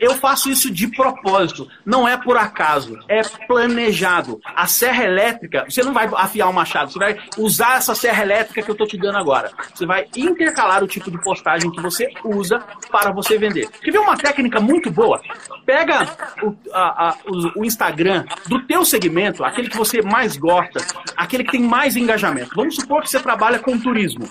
Eu 0.01 0.15
faço 0.15 0.51
isso 0.51 0.71
de 0.73 0.89
propósito, 0.89 1.69
não 1.85 2.09
é 2.09 2.17
por 2.17 2.39
acaso, 2.39 2.99
é 3.07 3.21
planejado. 3.47 4.41
A 4.57 4.67
serra 4.67 5.05
elétrica, 5.05 5.67
você 5.69 5.83
não 5.83 5.93
vai 5.93 6.09
afiar 6.15 6.49
o 6.49 6.55
machado, 6.55 6.91
você 6.91 6.99
vai 6.99 7.19
usar 7.37 7.77
essa 7.77 7.95
serra 7.95 8.23
elétrica 8.23 8.63
que 8.63 8.71
eu 8.71 8.73
estou 8.73 8.87
te 8.87 8.97
dando 8.97 9.19
agora. 9.19 9.51
Você 9.75 9.85
vai 9.85 10.07
intercalar 10.17 10.83
o 10.83 10.89
tipo 10.89 11.11
de 11.11 11.21
postagem 11.21 11.71
que 11.71 11.83
você 11.83 12.11
usa 12.25 12.61
para 12.91 13.13
você 13.13 13.37
vender. 13.37 13.69
Quer 13.69 13.91
ver 13.91 13.99
uma 13.99 14.17
técnica 14.17 14.59
muito 14.59 14.91
boa? 14.91 15.21
Pega 15.67 16.09
o, 16.43 16.57
a, 16.73 17.09
a, 17.09 17.17
o, 17.27 17.61
o 17.61 17.65
Instagram 17.65 18.25
do 18.47 18.67
teu 18.67 18.85
segmento, 18.87 19.45
aquele 19.45 19.69
que 19.69 19.77
você 19.77 20.01
mais 20.01 20.37
gosta, 20.39 20.81
aquele 21.15 21.45
que 21.45 21.53
tem 21.53 21.63
mais 21.63 21.95
engajamento. 21.95 22.57
Vamos 22.57 22.77
supor 22.77 23.03
que 23.03 23.11
você 23.11 23.21
trabalha 23.21 23.59
com 23.59 23.79
turismo 23.79 24.27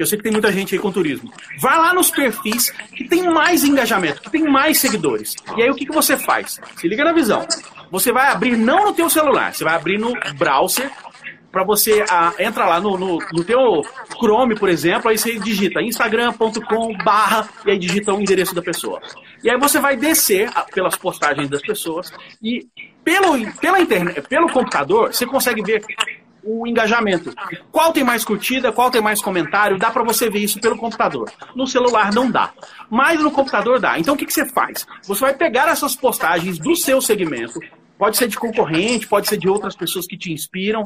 que 0.00 0.04
eu 0.04 0.06
sei 0.06 0.16
que 0.16 0.24
tem 0.24 0.32
muita 0.32 0.50
gente 0.50 0.74
aí 0.74 0.80
com 0.80 0.90
turismo. 0.90 1.30
Vai 1.58 1.76
lá 1.76 1.92
nos 1.92 2.10
perfis 2.10 2.70
que 2.96 3.06
tem 3.06 3.22
mais 3.24 3.64
engajamento, 3.64 4.22
que 4.22 4.30
tem 4.30 4.44
mais 4.44 4.78
seguidores. 4.78 5.36
E 5.58 5.62
aí 5.62 5.68
o 5.68 5.74
que, 5.74 5.84
que 5.84 5.92
você 5.92 6.16
faz? 6.16 6.58
Se 6.76 6.88
liga 6.88 7.04
na 7.04 7.12
visão. 7.12 7.46
Você 7.90 8.10
vai 8.10 8.28
abrir 8.28 8.56
não 8.56 8.86
no 8.86 8.94
teu 8.94 9.10
celular, 9.10 9.52
você 9.52 9.62
vai 9.62 9.74
abrir 9.74 9.98
no 9.98 10.14
browser 10.38 10.90
para 11.52 11.64
você 11.64 12.02
ah, 12.08 12.32
entra 12.38 12.64
lá 12.64 12.80
no, 12.80 12.96
no, 12.96 13.18
no 13.18 13.44
teu 13.44 13.82
Chrome, 14.18 14.54
por 14.54 14.70
exemplo, 14.70 15.10
aí 15.10 15.18
você 15.18 15.38
digita 15.38 15.82
instagram.com 15.82 16.96
barra 17.04 17.46
e 17.66 17.72
aí 17.72 17.78
digita 17.78 18.14
o 18.14 18.20
endereço 18.22 18.54
da 18.54 18.62
pessoa. 18.62 19.02
E 19.44 19.50
aí 19.50 19.58
você 19.58 19.80
vai 19.80 19.96
descer 19.96 20.48
ah, 20.54 20.64
pelas 20.72 20.96
postagens 20.96 21.50
das 21.50 21.60
pessoas 21.60 22.10
e 22.42 22.66
pelo, 23.04 23.52
pela 23.54 23.80
internet, 23.80 24.22
pelo 24.28 24.48
computador, 24.48 25.12
você 25.12 25.26
consegue 25.26 25.62
ver 25.62 25.84
o 26.42 26.66
engajamento. 26.66 27.32
Qual 27.70 27.92
tem 27.92 28.04
mais 28.04 28.24
curtida, 28.24 28.72
qual 28.72 28.90
tem 28.90 29.00
mais 29.00 29.20
comentário, 29.20 29.78
dá 29.78 29.90
para 29.90 30.02
você 30.02 30.28
ver 30.30 30.40
isso 30.40 30.60
pelo 30.60 30.76
computador. 30.76 31.30
No 31.54 31.66
celular 31.66 32.12
não 32.12 32.30
dá, 32.30 32.52
mas 32.88 33.20
no 33.20 33.30
computador 33.30 33.78
dá. 33.78 33.98
Então 33.98 34.14
o 34.14 34.16
que, 34.16 34.26
que 34.26 34.32
você 34.32 34.46
faz? 34.46 34.86
Você 35.04 35.20
vai 35.20 35.34
pegar 35.34 35.68
essas 35.68 35.94
postagens 35.96 36.58
do 36.58 36.74
seu 36.76 37.00
segmento, 37.00 37.60
pode 37.98 38.16
ser 38.16 38.28
de 38.28 38.38
concorrente, 38.38 39.06
pode 39.06 39.28
ser 39.28 39.36
de 39.36 39.48
outras 39.48 39.76
pessoas 39.76 40.06
que 40.06 40.16
te 40.16 40.32
inspiram, 40.32 40.82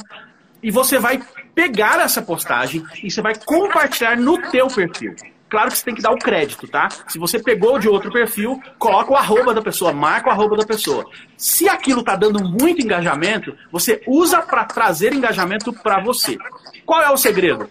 e 0.63 0.71
você 0.71 0.99
vai 0.99 1.23
pegar 1.55 2.01
essa 2.01 2.23
postagem 2.23 2.83
e 3.03 3.11
você 3.11 3.21
vai 3.21 3.35
compartilhar 3.35 4.17
no 4.17 4.39
teu 4.51 4.67
perfil. 4.69 5.15
Claro 5.55 5.71
que 5.71 5.79
você 5.79 5.85
tem 5.85 5.95
que 5.95 6.03
dar 6.03 6.11
o 6.11 6.19
crédito, 6.19 6.67
tá? 6.67 6.89
Se 7.07 7.17
você 7.17 7.39
pegou 7.39 7.79
de 7.79 7.89
outro 7.89 8.11
perfil, 8.11 8.61
coloca 8.77 9.13
o 9.13 9.17
arroba 9.17 9.55
da 9.55 9.63
pessoa, 9.63 9.93
marca 9.93 10.29
o 10.29 10.33
arroba 10.33 10.57
da 10.57 10.67
pessoa. 10.67 11.09
Se 11.37 11.69
aquilo 11.69 12.03
tá 12.03 12.17
dando 12.17 12.43
muito 12.43 12.83
engajamento, 12.83 13.57
você 13.71 14.03
usa 14.05 14.43
para 14.43 14.65
trazer 14.65 15.15
engajamento 15.15 15.73
para 15.73 16.03
você. 16.03 16.37
Qual 16.85 17.01
é 17.01 17.09
o 17.09 17.17
segredo? 17.17 17.71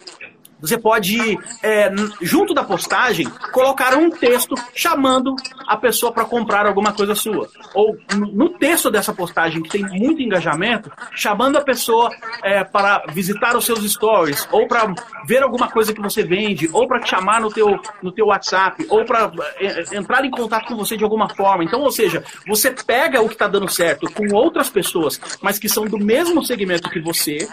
Você 0.64 0.78
pode, 0.78 1.38
é, 1.62 1.92
junto 2.22 2.54
da 2.54 2.64
postagem, 2.64 3.28
colocar 3.52 3.98
um 3.98 4.10
texto 4.10 4.56
chamando 4.74 5.36
a 5.68 5.76
pessoa 5.76 6.10
para 6.10 6.24
comprar 6.24 6.66
alguma 6.66 6.94
coisa 6.94 7.14
sua. 7.14 7.50
Ou 7.74 7.98
no 8.16 8.48
texto 8.58 8.90
dessa 8.90 9.14
postagem, 9.14 9.62
que 9.62 9.70
tem 9.70 9.84
muito 9.84 10.22
engajamento, 10.22 10.90
chamando 11.14 11.58
a 11.58 11.62
pessoa 11.62 12.10
é, 12.42 12.64
para 12.64 13.04
visitar 13.12 13.58
os 13.58 13.66
seus 13.66 13.84
stories, 13.92 14.48
ou 14.54 14.66
para 14.66 14.94
ver 15.28 15.44
alguma 15.44 15.70
coisa 15.70 15.94
que 15.94 16.02
você 16.02 16.24
vende, 16.24 16.70
ou 16.72 16.88
para 16.88 17.02
te 17.02 17.10
chamar 17.10 17.42
no 17.42 17.52
teu, 17.52 17.78
no 18.02 18.14
teu 18.14 18.28
WhatsApp, 18.28 18.88
ou 18.90 19.04
para 19.04 19.34
é, 19.58 19.98
entrar 19.98 20.24
em 20.24 20.32
contato 20.32 20.68
com 20.68 20.78
você 20.78 20.96
de 20.96 21.04
alguma 21.04 21.28
forma. 21.28 21.66
Então, 21.66 21.82
ou 21.82 21.92
seja, 21.92 22.24
você 22.48 22.72
pega 22.72 23.22
o 23.22 23.28
que 23.28 23.36
está 23.36 23.50
dando 23.50 23.70
certo 23.70 24.10
com 24.14 24.34
outras 24.34 24.70
pessoas, 24.70 25.20
mas 25.42 25.60
que 25.60 25.68
são 25.68 25.84
do 25.84 26.00
mesmo 26.00 26.42
segmento 26.46 26.90
que 26.90 27.02
você, 27.02 27.50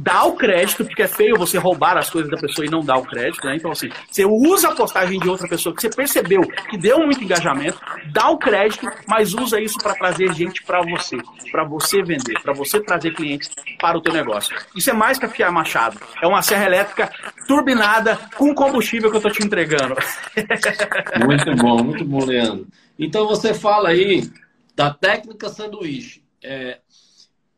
dá 0.00 0.24
o 0.24 0.36
crédito, 0.36 0.84
porque 0.84 1.02
é 1.02 1.08
feio 1.08 1.36
você 1.36 1.58
roubar 1.58 1.96
as 1.96 2.08
coisas 2.08 2.30
da 2.30 2.36
pessoa 2.36 2.64
e 2.64 2.70
não 2.70 2.84
dar 2.84 2.98
o 2.98 3.02
crédito, 3.02 3.44
né? 3.44 3.56
Então, 3.56 3.72
assim, 3.72 3.88
você 4.08 4.24
usa 4.24 4.68
a 4.68 4.74
postagem 4.74 5.18
de 5.18 5.28
outra 5.28 5.48
pessoa 5.48 5.74
que 5.74 5.80
você 5.80 5.90
percebeu 5.90 6.40
que 6.70 6.78
deu 6.78 7.00
muito 7.00 7.24
engajamento, 7.24 7.80
dá 8.12 8.30
o 8.30 8.38
crédito, 8.38 8.88
mas 9.08 9.34
usa 9.34 9.60
isso 9.60 9.76
para 9.78 9.94
trazer 9.94 10.32
gente 10.34 10.62
para 10.62 10.82
você, 10.82 11.16
para 11.50 11.64
você 11.64 12.00
vender, 12.00 12.40
para 12.40 12.52
você 12.52 12.80
trazer 12.80 13.12
clientes 13.12 13.50
para 13.80 13.98
o 13.98 14.00
teu 14.00 14.12
negócio. 14.12 14.56
Isso 14.76 14.88
é 14.88 14.92
mais 14.92 15.18
que 15.18 15.26
afiar 15.26 15.50
machado. 15.50 15.98
É 16.22 16.28
uma 16.28 16.42
serra 16.42 16.66
elétrica 16.66 17.10
turbinada 17.48 18.16
com 18.36 18.54
combustível 18.54 19.10
que 19.10 19.16
eu 19.16 19.20
tô 19.20 19.30
te 19.30 19.44
entregando. 19.44 19.96
Muito 21.26 21.56
bom, 21.56 21.82
muito 21.82 22.04
bom, 22.04 22.24
Leandro. 22.24 22.66
Então 22.98 23.26
você 23.26 23.52
fala 23.52 23.88
aí 23.88 24.30
da 24.76 24.92
técnica 24.94 25.48
sanduíche. 25.48 26.22
É, 26.42 26.78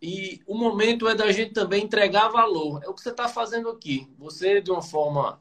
e 0.03 0.41
o 0.47 0.57
momento 0.57 1.07
é 1.09 1.15
da 1.15 1.31
gente 1.31 1.53
também 1.53 1.85
entregar 1.85 2.29
valor. 2.29 2.83
É 2.83 2.89
o 2.89 2.95
que 2.95 3.03
você 3.03 3.11
está 3.11 3.29
fazendo 3.29 3.69
aqui. 3.69 4.09
Você, 4.19 4.61
de 4.61 4.71
uma 4.71 4.81
forma 4.81 5.39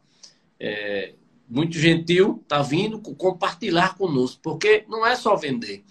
é, 0.59 1.13
muito 1.47 1.77
gentil, 1.77 2.39
está 2.43 2.61
vindo 2.61 2.99
compartilhar 2.99 3.95
conosco. 3.95 4.41
Porque 4.41 4.85
não 4.89 5.05
é 5.05 5.15
só 5.15 5.35
vender. 5.35 5.83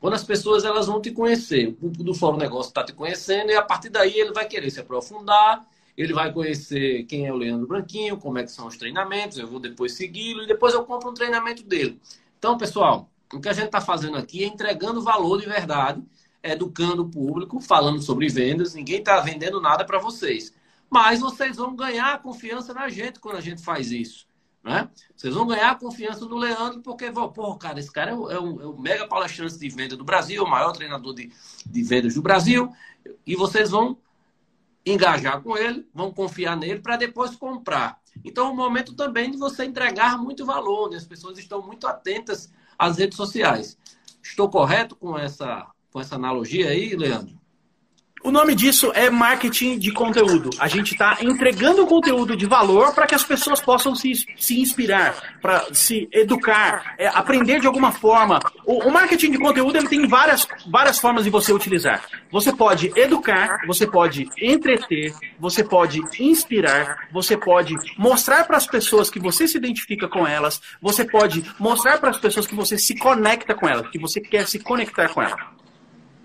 quando 0.00 0.14
as 0.14 0.24
pessoas 0.24 0.64
elas 0.64 0.86
vão 0.86 1.00
te 1.00 1.10
conhecer. 1.12 1.68
O 1.68 1.72
público 1.74 2.04
do 2.04 2.14
Fórum 2.14 2.36
Negócio 2.36 2.70
está 2.70 2.84
te 2.84 2.92
conhecendo 2.92 3.50
e 3.50 3.54
a 3.54 3.62
partir 3.62 3.90
daí 3.90 4.18
ele 4.18 4.32
vai 4.32 4.46
querer 4.46 4.70
se 4.70 4.80
aprofundar, 4.80 5.64
ele 5.96 6.12
vai 6.12 6.32
conhecer 6.32 7.04
quem 7.04 7.26
é 7.26 7.32
o 7.32 7.36
Leandro 7.36 7.66
Branquinho, 7.66 8.18
como 8.18 8.38
é 8.38 8.44
que 8.44 8.50
são 8.50 8.66
os 8.66 8.76
treinamentos, 8.76 9.38
eu 9.38 9.46
vou 9.46 9.58
depois 9.58 9.92
segui-lo 9.92 10.42
e 10.42 10.46
depois 10.46 10.74
eu 10.74 10.84
compro 10.84 11.10
um 11.10 11.14
treinamento 11.14 11.62
dele. 11.62 12.00
Então, 12.38 12.58
pessoal, 12.58 13.08
o 13.32 13.40
que 13.40 13.48
a 13.48 13.52
gente 13.52 13.66
está 13.66 13.80
fazendo 13.80 14.16
aqui 14.16 14.44
é 14.44 14.46
entregando 14.46 15.00
valor 15.00 15.40
de 15.40 15.46
verdade, 15.46 16.02
educando 16.50 17.02
o 17.02 17.08
público, 17.08 17.60
falando 17.60 18.00
sobre 18.02 18.28
vendas. 18.28 18.74
Ninguém 18.74 18.98
está 18.98 19.20
vendendo 19.20 19.60
nada 19.60 19.84
para 19.84 19.98
vocês. 19.98 20.52
Mas 20.90 21.20
vocês 21.20 21.56
vão 21.56 21.74
ganhar 21.74 22.22
confiança 22.22 22.72
na 22.72 22.88
gente 22.88 23.20
quando 23.20 23.36
a 23.36 23.40
gente 23.40 23.62
faz 23.62 23.90
isso. 23.90 24.26
Né? 24.66 24.88
Vocês 25.14 25.32
vão 25.32 25.46
ganhar 25.46 25.78
confiança 25.78 26.24
no 26.24 26.36
Leandro, 26.36 26.80
porque, 26.80 27.10
pô, 27.12 27.56
cara, 27.56 27.78
esse 27.78 27.90
cara 27.90 28.10
é 28.10 28.14
o, 28.14 28.30
é, 28.30 28.38
o, 28.38 28.60
é 28.60 28.66
o, 28.66 28.76
mega 28.76 29.06
palestrante 29.06 29.56
de 29.56 29.68
venda 29.68 29.96
do 29.96 30.04
Brasil, 30.04 30.42
o 30.42 30.50
maior 30.50 30.72
treinador 30.72 31.14
de, 31.14 31.30
de 31.64 31.82
vendas 31.84 32.14
do 32.14 32.22
Brasil, 32.22 32.72
e 33.24 33.36
vocês 33.36 33.70
vão 33.70 33.96
engajar 34.84 35.40
com 35.40 35.56
ele, 35.56 35.88
vão 35.94 36.12
confiar 36.12 36.56
nele 36.56 36.80
para 36.80 36.96
depois 36.96 37.36
comprar. 37.36 38.00
Então, 38.24 38.48
é 38.48 38.50
o 38.50 38.56
momento 38.56 38.94
também 38.94 39.30
de 39.30 39.36
você 39.36 39.64
entregar 39.64 40.18
muito 40.18 40.44
valor, 40.44 40.90
né? 40.90 40.96
as 40.96 41.06
pessoas 41.06 41.38
estão 41.38 41.62
muito 41.62 41.86
atentas 41.86 42.52
às 42.76 42.98
redes 42.98 43.16
sociais. 43.16 43.78
Estou 44.20 44.50
correto 44.50 44.96
com 44.96 45.16
essa, 45.16 45.64
com 45.96 46.00
essa 46.02 46.16
analogia 46.16 46.68
aí, 46.68 46.94
Leandro? 46.94 47.34
O 48.22 48.30
nome 48.30 48.54
disso 48.54 48.92
é 48.94 49.08
marketing 49.08 49.78
de 49.78 49.90
conteúdo. 49.90 50.50
A 50.58 50.68
gente 50.68 50.92
está 50.92 51.16
entregando 51.22 51.86
conteúdo 51.86 52.36
de 52.36 52.44
valor 52.44 52.94
para 52.94 53.06
que 53.06 53.14
as 53.14 53.24
pessoas 53.24 53.62
possam 53.62 53.94
se, 53.94 54.12
se 54.36 54.60
inspirar, 54.60 55.38
para 55.40 55.72
se 55.72 56.06
educar, 56.12 56.96
é, 56.98 57.06
aprender 57.06 57.60
de 57.60 57.66
alguma 57.66 57.92
forma. 57.92 58.40
O, 58.66 58.88
o, 58.88 58.92
marketing 58.92 59.30
de 59.30 59.38
conteúdo 59.38 59.78
ele 59.78 59.88
tem 59.88 60.06
várias, 60.06 60.46
várias 60.70 60.98
formas 60.98 61.24
de 61.24 61.30
você 61.30 61.50
utilizar. 61.50 62.04
Você 62.30 62.54
pode 62.54 62.92
educar, 62.94 63.60
você 63.66 63.86
pode 63.86 64.28
entreter, 64.38 65.14
você 65.38 65.64
pode 65.64 66.02
inspirar, 66.20 67.08
você 67.10 67.38
pode 67.38 67.74
mostrar 67.96 68.44
para 68.44 68.58
as 68.58 68.66
pessoas 68.66 69.08
que 69.08 69.18
você 69.18 69.48
se 69.48 69.56
identifica 69.56 70.06
com 70.08 70.26
elas, 70.26 70.60
você 70.82 71.06
pode 71.06 71.42
mostrar 71.58 71.96
para 71.98 72.10
as 72.10 72.18
pessoas 72.18 72.46
que 72.46 72.54
você 72.54 72.76
se 72.76 72.94
conecta 72.98 73.54
com 73.54 73.66
elas, 73.66 73.88
que 73.88 73.98
você 73.98 74.20
quer 74.20 74.46
se 74.46 74.58
conectar 74.58 75.08
com 75.08 75.22
elas 75.22 75.55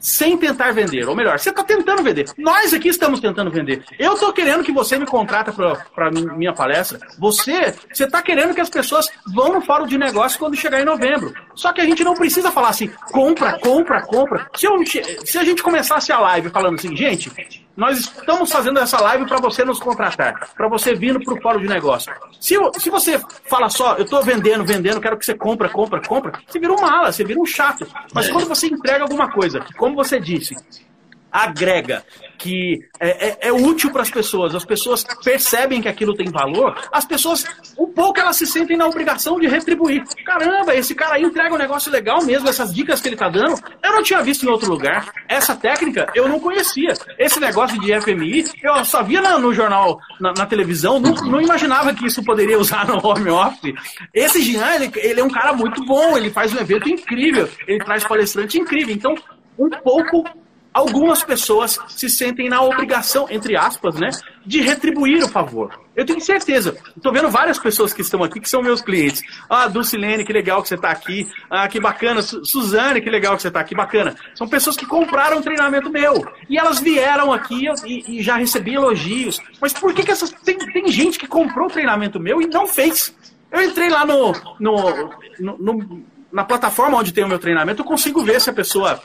sem 0.02 0.38
tentar 0.38 0.72
vender. 0.72 1.08
Ou 1.08 1.16
melhor, 1.16 1.40
você 1.40 1.52
está 1.52 1.64
tentando 1.64 2.04
vender. 2.04 2.26
Nós 2.38 2.74
aqui 2.74 2.90
estamos 2.90 3.20
tentando 3.20 3.52
vender. 3.52 3.84
Eu 3.98 4.16
estou 4.16 4.34
querendo 4.34 4.64
que 4.64 4.72
você 4.72 4.98
me 4.98 5.06
contrata 5.06 5.54
para 5.94 6.12
minha 6.12 6.52
palestra. 6.52 7.00
Você 7.20 7.74
você 7.94 8.06
está 8.06 8.22
querendo 8.22 8.56
que 8.56 8.62
as 8.62 8.70
pessoas 8.70 9.08
vão 9.34 9.54
no 9.54 9.62
fórum 9.62 9.86
de 9.86 9.98
negócio 9.98 10.40
quando 10.40 10.56
chegar 10.56 10.82
em 10.82 10.86
novembro. 10.86 11.34
Só 11.62 11.72
que 11.72 11.80
a 11.80 11.86
gente 11.86 12.04
não 12.04 12.16
precisa 12.16 12.50
falar 12.50 12.70
assim, 12.70 12.88
compra, 13.12 13.60
compra, 13.60 14.02
compra. 14.02 14.50
Se, 14.56 14.66
eu, 14.66 14.84
se 15.24 15.38
a 15.38 15.44
gente 15.44 15.62
começasse 15.62 16.12
a 16.12 16.18
live 16.18 16.50
falando 16.50 16.74
assim, 16.74 16.96
gente, 16.98 17.32
nós 17.78 18.00
estamos 18.00 18.52
fazendo 18.52 18.80
essa 18.80 19.00
live 19.00 19.28
para 19.28 19.38
você 19.38 19.64
nos 19.64 19.78
contratar, 19.78 20.50
para 20.56 20.68
você 20.68 20.96
vir 20.96 21.24
para 21.24 21.36
o 21.36 21.40
fórum 21.40 21.60
de 21.60 21.68
negócio. 21.68 22.12
Se, 22.40 22.56
se 22.80 22.90
você 22.90 23.22
fala 23.48 23.70
só, 23.70 23.94
eu 23.94 24.06
estou 24.06 24.24
vendendo, 24.24 24.66
vendendo, 24.66 25.00
quero 25.00 25.16
que 25.16 25.24
você 25.24 25.36
compra, 25.36 25.70
compra, 25.70 26.02
compra, 26.02 26.32
você 26.48 26.58
vira 26.58 26.74
um 26.74 26.82
mala, 26.82 27.12
você 27.12 27.24
vira 27.24 27.40
um 27.40 27.46
chato. 27.46 27.88
Mas 28.12 28.28
quando 28.28 28.48
você 28.48 28.66
entrega 28.66 29.04
alguma 29.04 29.30
coisa, 29.30 29.64
como 29.78 29.96
você 29.96 30.20
disse, 30.20 30.56
agrega, 31.32 32.04
que 32.42 32.84
é, 33.00 33.28
é, 33.28 33.38
é 33.50 33.54
útil 33.54 33.92
para 33.92 34.02
as 34.02 34.10
pessoas, 34.10 34.56
as 34.56 34.66
pessoas 34.66 35.06
percebem 35.24 35.80
que 35.80 35.88
aquilo 35.88 36.16
tem 36.16 36.30
valor, 36.30 36.76
as 36.92 37.06
pessoas, 37.06 37.46
um 37.78 37.86
pouco 37.86 38.20
elas 38.20 38.36
se 38.36 38.48
sentem 38.48 38.76
na 38.76 38.88
obrigação 38.88 39.40
de 39.40 39.48
retribuir. 39.48 40.04
Caramba, 40.26 40.76
esse 40.76 40.96
cara 40.96 41.16
aí 41.16 41.24
entrega 41.24 41.54
um 41.54 41.58
negócio 41.58 41.92
legal 41.92 42.24
mesmo, 42.24 42.50
essas 42.50 42.74
dicas 42.74 43.00
que 43.00 43.08
ele 43.08 43.16
está 43.16 43.30
dando, 43.30 43.62
eu 43.84 43.92
não 43.92 44.02
tinha 44.02 44.24
visto 44.24 44.44
em 44.44 44.50
outro 44.50 44.70
lugar. 44.70 45.14
Essa 45.30 45.56
técnica 45.56 46.12
eu 46.16 46.28
não 46.28 46.40
conhecia. 46.40 46.94
Esse 47.20 47.40
negócio 47.40 47.80
de 47.80 48.02
FMI, 48.02 48.46
eu 48.64 48.84
só 48.86 49.04
via 49.04 49.22
no, 49.22 49.40
no 49.40 49.54
jornal, 49.54 50.00
na, 50.20 50.34
na 50.34 50.46
televisão, 50.48 51.00
não, 51.00 51.14
não, 51.14 51.40
imaginava 51.40 51.94
que 51.94 52.08
isso 52.08 52.24
poderia 52.24 52.58
usar 52.58 52.88
no 52.88 53.06
home 53.06 53.30
office. 53.30 53.76
Esse 54.12 54.42
Jean, 54.42 54.76
ele, 54.76 54.92
ele 54.96 55.20
é 55.20 55.24
um 55.24 55.30
cara 55.30 55.54
muito 55.54 55.86
bom, 55.86 56.18
ele 56.18 56.32
faz 56.32 56.54
um 56.54 56.60
evento 56.60 56.90
incrível, 56.90 57.48
ele 57.68 57.84
traz 57.84 58.04
palestrante 58.04 58.58
incrível. 58.58 58.96
Então, 58.96 59.16
um 59.60 59.70
pouco 59.70 60.24
algumas 60.74 61.24
pessoas 61.24 61.78
se 61.88 62.10
sentem 62.10 62.50
na 62.50 62.62
obrigação, 62.62 63.28
entre 63.30 63.56
aspas, 63.56 63.96
né, 63.96 64.10
de 64.46 64.62
retribuir 64.62 65.24
o 65.24 65.30
favor. 65.30 65.80
Eu 65.96 66.06
tenho 66.06 66.22
certeza. 66.22 66.78
Estou 66.96 67.12
vendo 67.12 67.30
várias 67.30 67.60
pessoas 67.60 67.92
que 67.92 68.02
estão 68.02 68.24
aqui 68.24 68.40
que 68.40 68.50
são 68.50 68.62
meus 68.62 68.82
clientes. 68.82 69.22
Ah, 69.50 69.68
Dulcilene, 69.68 70.24
que 70.24 70.32
legal 70.32 70.62
que 70.62 70.70
você 70.70 70.76
está 70.76 70.90
aqui. 70.90 71.30
Ah, 71.50 71.68
que 71.68 71.82
bacana. 71.82 72.22
Suzane, 72.22 73.02
que 73.02 73.10
legal 73.10 73.36
que 73.36 73.42
você 73.42 73.50
está 73.50 73.60
aqui. 73.60 73.76
Bacana. 73.76 74.16
São 74.34 74.48
pessoas 74.48 74.78
que 74.78 74.86
compraram 74.86 75.40
um 75.40 75.42
treinamento 75.42 75.90
meu. 75.90 76.26
E 76.50 76.58
elas 76.58 76.80
vieram 76.80 77.34
aqui 77.34 77.66
e, 77.86 78.20
e 78.20 78.24
já 78.24 78.38
recebi 78.38 78.74
elogios. 78.74 79.40
Mas 79.60 79.74
por 79.74 79.94
que, 79.94 80.04
que 80.04 80.12
essas. 80.12 80.32
Tem, 80.32 80.58
tem 80.58 80.88
gente 80.88 81.20
que 81.20 81.28
comprou 81.28 81.68
o 81.68 81.72
treinamento 81.72 82.22
meu 82.22 82.42
e 82.42 82.48
não 82.48 82.66
fez. 82.66 83.14
Eu 83.52 83.62
entrei 83.62 83.90
lá 83.90 84.06
no, 84.06 84.32
no, 84.60 85.10
no, 85.40 85.58
no 85.58 86.04
na 86.32 86.46
plataforma 86.46 86.98
onde 86.98 87.12
tem 87.12 87.24
o 87.24 87.28
meu 87.28 87.38
treinamento, 87.38 87.82
eu 87.82 87.86
consigo 87.86 88.24
ver 88.24 88.40
se 88.40 88.50
a 88.50 88.54
pessoa 88.54 89.02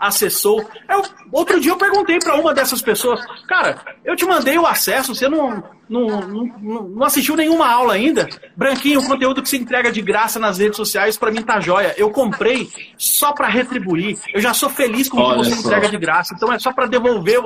acessou. 0.00 0.66
Eu, 0.88 1.02
outro 1.30 1.60
dia 1.60 1.72
eu 1.72 1.76
perguntei 1.76 2.18
para 2.18 2.34
uma 2.36 2.54
dessas 2.54 2.80
pessoas, 2.80 3.20
cara, 3.46 3.78
eu 4.04 4.16
te 4.16 4.24
mandei 4.24 4.58
o 4.58 4.66
acesso, 4.66 5.14
você 5.14 5.28
não, 5.28 5.62
não, 5.90 6.20
não, 6.20 6.88
não 6.88 7.04
assistiu 7.04 7.34
nenhuma 7.34 7.68
aula 7.68 7.94
ainda? 7.94 8.28
Branquinho, 8.56 9.00
o 9.00 9.06
conteúdo 9.06 9.42
que 9.42 9.48
se 9.48 9.56
entrega 9.56 9.90
de 9.90 10.00
graça 10.00 10.38
nas 10.38 10.58
redes 10.58 10.76
sociais, 10.76 11.18
para 11.18 11.32
mim 11.32 11.42
tá 11.42 11.58
jóia. 11.58 11.92
Eu 11.96 12.10
comprei 12.10 12.70
só 12.96 13.32
para 13.32 13.48
retribuir. 13.48 14.16
Eu 14.32 14.40
já 14.40 14.54
sou 14.54 14.70
feliz 14.70 15.08
com 15.08 15.18
o 15.18 15.30
que 15.30 15.38
você 15.38 15.56
só. 15.56 15.66
entrega 15.66 15.88
de 15.88 15.98
graça. 15.98 16.32
Então 16.32 16.52
é 16.52 16.60
só 16.60 16.72
para 16.72 16.86
devolver 16.86 17.40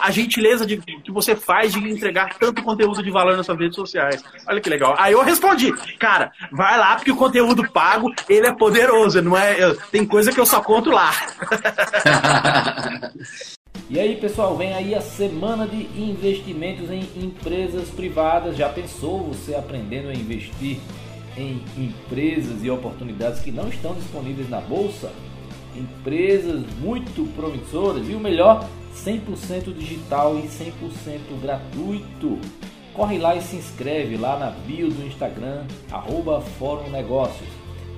a 0.00 0.10
gentileza 0.12 0.64
de, 0.64 0.76
que 0.76 1.10
você 1.10 1.34
faz 1.34 1.72
de 1.72 1.90
entregar 1.90 2.38
tanto 2.38 2.62
conteúdo 2.62 3.02
de 3.02 3.10
valor 3.10 3.36
nas 3.36 3.44
suas 3.44 3.58
redes 3.58 3.74
sociais. 3.74 4.22
Olha 4.46 4.60
que 4.60 4.70
legal. 4.70 4.94
Aí 4.96 5.12
eu 5.12 5.22
respondi, 5.22 5.72
cara, 5.98 6.30
vai 6.52 6.78
lá 6.78 6.94
porque 6.94 7.10
o 7.10 7.16
conteúdo 7.16 7.68
pago, 7.72 8.14
ele 8.28 8.46
é 8.46 8.52
poderoso, 8.52 9.20
não 9.20 9.36
é? 9.36 9.60
Eu, 9.60 9.76
tem 9.90 10.06
coisa 10.06 10.30
que 10.30 10.38
eu 10.38 10.46
só 10.46 10.60
conto 10.60 10.90
lá. 10.90 11.10
E 13.90 13.98
aí, 13.98 14.16
pessoal, 14.16 14.54
vem 14.54 14.74
aí 14.74 14.94
a 14.94 15.00
semana 15.00 15.66
de 15.66 15.88
investimentos 15.98 16.90
em 16.90 17.08
empresas 17.16 17.88
privadas. 17.88 18.54
Já 18.54 18.68
pensou 18.68 19.20
você 19.20 19.54
aprendendo 19.54 20.10
a 20.10 20.12
investir 20.12 20.78
em 21.34 21.62
empresas 21.74 22.62
e 22.62 22.68
oportunidades 22.68 23.40
que 23.40 23.50
não 23.50 23.66
estão 23.66 23.94
disponíveis 23.94 24.50
na 24.50 24.60
bolsa? 24.60 25.10
Empresas 25.74 26.66
muito 26.82 27.26
promissoras 27.34 28.06
e 28.06 28.12
o 28.12 28.20
melhor, 28.20 28.68
100% 28.94 29.72
digital 29.72 30.38
e 30.38 30.42
100% 30.42 31.40
gratuito. 31.40 32.38
Corre 32.92 33.16
lá 33.16 33.36
e 33.36 33.40
se 33.40 33.56
inscreve 33.56 34.18
lá 34.18 34.38
na 34.38 34.50
bio 34.50 34.90
do 34.90 35.06
Instagram, 35.06 35.64
arroba 35.90 36.42
Fórum 36.42 36.90
Negócios. 36.90 37.48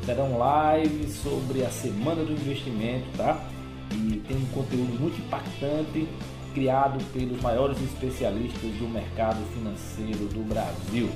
Serão 0.06 0.38
lives 0.78 1.14
sobre 1.14 1.64
a 1.64 1.70
semana 1.70 2.22
do 2.22 2.30
investimento, 2.30 3.06
tá? 3.16 3.44
E 3.92 4.22
tem 4.26 4.36
um 4.36 4.46
conteúdo 4.46 4.98
muito 5.00 5.20
impactante 5.20 6.08
criado 6.54 7.02
pelos 7.12 7.40
maiores 7.40 7.80
especialistas 7.80 8.70
do 8.72 8.88
mercado 8.88 9.38
financeiro 9.54 10.26
do 10.28 10.46
Brasil. 10.48 11.08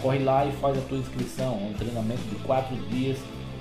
Corre 0.00 0.18
lá 0.18 0.44
e 0.44 0.52
faz 0.52 0.76
a 0.76 0.80
tua 0.82 0.98
inscrição, 0.98 1.52
é 1.62 1.70
um 1.70 1.72
treinamento 1.74 2.22
de 2.22 2.34
quatro 2.36 2.74
dias 2.88 3.18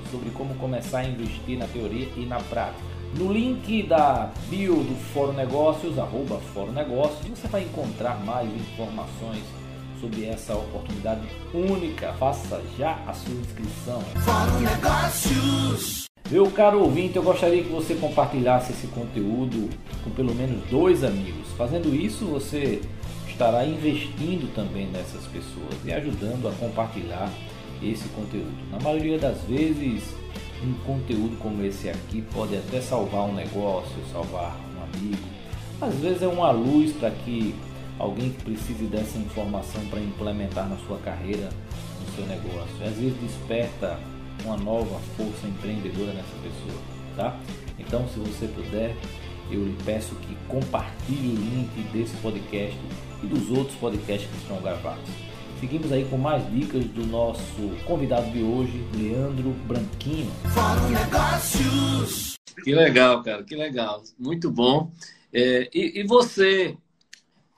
sobre 0.10 0.30
como 0.32 0.56
começar 0.56 1.00
a 1.00 1.06
investir 1.06 1.58
na 1.58 1.68
teoria 1.68 2.08
e 2.16 2.26
na 2.26 2.40
prática. 2.40 2.92
No 3.18 3.32
link 3.32 3.84
da 3.84 4.32
bio 4.50 4.76
do 4.76 4.96
Fórum 5.14 5.34
Negócios, 5.34 6.00
arroba 6.00 6.40
Fórum 6.54 6.72
Negócios, 6.72 7.28
você 7.28 7.48
vai 7.48 7.64
encontrar 7.64 8.24
mais 8.24 8.50
informações 8.50 9.44
sobre 10.00 10.26
essa 10.26 10.56
oportunidade 10.56 11.22
única. 11.54 12.14
Faça 12.14 12.62
já 12.78 12.94
a 13.06 13.14
sua 13.14 13.36
inscrição. 13.36 14.02
Fórum 14.24 14.60
Negócios. 14.62 16.11
Meu 16.32 16.50
caro 16.50 16.82
ouvinte, 16.82 17.18
eu 17.18 17.24
gostaria 17.24 17.62
que 17.62 17.70
você 17.70 17.94
compartilhasse 17.94 18.72
esse 18.72 18.88
conteúdo 18.88 19.70
com 20.02 20.10
pelo 20.12 20.34
menos 20.34 20.64
dois 20.70 21.04
amigos. 21.04 21.46
Fazendo 21.58 21.94
isso, 21.94 22.24
você 22.24 22.82
estará 23.28 23.66
investindo 23.66 24.50
também 24.56 24.88
nessas 24.88 25.26
pessoas 25.26 25.76
e 25.84 25.92
ajudando 25.92 26.48
a 26.48 26.54
compartilhar 26.54 27.30
esse 27.84 28.08
conteúdo. 28.16 28.56
Na 28.72 28.80
maioria 28.80 29.20
das 29.20 29.42
vezes, 29.42 30.16
um 30.64 30.74
conteúdo 30.86 31.38
como 31.38 31.66
esse 31.66 31.90
aqui 31.90 32.22
pode 32.34 32.56
até 32.56 32.80
salvar 32.80 33.24
um 33.24 33.34
negócio, 33.34 33.92
salvar 34.10 34.56
um 34.78 34.84
amigo. 34.84 35.22
Às 35.82 35.96
vezes 35.96 36.22
é 36.22 36.28
uma 36.28 36.52
luz 36.52 36.94
para 36.94 37.12
que 37.12 37.54
alguém 38.00 38.30
que 38.30 38.42
precise 38.42 38.86
dessa 38.86 39.18
informação 39.18 39.84
para 39.88 40.00
implementar 40.00 40.70
na 40.70 40.78
sua 40.78 40.98
carreira, 41.00 41.50
no 42.00 42.16
seu 42.16 42.26
negócio. 42.26 42.74
Às 42.86 42.96
vezes 42.96 43.20
desperta 43.20 44.00
uma 44.46 44.58
nova 44.58 45.00
força 45.18 45.48
empreendedora 45.48 46.14
nessa 46.14 46.36
pessoa, 46.42 46.82
tá? 47.16 47.40
Então, 47.80 48.08
se 48.10 48.20
você 48.20 48.48
puder, 48.48 48.96
eu 49.50 49.66
lhe 49.66 49.78
peço 49.84 50.16
que 50.16 50.36
compartilhe 50.48 51.30
o 51.30 51.36
link 51.36 51.92
desse 51.92 52.16
podcast 52.18 52.78
e 53.24 53.28
dos 53.28 53.50
outros 53.50 53.76
podcasts 53.78 54.30
que 54.30 54.38
estão 54.38 54.62
gravados. 54.62 55.10
Seguimos 55.60 55.92
aí 55.92 56.06
com 56.10 56.18
mais 56.18 56.44
dicas 56.52 56.84
do 56.86 57.06
nosso 57.06 57.44
convidado 57.86 58.32
de 58.32 58.42
hoje, 58.42 58.84
Leandro 58.96 59.52
Branquinho. 59.68 60.32
Fórum 60.54 60.90
Negócios. 60.90 62.36
Que 62.64 62.74
legal, 62.74 63.22
cara, 63.22 63.44
que 63.44 63.56
legal. 63.56 64.02
Muito 64.18 64.50
bom. 64.50 64.92
É, 65.32 65.70
e, 65.74 66.00
e, 66.00 66.04
você, 66.04 66.76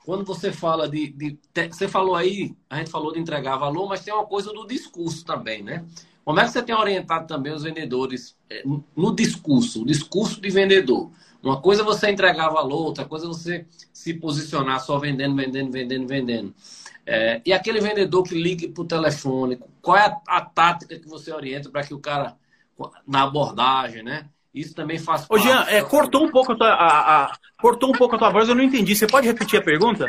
quando 0.04 0.24
você 0.24 0.52
fala 0.52 0.88
de, 0.88 1.08
de, 1.12 1.38
Você 1.70 1.88
falou 1.88 2.14
aí, 2.14 2.54
a 2.68 2.78
gente 2.78 2.90
falou 2.90 3.12
de 3.12 3.18
entregar 3.18 3.56
valor, 3.56 3.88
mas 3.88 4.04
tem 4.04 4.12
uma 4.12 4.26
coisa 4.26 4.52
do 4.52 4.66
discurso 4.66 5.24
também, 5.24 5.62
né? 5.62 5.84
Como 6.24 6.40
é 6.40 6.44
que 6.44 6.50
você 6.50 6.62
tem 6.62 6.74
orientado 6.74 7.26
também 7.26 7.52
os 7.52 7.62
vendedores 7.62 8.34
é, 8.48 8.62
no 8.96 9.14
discurso, 9.14 9.82
o 9.82 9.86
discurso 9.86 10.40
de 10.40 10.48
vendedor? 10.50 11.10
Uma 11.42 11.60
coisa 11.60 11.82
é 11.82 11.84
você 11.84 12.10
entregar 12.10 12.48
valor, 12.48 12.86
outra 12.86 13.04
coisa 13.04 13.26
é 13.26 13.28
você 13.28 13.66
se 13.92 14.14
posicionar 14.14 14.80
só 14.80 14.98
vendendo, 14.98 15.36
vendendo, 15.36 15.70
vendendo, 15.70 16.08
vendendo. 16.08 16.54
É, 17.06 17.42
e 17.44 17.52
aquele 17.52 17.80
vendedor 17.80 18.22
que 18.22 18.34
liga 18.34 18.66
para 18.68 18.82
o 18.82 18.86
telefone, 18.86 19.60
qual 19.82 19.98
é 19.98 20.06
a, 20.06 20.38
a, 20.38 20.40
tática 20.40 20.98
que 20.98 21.06
você 21.06 21.30
orienta 21.30 21.68
para 21.68 21.82
que 21.82 21.92
o 21.92 21.98
cara, 21.98 22.34
na 23.06 23.24
abordagem, 23.24 24.02
né? 24.02 24.26
Isso 24.54 24.74
também 24.74 24.98
faz 24.98 25.26
Ô, 25.28 25.36
Jean, 25.36 25.66
é, 25.68 25.82
cortou, 25.82 26.24
um 26.24 26.30
pouco 26.30 26.52
a 26.52 26.56
tua, 26.56 26.68
a, 26.68 27.24
a, 27.24 27.38
cortou 27.60 27.90
um 27.90 27.92
pouco 27.92 28.14
a 28.14 28.18
tua 28.18 28.30
voz, 28.30 28.48
eu 28.48 28.54
não 28.54 28.62
entendi. 28.62 28.96
Você 28.96 29.06
pode 29.06 29.26
repetir 29.26 29.58
a 29.58 29.62
pergunta? 29.62 30.08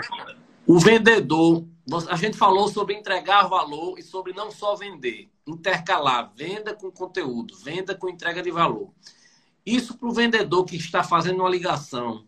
O 0.65 0.79
vendedor, 0.79 1.65
a 2.09 2.15
gente 2.15 2.37
falou 2.37 2.67
sobre 2.67 2.95
entregar 2.95 3.47
valor 3.47 3.99
e 3.99 4.03
sobre 4.03 4.33
não 4.33 4.49
só 4.49 4.75
vender, 4.75 5.29
intercalar 5.45 6.33
venda 6.35 6.73
com 6.73 6.89
conteúdo, 6.91 7.55
venda 7.57 7.93
com 7.93 8.09
entrega 8.09 8.41
de 8.41 8.49
valor. 8.49 8.91
Isso 9.65 9.97
para 9.97 10.09
o 10.09 10.13
vendedor 10.13 10.65
que 10.65 10.75
está 10.75 11.03
fazendo 11.03 11.39
uma 11.39 11.49
ligação, 11.49 12.25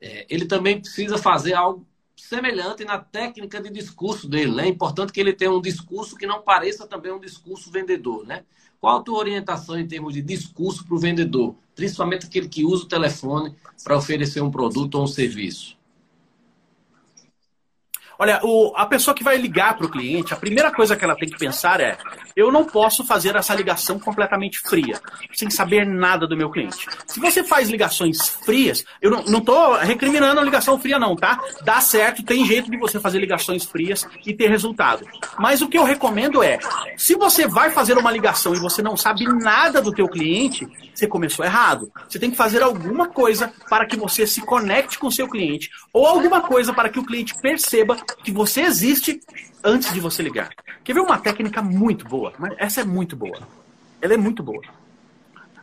é, 0.00 0.26
ele 0.28 0.46
também 0.46 0.80
precisa 0.80 1.16
fazer 1.16 1.54
algo 1.54 1.86
semelhante 2.16 2.84
na 2.84 2.98
técnica 2.98 3.60
de 3.60 3.70
discurso 3.70 4.28
dele. 4.28 4.52
Né? 4.52 4.64
É 4.64 4.68
importante 4.68 5.12
que 5.12 5.20
ele 5.20 5.32
tenha 5.32 5.50
um 5.50 5.60
discurso 5.60 6.16
que 6.16 6.26
não 6.26 6.42
pareça 6.42 6.86
também 6.86 7.12
um 7.12 7.20
discurso 7.20 7.70
vendedor. 7.70 8.26
Né? 8.26 8.44
Qual 8.80 8.98
a 8.98 9.02
tua 9.02 9.18
orientação 9.18 9.78
em 9.78 9.86
termos 9.86 10.14
de 10.14 10.22
discurso 10.22 10.84
para 10.84 10.94
o 10.94 10.98
vendedor? 10.98 11.54
Principalmente 11.74 12.26
aquele 12.26 12.48
que 12.48 12.64
usa 12.64 12.84
o 12.84 12.88
telefone 12.88 13.54
para 13.82 13.96
oferecer 13.96 14.42
um 14.42 14.50
produto 14.50 14.96
ou 14.96 15.04
um 15.04 15.06
serviço. 15.06 15.76
Olha, 18.22 18.38
o, 18.44 18.72
a 18.76 18.86
pessoa 18.86 19.16
que 19.16 19.24
vai 19.24 19.36
ligar 19.36 19.76
para 19.76 19.84
o 19.84 19.90
cliente, 19.90 20.32
a 20.32 20.36
primeira 20.36 20.70
coisa 20.70 20.94
que 20.94 21.04
ela 21.04 21.16
tem 21.16 21.28
que 21.28 21.36
pensar 21.36 21.80
é: 21.80 21.98
eu 22.36 22.50
não 22.50 22.64
posso 22.64 23.04
fazer 23.04 23.36
essa 23.36 23.54
ligação 23.54 23.98
completamente 23.98 24.58
fria, 24.58 25.00
sem 25.32 25.50
saber 25.50 25.86
nada 25.86 26.26
do 26.26 26.36
meu 26.36 26.50
cliente. 26.50 26.86
Se 27.06 27.20
você 27.20 27.42
faz 27.44 27.68
ligações 27.68 28.28
frias, 28.44 28.84
eu 29.00 29.10
não 29.10 29.38
estou 29.38 29.74
recriminando 29.74 30.40
a 30.40 30.44
ligação 30.44 30.78
fria, 30.78 30.98
não, 30.98 31.16
tá? 31.16 31.40
Dá 31.62 31.80
certo, 31.80 32.22
tem 32.22 32.44
jeito 32.44 32.70
de 32.70 32.76
você 32.76 32.98
fazer 32.98 33.18
ligações 33.18 33.64
frias 33.64 34.06
e 34.26 34.32
ter 34.32 34.48
resultado. 34.48 35.06
Mas 35.38 35.62
o 35.62 35.68
que 35.68 35.78
eu 35.78 35.84
recomendo 35.84 36.42
é: 36.42 36.58
se 36.96 37.14
você 37.14 37.46
vai 37.46 37.70
fazer 37.70 37.96
uma 37.96 38.10
ligação 38.10 38.54
e 38.54 38.58
você 38.58 38.82
não 38.82 38.96
sabe 38.96 39.24
nada 39.24 39.80
do 39.80 39.92
teu 39.92 40.08
cliente, 40.08 40.66
você 40.94 41.06
começou 41.06 41.44
errado. 41.44 41.90
Você 42.08 42.18
tem 42.18 42.30
que 42.30 42.36
fazer 42.36 42.62
alguma 42.62 43.08
coisa 43.08 43.52
para 43.68 43.86
que 43.86 43.96
você 43.96 44.26
se 44.26 44.40
conecte 44.40 44.98
com 44.98 45.06
o 45.08 45.12
seu 45.12 45.28
cliente, 45.28 45.70
ou 45.92 46.06
alguma 46.06 46.40
coisa 46.40 46.72
para 46.72 46.88
que 46.88 46.98
o 46.98 47.04
cliente 47.04 47.34
perceba 47.40 47.96
que 48.22 48.30
você 48.30 48.62
existe 48.62 49.20
antes 49.64 49.92
de 49.92 50.00
você 50.00 50.22
ligar. 50.22 50.50
Quer 50.82 50.94
ver 50.94 51.00
uma 51.00 51.18
técnica 51.18 51.62
muito 51.62 52.04
boa? 52.06 52.32
Mas 52.38 52.54
essa 52.58 52.80
é 52.80 52.84
muito 52.84 53.16
boa. 53.16 53.46
Ela 54.00 54.14
é 54.14 54.16
muito 54.16 54.42
boa. 54.42 54.62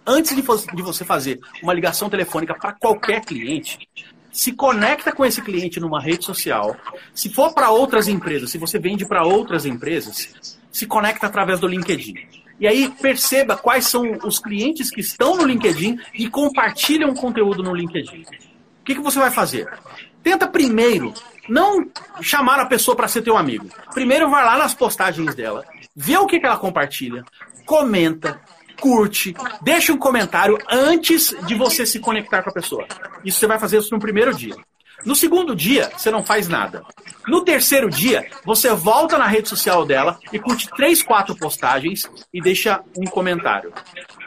Antes 0.06 0.36
de, 0.36 0.41
de 0.41 0.82
você 0.82 1.06
fazer 1.06 1.39
uma 1.62 1.74
ligação 1.74 2.10
telefônica 2.10 2.56
para 2.56 2.74
qualquer 2.74 3.22
cliente, 3.22 3.88
se 4.32 4.54
conecta 4.54 5.12
com 5.12 5.26
esse 5.26 5.41
cliente 5.41 5.80
numa 5.80 6.02
rede 6.02 6.26
social. 6.26 6.76
Se 7.14 7.30
for 7.30 7.54
para 7.54 7.70
outras 7.70 8.08
empresas, 8.08 8.52
se 8.52 8.58
você 8.58 8.80
vende 8.80 9.06
para 9.06 9.24
outras 9.24 9.66
empresas, 9.66 10.58
se 10.72 10.86
conecta 10.88 11.28
através 11.28 11.60
do 11.60 11.68
LinkedIn. 11.68 12.16
E 12.60 12.68
aí 12.68 12.89
perceba 13.02 13.56
quais 13.56 13.88
são 13.88 14.04
os 14.24 14.39
clientes 14.39 14.89
que 14.89 15.00
estão 15.00 15.38
no 15.38 15.45
LinkedIn 15.45 15.97
e 16.14 16.30
compartilham 16.30 17.14
conteúdo 17.14 17.64
no 17.64 17.74
LinkedIn. 17.74 18.22
O 18.22 18.84
que, 18.84 18.95
que 18.95 19.02
você 19.02 19.20
vai 19.20 19.32
fazer? 19.32 19.68
Tenta 20.22 20.47
primeiro 20.47 21.14
não 21.50 21.89
chamar 22.22 22.60
a 22.60 22.66
pessoa 22.66 22.95
para 22.95 23.08
ser 23.08 23.22
teu 23.22 23.38
amigo. 23.38 23.68
Primeiro 23.93 24.30
vai 24.30 24.43
lá 24.45 24.58
nas 24.58 24.74
postagens 24.74 25.36
dela, 25.36 25.66
vê 25.95 26.18
o 26.18 26.26
que, 26.26 26.39
que 26.39 26.45
ela 26.45 26.58
compartilha, 26.58 27.24
comenta, 27.66 28.39
curte, 28.80 29.36
deixa 29.62 29.93
um 29.93 29.97
comentário 29.97 30.58
antes 30.70 31.36
de 31.45 31.56
você 31.56 31.86
se 31.86 32.00
conectar 32.00 32.41
com 32.41 32.50
a 32.50 32.54
pessoa. 32.54 32.86
Isso 33.24 33.39
você 33.39 33.47
vai 33.47 33.60
fazer 33.60 33.78
isso 33.78 33.93
no 33.93 34.00
primeiro 34.00 34.34
dia. 34.34 34.56
No 35.06 35.16
segundo 35.16 35.56
dia, 35.56 35.91
você 35.95 36.12
não 36.12 36.24
faz 36.24 36.47
nada. 36.47 36.84
No 37.28 37.43
terceiro 37.43 37.89
dia, 37.89 38.28
você 38.43 38.74
volta 38.74 39.18
na 39.18 39.28
rede 39.28 39.50
social 39.50 39.86
dela 39.86 40.20
e 40.32 40.39
curte 40.39 40.70
três, 40.76 41.02
quatro 41.02 41.36
postagens 41.36 42.10
e 42.34 42.41
deixa 42.41 42.82
um 42.97 43.06
comentário. 43.06 43.72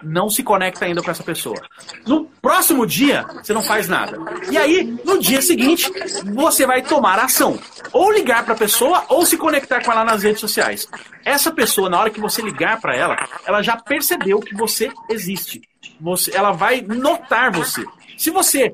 Não 0.03 0.31
se 0.31 0.43
conecta 0.43 0.85
ainda 0.85 1.03
com 1.03 1.11
essa 1.11 1.23
pessoa. 1.23 1.61
No 2.07 2.25
próximo 2.41 2.87
dia, 2.87 3.25
você 3.43 3.53
não 3.53 3.63
faz 3.63 3.89
nada. 3.89 4.19
E 4.51 4.57
aí, 4.57 4.83
no 5.05 5.19
dia 5.19 5.43
seguinte, 5.43 5.91
você 6.35 6.67
vai 6.67 6.83
tomar 6.83 7.19
ação. 7.19 7.59
Ou 7.93 8.13
ligar 8.13 8.45
para 8.45 8.55
a 8.55 8.59
pessoa 8.59 9.05
ou 9.09 9.27
se 9.27 9.37
conectar 9.37 9.85
com 9.85 9.93
ela 9.93 10.05
nas 10.05 10.23
redes 10.23 10.41
sociais. 10.41 10.89
Essa 11.25 11.51
pessoa, 11.53 11.91
na 11.91 12.01
hora 12.01 12.11
que 12.11 12.21
você 12.21 12.43
ligar 12.43 12.81
para 12.81 12.97
ela, 12.97 13.17
ela 13.47 13.63
já 13.63 13.77
percebeu 13.77 14.41
que 14.41 14.55
você 14.55 14.91
existe. 15.09 15.63
Você, 16.01 16.35
ela 16.35 16.53
vai 16.53 16.81
notar 16.81 17.53
você. 17.53 17.85
Se 18.17 18.31
você 18.31 18.73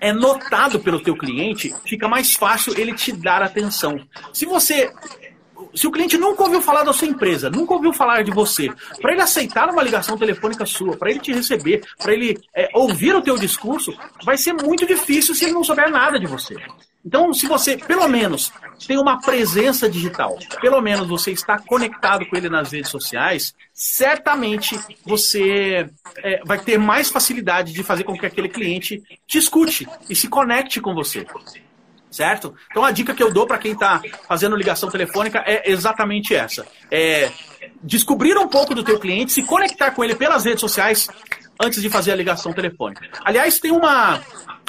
é 0.00 0.12
notado 0.12 0.80
pelo 0.80 1.00
teu 1.00 1.16
cliente, 1.16 1.74
fica 1.84 2.08
mais 2.08 2.34
fácil 2.34 2.74
ele 2.78 2.94
te 2.94 3.12
dar 3.12 3.42
atenção. 3.42 4.00
Se 4.32 4.46
você 4.46 4.90
se 5.74 5.86
o 5.86 5.90
cliente 5.90 6.16
nunca 6.18 6.42
ouviu 6.42 6.60
falar 6.60 6.84
da 6.84 6.92
sua 6.92 7.08
empresa, 7.08 7.50
nunca 7.50 7.74
ouviu 7.74 7.92
falar 7.92 8.22
de 8.22 8.30
você, 8.30 8.70
para 9.00 9.12
ele 9.12 9.22
aceitar 9.22 9.68
uma 9.68 9.82
ligação 9.82 10.16
telefônica 10.16 10.64
sua, 10.66 10.96
para 10.96 11.10
ele 11.10 11.20
te 11.20 11.32
receber, 11.32 11.82
para 11.98 12.12
ele 12.12 12.38
é, 12.54 12.68
ouvir 12.74 13.14
o 13.14 13.22
teu 13.22 13.36
discurso, 13.36 13.92
vai 14.24 14.36
ser 14.36 14.52
muito 14.52 14.86
difícil 14.86 15.34
se 15.34 15.44
ele 15.44 15.54
não 15.54 15.64
souber 15.64 15.90
nada 15.90 16.18
de 16.18 16.26
você. 16.26 16.54
Então, 17.04 17.32
se 17.32 17.46
você, 17.46 17.78
pelo 17.78 18.06
menos, 18.08 18.52
tem 18.86 18.98
uma 18.98 19.20
presença 19.20 19.88
digital, 19.88 20.38
pelo 20.60 20.80
menos 20.82 21.08
você 21.08 21.32
está 21.32 21.58
conectado 21.58 22.26
com 22.26 22.36
ele 22.36 22.50
nas 22.50 22.72
redes 22.72 22.90
sociais, 22.90 23.54
certamente 23.72 24.78
você 25.04 25.88
é, 26.18 26.42
vai 26.44 26.58
ter 26.58 26.78
mais 26.78 27.08
facilidade 27.08 27.72
de 27.72 27.82
fazer 27.82 28.04
com 28.04 28.18
que 28.18 28.26
aquele 28.26 28.48
cliente 28.48 29.02
te 29.26 29.38
escute 29.38 29.88
e 30.10 30.14
se 30.14 30.28
conecte 30.28 30.80
com 30.80 30.94
você. 30.94 31.26
Certo? 32.10 32.54
Então, 32.70 32.84
a 32.84 32.90
dica 32.90 33.14
que 33.14 33.22
eu 33.22 33.32
dou 33.32 33.46
para 33.46 33.58
quem 33.58 33.72
está 33.72 34.02
fazendo 34.26 34.56
ligação 34.56 34.90
telefônica 34.90 35.42
é 35.46 35.70
exatamente 35.70 36.34
essa: 36.34 36.66
é 36.90 37.30
descobrir 37.82 38.36
um 38.36 38.48
pouco 38.48 38.74
do 38.74 38.82
teu 38.82 38.98
cliente, 38.98 39.32
se 39.32 39.42
conectar 39.42 39.92
com 39.92 40.02
ele 40.02 40.14
pelas 40.14 40.44
redes 40.44 40.60
sociais 40.60 41.08
antes 41.62 41.80
de 41.80 41.88
fazer 41.88 42.12
a 42.12 42.16
ligação 42.16 42.52
telefônica. 42.52 43.06
Aliás, 43.24 43.60
tem 43.60 43.70
uma, 43.70 44.20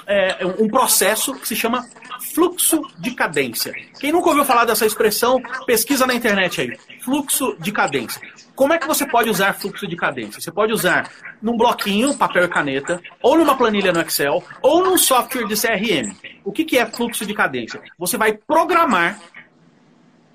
é, 0.05 0.45
um 0.59 0.67
processo 0.67 1.33
que 1.33 1.47
se 1.47 1.55
chama 1.55 1.87
fluxo 2.33 2.81
de 2.99 3.11
cadência. 3.11 3.73
Quem 3.99 4.11
nunca 4.11 4.29
ouviu 4.29 4.45
falar 4.45 4.65
dessa 4.65 4.85
expressão, 4.85 5.41
pesquisa 5.65 6.05
na 6.05 6.13
internet 6.13 6.61
aí. 6.61 6.77
Fluxo 7.03 7.55
de 7.59 7.71
cadência. 7.71 8.21
Como 8.55 8.73
é 8.73 8.77
que 8.77 8.87
você 8.87 9.05
pode 9.07 9.29
usar 9.29 9.53
fluxo 9.53 9.87
de 9.87 9.95
cadência? 9.95 10.39
Você 10.39 10.51
pode 10.51 10.71
usar 10.71 11.09
num 11.41 11.57
bloquinho, 11.57 12.15
papel 12.15 12.45
e 12.45 12.47
caneta, 12.47 13.01
ou 13.21 13.37
numa 13.37 13.57
planilha 13.57 13.91
no 13.91 14.01
Excel, 14.01 14.43
ou 14.61 14.83
num 14.83 14.97
software 14.97 15.47
de 15.47 15.55
CRM. 15.55 16.15
O 16.43 16.51
que, 16.51 16.65
que 16.65 16.77
é 16.77 16.85
fluxo 16.85 17.25
de 17.25 17.33
cadência? 17.33 17.81
Você 17.97 18.17
vai 18.17 18.33
programar 18.33 19.19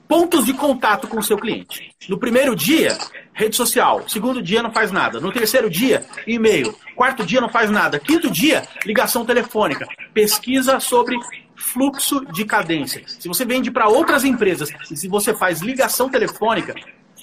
pontos 0.09 0.47
de 0.47 0.55
contato 0.55 1.09
com 1.09 1.19
o 1.19 1.23
seu 1.23 1.37
cliente. 1.37 1.95
No 2.09 2.19
primeiro 2.19 2.55
dia, 2.55 2.97
rede 3.33 3.57
social. 3.57 4.09
Segundo 4.09 4.41
dia, 4.43 4.63
não 4.63 4.73
faz 4.73 4.93
nada. 4.93 5.21
No 5.21 5.33
terceiro 5.33 5.69
dia, 5.69 6.05
e-mail. 6.27 6.75
Quarto 6.95 7.25
dia, 7.25 7.41
não 7.41 7.49
faz 7.49 7.71
nada. 7.71 7.99
Quinto 7.99 8.31
dia, 8.31 8.67
ligação 8.85 9.25
telefônica. 9.25 9.87
Pesquisa 10.15 10.79
sobre 10.79 11.17
fluxo 11.57 12.25
de 12.33 12.45
cadência. 12.45 13.03
Se 13.07 13.27
você 13.27 13.45
vende 13.45 13.71
para 13.71 13.89
outras 13.89 14.25
empresas 14.25 14.71
e 14.91 14.97
se 14.97 15.09
você 15.09 15.35
faz 15.35 15.61
ligação 15.61 16.09
telefônica, 16.09 16.75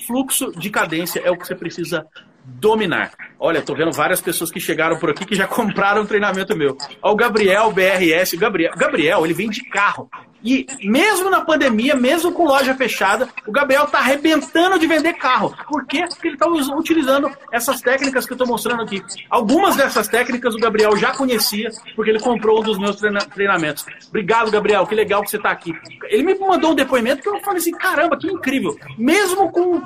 fluxo 0.05 0.51
de 0.51 0.69
cadência 0.69 1.21
é 1.23 1.31
o 1.31 1.37
que 1.37 1.47
você 1.47 1.55
precisa 1.55 2.05
dominar. 2.43 3.11
Olha, 3.39 3.61
tô 3.61 3.73
vendo 3.75 3.91
várias 3.91 4.21
pessoas 4.21 4.51
que 4.51 4.59
chegaram 4.59 4.97
por 4.97 5.09
aqui 5.09 5.25
que 5.25 5.35
já 5.35 5.47
compraram 5.47 6.01
um 6.01 6.05
treinamento 6.05 6.55
meu. 6.55 6.77
Olha 7.01 7.13
o 7.13 7.15
Gabriel 7.15 7.71
BRS, 7.71 8.33
o 8.33 8.39
Gabriel, 8.39 8.73
Gabriel, 8.75 9.25
ele 9.25 9.33
vende 9.33 9.63
carro. 9.65 10.09
E 10.43 10.67
mesmo 10.83 11.29
na 11.29 11.39
pandemia, 11.39 11.95
mesmo 11.95 12.33
com 12.33 12.45
loja 12.45 12.75
fechada, 12.75 13.29
o 13.47 13.51
Gabriel 13.51 13.87
tá 13.87 13.99
arrebentando 13.99 14.77
de 14.77 14.85
vender 14.85 15.13
carro. 15.13 15.55
Por 15.69 15.85
quê? 15.85 16.05
Porque 16.09 16.27
ele 16.27 16.37
tá 16.37 16.45
utilizando 16.47 17.31
essas 17.49 17.79
técnicas 17.79 18.25
que 18.25 18.33
eu 18.33 18.37
tô 18.37 18.45
mostrando 18.45 18.81
aqui. 18.81 19.01
Algumas 19.29 19.77
dessas 19.77 20.09
técnicas 20.09 20.53
o 20.53 20.59
Gabriel 20.59 20.97
já 20.97 21.11
conhecia, 21.11 21.71
porque 21.95 22.11
ele 22.11 22.19
comprou 22.19 22.59
um 22.59 22.63
dos 22.63 22.77
meus 22.77 22.97
treinamentos. 23.33 23.85
Obrigado, 24.09 24.51
Gabriel, 24.51 24.85
que 24.85 24.93
legal 24.93 25.23
que 25.23 25.29
você 25.29 25.39
tá 25.39 25.49
aqui. 25.49 25.73
Ele 26.09 26.23
me 26.23 26.37
mandou 26.37 26.71
um 26.71 26.75
depoimento 26.75 27.21
que 27.21 27.29
eu 27.29 27.39
falei 27.39 27.59
assim, 27.59 27.71
caramba, 27.71 28.17
que 28.17 28.27
incrível. 28.27 28.77
Mesmo 28.97 29.49
com 29.49 29.81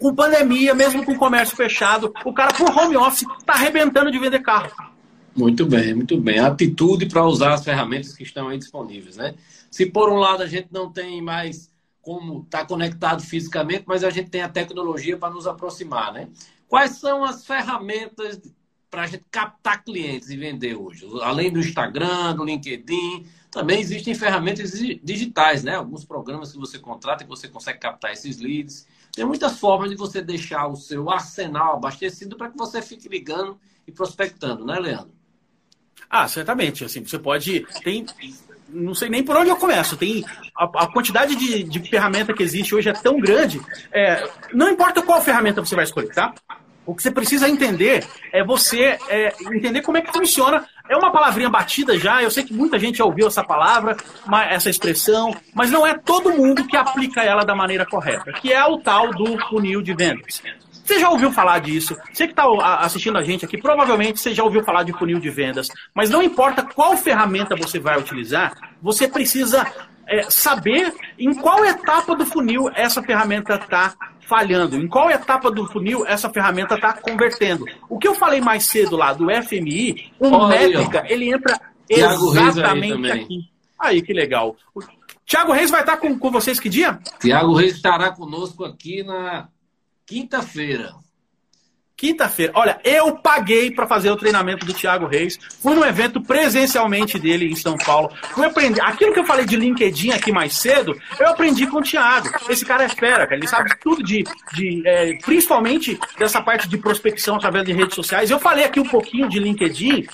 com 0.00 0.14
pandemia, 0.14 0.74
mesmo 0.74 1.04
com 1.04 1.16
comércio 1.16 1.56
fechado, 1.56 2.12
o 2.24 2.32
cara 2.32 2.52
por 2.54 2.70
home 2.76 2.96
office 2.96 3.26
está 3.38 3.52
arrebentando 3.52 4.10
de 4.10 4.18
vender 4.18 4.40
carro. 4.40 4.70
Muito 5.36 5.64
bem, 5.66 5.94
muito 5.94 6.18
bem. 6.20 6.38
Atitude 6.38 7.06
para 7.06 7.24
usar 7.24 7.54
as 7.54 7.64
ferramentas 7.64 8.16
que 8.16 8.22
estão 8.22 8.48
aí 8.48 8.58
disponíveis, 8.58 9.16
né? 9.16 9.34
Se 9.70 9.86
por 9.86 10.10
um 10.10 10.16
lado 10.16 10.42
a 10.42 10.46
gente 10.46 10.68
não 10.72 10.90
tem 10.90 11.22
mais 11.22 11.70
como 12.02 12.40
estar 12.40 12.60
tá 12.60 12.66
conectado 12.66 13.22
fisicamente, 13.22 13.84
mas 13.86 14.02
a 14.02 14.10
gente 14.10 14.30
tem 14.30 14.42
a 14.42 14.48
tecnologia 14.48 15.16
para 15.16 15.32
nos 15.32 15.46
aproximar, 15.46 16.12
né? 16.12 16.28
Quais 16.66 16.92
são 16.92 17.22
as 17.22 17.46
ferramentas 17.46 18.40
para 18.90 19.02
a 19.02 19.06
gente 19.06 19.24
captar 19.30 19.84
clientes 19.84 20.30
e 20.30 20.36
vender 20.36 20.74
hoje? 20.74 21.06
Além 21.22 21.52
do 21.52 21.60
Instagram, 21.60 22.34
do 22.34 22.44
LinkedIn, 22.44 23.26
também 23.50 23.80
existem 23.80 24.14
ferramentas 24.14 24.72
digitais, 25.02 25.62
né? 25.62 25.76
Alguns 25.76 26.04
programas 26.04 26.52
que 26.52 26.58
você 26.58 26.78
contrata 26.78 27.22
e 27.22 27.26
você 27.26 27.48
consegue 27.48 27.78
captar 27.78 28.12
esses 28.12 28.38
leads. 28.38 28.86
Tem 29.12 29.24
muitas 29.24 29.58
formas 29.58 29.90
de 29.90 29.96
você 29.96 30.22
deixar 30.22 30.66
o 30.66 30.76
seu 30.76 31.10
arsenal 31.10 31.76
abastecido 31.76 32.36
para 32.36 32.50
que 32.50 32.56
você 32.56 32.80
fique 32.80 33.08
ligando 33.08 33.58
e 33.86 33.92
prospectando, 33.92 34.64
né, 34.64 34.78
Leandro? 34.78 35.12
Ah, 36.08 36.26
certamente. 36.28 36.84
Assim, 36.84 37.04
você 37.04 37.18
pode. 37.18 37.66
Tem. 37.82 38.06
Não 38.68 38.94
sei 38.94 39.08
nem 39.08 39.22
por 39.22 39.36
onde 39.36 39.50
eu 39.50 39.56
começo. 39.56 39.96
Tem 39.96 40.24
a, 40.56 40.64
a 40.64 40.92
quantidade 40.92 41.34
de, 41.34 41.64
de 41.64 41.80
ferramenta 41.88 42.32
que 42.32 42.42
existe 42.42 42.74
hoje 42.74 42.88
é 42.88 42.92
tão 42.92 43.18
grande. 43.20 43.60
É, 43.92 44.28
não 44.52 44.68
importa 44.68 45.02
qual 45.02 45.20
ferramenta 45.20 45.64
você 45.64 45.74
vai 45.74 45.84
escolher, 45.84 46.12
tá? 46.14 46.32
O 46.90 46.94
que 46.94 47.04
você 47.04 47.10
precisa 47.12 47.48
entender 47.48 48.04
é 48.32 48.42
você 48.42 48.98
é, 49.08 49.32
entender 49.52 49.80
como 49.80 49.96
é 49.96 50.02
que 50.02 50.12
funciona. 50.12 50.66
É 50.88 50.96
uma 50.96 51.12
palavrinha 51.12 51.48
batida 51.48 51.96
já, 51.96 52.20
eu 52.20 52.32
sei 52.32 52.42
que 52.42 52.52
muita 52.52 52.80
gente 52.80 52.98
já 52.98 53.04
ouviu 53.04 53.28
essa 53.28 53.44
palavra, 53.44 53.96
essa 54.48 54.68
expressão, 54.68 55.32
mas 55.54 55.70
não 55.70 55.86
é 55.86 55.96
todo 55.96 56.32
mundo 56.32 56.66
que 56.66 56.76
aplica 56.76 57.22
ela 57.22 57.44
da 57.44 57.54
maneira 57.54 57.86
correta, 57.86 58.32
que 58.32 58.52
é 58.52 58.64
o 58.64 58.78
tal 58.78 59.12
do 59.12 59.38
funil 59.46 59.80
de 59.82 59.94
vendas. 59.94 60.42
Você 60.84 60.98
já 60.98 61.08
ouviu 61.08 61.30
falar 61.30 61.60
disso? 61.60 61.96
Você 62.12 62.26
que 62.26 62.32
está 62.32 62.44
assistindo 62.80 63.16
a 63.16 63.22
gente 63.22 63.44
aqui, 63.44 63.56
provavelmente 63.56 64.18
você 64.18 64.34
já 64.34 64.42
ouviu 64.42 64.64
falar 64.64 64.82
de 64.82 64.92
funil 64.92 65.20
de 65.20 65.30
vendas. 65.30 65.68
Mas 65.94 66.10
não 66.10 66.20
importa 66.20 66.64
qual 66.64 66.96
ferramenta 66.96 67.54
você 67.54 67.78
vai 67.78 68.00
utilizar, 68.00 68.52
você 68.82 69.06
precisa 69.06 69.64
é, 70.10 70.28
saber 70.28 70.92
em 71.16 71.32
qual 71.32 71.64
etapa 71.64 72.16
do 72.16 72.26
funil 72.26 72.68
essa 72.74 73.00
ferramenta 73.00 73.54
está 73.54 73.94
falhando, 74.28 74.76
em 74.76 74.88
qual 74.88 75.08
etapa 75.08 75.50
do 75.50 75.66
funil 75.66 76.04
essa 76.04 76.28
ferramenta 76.28 76.74
está 76.74 76.92
convertendo. 76.92 77.64
O 77.88 77.96
que 77.96 78.08
eu 78.08 78.14
falei 78.16 78.40
mais 78.40 78.64
cedo 78.64 78.96
lá 78.96 79.12
do 79.12 79.26
FMI, 79.30 80.12
o 80.18 80.28
Olha 80.28 80.58
métrica, 80.58 81.02
aí, 81.02 81.12
ele 81.12 81.32
entra 81.32 81.60
Thiago 81.86 82.36
exatamente 82.36 83.10
aí 83.10 83.20
aqui. 83.20 83.50
Aí, 83.78 84.02
que 84.02 84.12
legal. 84.12 84.56
O 84.74 84.82
Tiago 85.24 85.52
Reis 85.52 85.70
vai 85.70 85.80
estar 85.80 85.96
com, 85.96 86.18
com 86.18 86.30
vocês 86.30 86.58
que 86.58 86.68
dia? 86.68 86.98
Tiago 87.20 87.54
Reis 87.54 87.76
estará 87.76 88.10
conosco 88.10 88.64
aqui 88.64 89.04
na 89.04 89.48
quinta-feira. 90.04 90.92
Quinta-feira. 92.00 92.50
Olha, 92.56 92.80
eu 92.82 93.14
paguei 93.14 93.70
para 93.70 93.86
fazer 93.86 94.10
o 94.10 94.16
treinamento 94.16 94.64
do 94.64 94.72
Thiago 94.72 95.06
Reis. 95.06 95.38
Fui 95.60 95.74
no 95.74 95.84
evento 95.84 96.18
presencialmente 96.18 97.18
dele 97.18 97.52
em 97.52 97.54
São 97.54 97.76
Paulo. 97.76 98.10
Fui 98.30 98.46
aprender. 98.46 98.80
Aquilo 98.80 99.12
que 99.12 99.20
eu 99.20 99.26
falei 99.26 99.44
de 99.44 99.54
LinkedIn 99.54 100.12
aqui 100.12 100.32
mais 100.32 100.54
cedo, 100.56 100.98
eu 101.18 101.28
aprendi 101.28 101.66
com 101.66 101.76
o 101.76 101.82
Thiago. 101.82 102.30
Esse 102.48 102.64
cara 102.64 102.84
é 102.84 102.88
fera, 102.88 103.26
cara. 103.26 103.36
Ele 103.36 103.46
sabe 103.46 103.68
tudo 103.82 104.02
de. 104.02 104.24
de 104.54 104.82
é, 104.86 105.12
principalmente 105.22 106.00
dessa 106.18 106.40
parte 106.40 106.66
de 106.66 106.78
prospecção 106.78 107.36
através 107.36 107.66
de 107.66 107.74
redes 107.74 107.94
sociais. 107.94 108.30
Eu 108.30 108.40
falei 108.40 108.64
aqui 108.64 108.80
um 108.80 108.88
pouquinho 108.88 109.28
de 109.28 109.38
LinkedIn. 109.38 110.06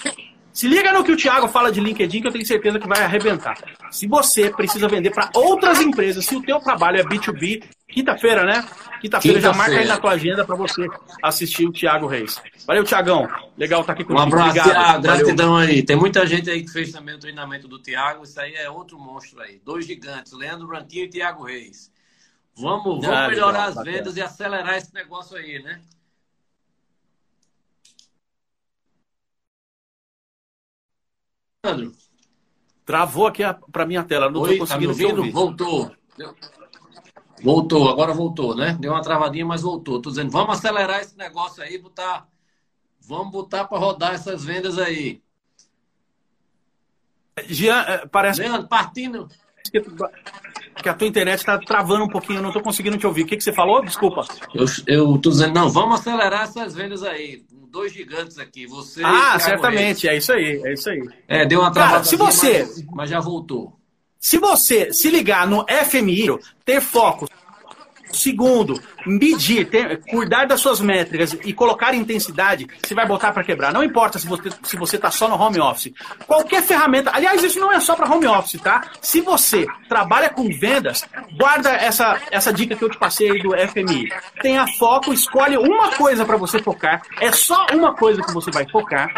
Se 0.52 0.66
liga 0.66 0.92
no 0.92 1.04
que 1.04 1.12
o 1.12 1.16
Thiago 1.16 1.46
fala 1.46 1.70
de 1.70 1.78
LinkedIn, 1.78 2.20
que 2.20 2.26
eu 2.26 2.32
tenho 2.32 2.44
certeza 2.44 2.80
que 2.80 2.88
vai 2.88 3.00
arrebentar. 3.00 3.56
Se 3.92 4.08
você 4.08 4.50
precisa 4.50 4.88
vender 4.88 5.10
para 5.10 5.30
outras 5.34 5.80
empresas, 5.80 6.26
se 6.26 6.34
o 6.34 6.42
teu 6.42 6.58
trabalho 6.58 6.98
é 6.98 7.04
B2B, 7.04 7.62
quinta-feira, 7.96 8.44
né? 8.44 8.62
Quinta-feira 9.00 9.38
Quinta 9.38 9.52
já 9.52 9.54
marca 9.54 9.78
aí 9.78 9.86
na 9.86 9.98
tua 9.98 10.10
agenda 10.10 10.44
para 10.44 10.54
você 10.54 10.86
assistir 11.22 11.66
o 11.66 11.72
Thiago 11.72 12.06
Reis. 12.06 12.40
Valeu, 12.66 12.84
Tiagão. 12.84 13.26
Legal 13.56 13.80
estar 13.80 13.94
tá 13.94 13.98
aqui 13.98 14.04
comigo. 14.04 14.22
Um 14.22 14.26
abraço, 14.26 14.60
Obrigado. 14.60 15.02
gratidão 15.02 15.56
aí. 15.56 15.82
Tem 15.82 15.96
muita 15.96 16.26
gente 16.26 16.50
aí 16.50 16.62
que 16.62 16.70
fez 16.70 16.92
também 16.92 17.14
o 17.14 17.18
treinamento 17.18 17.66
do 17.66 17.78
Thiago. 17.78 18.24
Isso 18.24 18.38
aí 18.38 18.54
é 18.54 18.68
outro 18.68 18.98
monstro 18.98 19.40
aí. 19.40 19.60
Dois 19.64 19.86
gigantes, 19.86 20.32
Leandro 20.32 20.66
Branquinho 20.66 21.04
e 21.04 21.08
Thiago 21.08 21.44
Reis. 21.44 21.90
Vamos, 22.54 22.84
vamos 22.84 23.06
ah, 23.06 23.28
melhorar 23.28 23.66
legal, 23.66 23.68
as 23.68 23.74
vendas 23.76 24.14
bacana. 24.14 24.18
e 24.18 24.22
acelerar 24.22 24.76
esse 24.76 24.94
negócio 24.94 25.36
aí, 25.36 25.62
né? 25.62 25.80
Leandro. 31.64 31.92
Travou 32.84 33.26
aqui 33.26 33.42
para 33.72 33.86
minha 33.86 34.04
tela, 34.04 34.30
não 34.30 34.42
estou 34.42 34.58
conseguindo 34.58 34.94
tá 34.94 35.22
me. 35.22 35.30
Voltou. 35.30 35.92
Voltou, 37.42 37.88
agora 37.88 38.12
voltou, 38.12 38.54
né? 38.54 38.76
Deu 38.80 38.92
uma 38.92 39.02
travadinha, 39.02 39.44
mas 39.44 39.62
voltou. 39.62 40.00
Tô 40.00 40.10
dizendo, 40.10 40.30
vamos 40.30 40.56
acelerar 40.58 41.00
esse 41.00 41.16
negócio 41.16 41.62
aí, 41.62 41.78
botar, 41.78 42.26
vamos 43.00 43.30
botar 43.30 43.64
para 43.64 43.78
rodar 43.78 44.14
essas 44.14 44.44
vendas 44.44 44.78
aí. 44.78 45.20
Jean, 47.48 47.80
é, 47.82 48.06
parece 48.06 48.40
Leandro, 48.40 48.66
partindo 48.66 49.28
que 50.82 50.88
a 50.88 50.94
tua 50.94 51.06
internet 51.06 51.38
está 51.38 51.58
travando 51.58 52.04
um 52.04 52.08
pouquinho, 52.08 52.38
eu 52.38 52.42
não 52.42 52.50
estou 52.50 52.62
conseguindo 52.62 52.96
te 52.96 53.06
ouvir. 53.06 53.22
O 53.22 53.26
que, 53.26 53.36
que 53.36 53.44
você 53.44 53.52
falou? 53.52 53.84
Desculpa. 53.84 54.22
Eu, 54.86 55.18
tô 55.18 55.30
dizendo, 55.30 55.54
não, 55.54 55.68
vamos 55.68 56.00
acelerar 56.00 56.44
essas 56.44 56.74
vendas 56.74 57.02
aí. 57.02 57.44
Dois 57.68 57.92
gigantes 57.92 58.38
aqui, 58.38 58.66
você 58.66 59.02
Ah, 59.04 59.38
certamente, 59.38 60.06
Reis. 60.06 60.14
é 60.14 60.16
isso 60.16 60.32
aí, 60.32 60.62
é 60.64 60.72
isso 60.72 60.88
aí. 60.88 61.08
É, 61.28 61.44
deu 61.44 61.60
uma 61.60 61.70
travada. 61.70 62.04
se 62.04 62.16
você... 62.16 62.60
Mas, 62.60 62.86
mas 62.86 63.10
já 63.10 63.20
voltou. 63.20 63.78
Se 64.18 64.38
você 64.38 64.92
se 64.92 65.10
ligar 65.10 65.46
no 65.46 65.64
FMI, 65.68 66.38
ter 66.64 66.80
foco, 66.80 67.28
segundo, 68.12 68.80
medir, 69.04 69.68
ter, 69.68 70.00
cuidar 70.04 70.46
das 70.46 70.60
suas 70.60 70.80
métricas 70.80 71.36
e 71.44 71.52
colocar 71.52 71.94
intensidade, 71.94 72.66
você 72.82 72.94
vai 72.94 73.06
botar 73.06 73.32
para 73.32 73.44
quebrar. 73.44 73.72
Não 73.72 73.84
importa 73.84 74.18
se 74.18 74.26
você 74.26 74.50
se 74.62 74.76
você 74.76 74.96
está 74.96 75.10
só 75.10 75.28
no 75.28 75.40
home 75.40 75.60
office. 75.60 75.92
Qualquer 76.26 76.62
ferramenta, 76.62 77.10
aliás, 77.12 77.42
isso 77.42 77.60
não 77.60 77.72
é 77.72 77.80
só 77.80 77.94
para 77.94 78.12
home 78.12 78.26
office, 78.26 78.60
tá? 78.60 78.90
Se 79.00 79.20
você 79.20 79.66
trabalha 79.88 80.30
com 80.30 80.48
vendas, 80.48 81.04
guarda 81.36 81.70
essa, 81.70 82.20
essa 82.30 82.52
dica 82.52 82.74
que 82.74 82.84
eu 82.84 82.90
te 82.90 82.98
passei 82.98 83.42
do 83.42 83.50
FMI. 83.50 84.08
Tenha 84.40 84.66
foco, 84.78 85.12
escolhe 85.12 85.56
uma 85.56 85.90
coisa 85.92 86.24
para 86.24 86.36
você 86.36 86.60
focar. 86.62 87.02
É 87.20 87.30
só 87.32 87.66
uma 87.72 87.94
coisa 87.94 88.22
que 88.22 88.32
você 88.32 88.50
vai 88.50 88.66
focar 88.68 89.10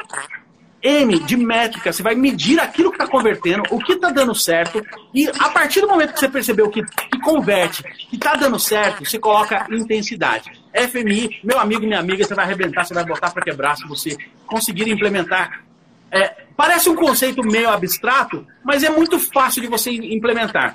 M 0.82 1.18
de 1.20 1.36
métrica, 1.36 1.92
você 1.92 2.02
vai 2.02 2.14
medir 2.14 2.60
aquilo 2.60 2.90
que 2.90 2.96
está 2.96 3.10
convertendo, 3.10 3.62
o 3.70 3.78
que 3.78 3.94
está 3.94 4.10
dando 4.10 4.34
certo, 4.34 4.84
e 5.12 5.28
a 5.28 5.48
partir 5.50 5.80
do 5.80 5.88
momento 5.88 6.12
que 6.12 6.20
você 6.20 6.28
percebeu 6.28 6.70
que, 6.70 6.82
que 6.82 7.20
converte, 7.20 7.82
que 7.82 8.16
está 8.16 8.34
dando 8.34 8.58
certo, 8.58 9.04
você 9.04 9.18
coloca 9.18 9.66
intensidade. 9.70 10.50
FMI, 10.72 11.40
meu 11.42 11.58
amigo, 11.58 11.82
minha 11.82 11.98
amiga, 11.98 12.24
você 12.24 12.34
vai 12.34 12.44
arrebentar, 12.44 12.84
você 12.84 12.94
vai 12.94 13.04
botar 13.04 13.30
para 13.30 13.42
quebrar 13.42 13.76
se 13.76 13.86
você 13.88 14.16
conseguir 14.46 14.88
implementar. 14.88 15.64
É, 16.10 16.44
parece 16.56 16.88
um 16.88 16.94
conceito 16.94 17.42
meio 17.42 17.68
abstrato, 17.68 18.46
mas 18.64 18.82
é 18.82 18.90
muito 18.90 19.18
fácil 19.18 19.60
de 19.60 19.68
você 19.68 19.90
implementar. 19.90 20.74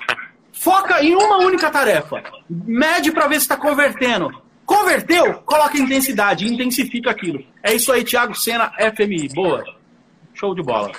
Foca 0.52 1.02
em 1.02 1.14
uma 1.14 1.38
única 1.38 1.70
tarefa. 1.70 2.22
Mede 2.48 3.10
para 3.10 3.26
ver 3.26 3.36
se 3.36 3.42
está 3.42 3.56
convertendo. 3.56 4.30
Converteu? 4.64 5.34
Coloca 5.40 5.76
intensidade, 5.76 6.46
intensifica 6.46 7.10
aquilo. 7.10 7.44
É 7.62 7.74
isso 7.74 7.92
aí, 7.92 8.04
Thiago 8.04 8.34
Sena, 8.34 8.72
FMI. 8.96 9.28
Boa. 9.34 9.64
Show 10.34 10.54
de 10.54 10.62
bola. 10.62 10.90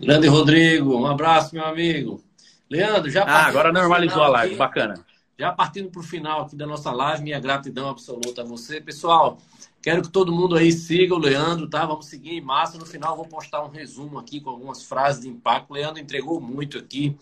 Grande 0.00 0.28
Rodrigo, 0.28 0.96
um 0.96 1.06
abraço, 1.06 1.54
meu 1.54 1.64
amigo. 1.64 2.22
Leandro, 2.70 3.10
já 3.10 3.24
Ah, 3.24 3.46
agora 3.46 3.72
normalizou 3.72 4.22
a 4.22 4.28
live, 4.28 4.50
aqui, 4.52 4.58
bacana. 4.58 5.04
Já 5.38 5.52
partindo 5.52 5.90
para 5.90 6.00
o 6.00 6.04
final 6.04 6.42
aqui 6.42 6.56
da 6.56 6.66
nossa 6.66 6.90
live, 6.92 7.22
minha 7.22 7.40
gratidão 7.40 7.88
absoluta 7.88 8.42
a 8.42 8.44
você. 8.44 8.80
Pessoal, 8.80 9.38
quero 9.82 10.02
que 10.02 10.08
todo 10.08 10.32
mundo 10.32 10.56
aí 10.56 10.70
siga 10.70 11.14
o 11.14 11.18
Leandro, 11.18 11.68
tá? 11.68 11.84
Vamos 11.84 12.06
seguir 12.06 12.30
em 12.30 12.40
massa. 12.40 12.78
No 12.78 12.86
final, 12.86 13.16
vou 13.16 13.26
postar 13.26 13.64
um 13.64 13.68
resumo 13.68 14.18
aqui 14.18 14.40
com 14.40 14.50
algumas 14.50 14.82
frases 14.82 15.22
de 15.22 15.28
impacto. 15.28 15.70
O 15.70 15.74
Leandro 15.74 16.00
entregou 16.00 16.40
muito 16.40 16.78
aqui. 16.78 17.16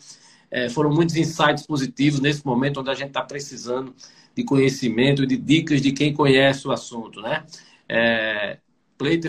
É, 0.51 0.69
foram 0.69 0.91
muitos 0.91 1.17
insights 1.17 1.67
positivos 1.67 2.21
nesse 2.21 2.45
momento 2.45 2.81
onde 2.81 2.91
a 2.91 2.95
gente 2.95 3.09
está 3.09 3.23
precisando 3.23 3.95
de 4.37 4.45
conhecimento 4.45 5.23
e 5.25 5.27
de 5.27 5.37
dicas 5.37 5.81
de 5.81 5.93
quem 5.93 6.13
conhece 6.13 6.69
o 6.69 6.73
assunto, 6.73 7.21
né? 7.21 7.45
É, 7.89 8.59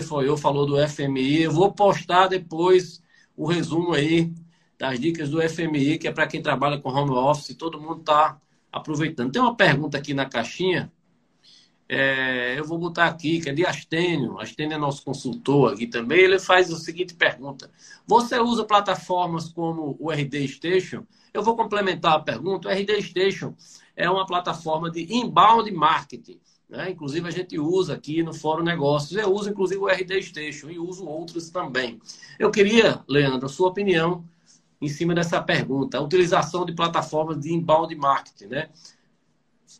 Foi 0.06 0.28
eu, 0.28 0.36
falou 0.36 0.66
do 0.66 0.88
FMI. 0.88 1.42
Eu 1.42 1.52
vou 1.52 1.72
postar 1.72 2.28
depois 2.28 3.02
o 3.36 3.46
resumo 3.46 3.92
aí 3.92 4.32
das 4.78 4.98
dicas 4.98 5.30
do 5.30 5.40
FMI, 5.40 5.98
que 5.98 6.08
é 6.08 6.12
para 6.12 6.26
quem 6.26 6.42
trabalha 6.42 6.78
com 6.78 6.90
home 6.90 7.10
office, 7.10 7.56
todo 7.56 7.80
mundo 7.80 8.00
está 8.00 8.38
aproveitando. 8.70 9.32
Tem 9.32 9.40
uma 9.40 9.56
pergunta 9.56 9.98
aqui 9.98 10.12
na 10.14 10.26
caixinha, 10.26 10.92
é, 11.88 12.58
eu 12.58 12.64
vou 12.64 12.78
botar 12.78 13.06
aqui, 13.06 13.40
que 13.40 13.48
é 13.48 13.52
de 13.52 13.64
Astênio. 13.64 14.40
Astênio 14.40 14.74
é 14.74 14.78
nosso 14.78 15.04
consultor 15.04 15.72
aqui 15.72 15.86
também. 15.86 16.18
Ele 16.18 16.38
faz 16.38 16.72
a 16.72 16.76
seguinte 16.76 17.14
pergunta: 17.14 17.70
Você 18.06 18.38
usa 18.40 18.64
plataformas 18.64 19.48
como 19.48 19.96
o 20.00 20.10
RD 20.10 20.48
Station? 20.48 21.04
Eu 21.32 21.42
vou 21.42 21.56
complementar 21.56 22.14
a 22.14 22.20
pergunta. 22.20 22.68
O 22.68 22.72
RD 22.72 23.02
Station 23.02 23.54
é 23.94 24.10
uma 24.10 24.26
plataforma 24.26 24.90
de 24.90 25.14
inbound 25.14 25.70
marketing. 25.70 26.40
Né? 26.68 26.90
Inclusive, 26.90 27.28
a 27.28 27.30
gente 27.30 27.58
usa 27.58 27.94
aqui 27.94 28.22
no 28.22 28.34
Fórum 28.34 28.62
Negócios. 28.62 29.16
Eu 29.18 29.32
uso, 29.32 29.50
inclusive, 29.50 29.80
o 29.80 29.88
RD 29.88 30.22
Station 30.22 30.70
e 30.70 30.78
uso 30.78 31.06
outros 31.06 31.50
também. 31.50 32.00
Eu 32.38 32.50
queria, 32.50 33.04
Leandro, 33.08 33.46
a 33.46 33.48
sua 33.48 33.68
opinião 33.68 34.24
em 34.80 34.88
cima 34.88 35.14
dessa 35.14 35.40
pergunta. 35.40 35.98
A 35.98 36.02
utilização 36.02 36.64
de 36.64 36.74
plataformas 36.74 37.40
de 37.40 37.52
inbound 37.52 37.94
marketing, 37.94 38.46
né? 38.46 38.70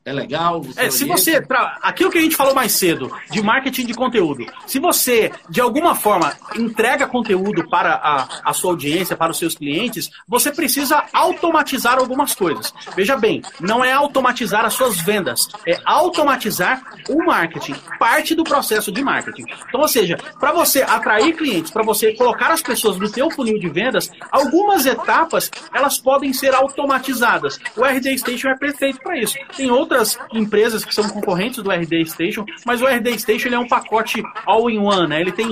É 0.07 0.13
legal? 0.13 0.63
É, 0.77 0.89
se 0.89 1.05
você. 1.05 1.41
Pra, 1.41 1.79
aquilo 1.83 2.13
que 2.13 2.19
a 2.19 2.21
gente 2.21 2.37
falou 2.37 2.55
mais 2.55 2.71
cedo, 2.73 3.11
de 3.29 3.43
marketing 3.43 3.87
de 3.87 3.95
conteúdo. 3.95 4.47
Se 4.65 4.79
você, 4.79 5.33
de 5.51 5.61
alguma 5.61 5.97
forma, 5.97 6.33
entrega 6.55 7.09
conteúdo 7.09 7.69
para 7.69 7.95
a, 7.95 8.29
a 8.45 8.53
sua 8.53 8.71
audiência, 8.71 9.17
para 9.17 9.33
os 9.33 9.39
seus 9.39 9.57
clientes, 9.57 10.09
você 10.29 10.53
precisa 10.53 11.05
automatizar 11.13 11.99
algumas 11.99 12.37
coisas. 12.37 12.73
Veja 12.95 13.17
bem, 13.17 13.43
não 13.61 13.85
é 13.85 13.93
automatizar 13.93 14.65
as 14.65 14.75
suas 14.75 14.97
vendas, 15.01 15.49
é 15.67 15.77
automatizar 15.85 16.83
o 17.09 17.25
marketing, 17.25 17.75
parte 17.99 18.35
do 18.35 18.45
processo 18.45 18.93
de 18.93 19.03
marketing. 19.03 19.45
Então, 19.69 19.81
ou 19.81 19.89
seja, 19.89 20.17
para 20.39 20.53
você 20.53 20.83
atrair 20.83 21.35
clientes, 21.35 21.73
para 21.73 21.83
você 21.83 22.13
colocar 22.15 22.53
as 22.53 22.63
pessoas 22.63 22.97
no 22.97 23.09
seu 23.09 23.29
funil 23.31 23.59
de 23.59 23.69
vendas, 23.69 24.09
algumas 24.31 24.87
etapas 24.87 25.51
elas 25.75 25.99
podem 25.99 26.33
ser 26.33 26.55
automatizadas. 26.55 27.59
O 27.77 27.85
RD 27.85 28.19
Station 28.19 28.49
é 28.51 28.57
perfeito 28.57 29.01
para 29.01 29.19
isso. 29.19 29.37
Tem 29.57 29.69
outras 29.77 30.19
empresas 30.33 30.85
que 30.85 30.95
são 30.95 31.09
concorrentes 31.09 31.63
do 31.63 31.71
RD 31.71 32.07
Station, 32.07 32.45
mas 32.65 32.81
o 32.83 32.87
RD 32.87 33.19
Station 33.19 33.49
é 33.49 33.59
um 33.59 33.69
pacote 33.69 34.23
all-in-one, 34.45 35.09
né? 35.09 35.21
Ele 35.21 35.33
tem, 35.33 35.47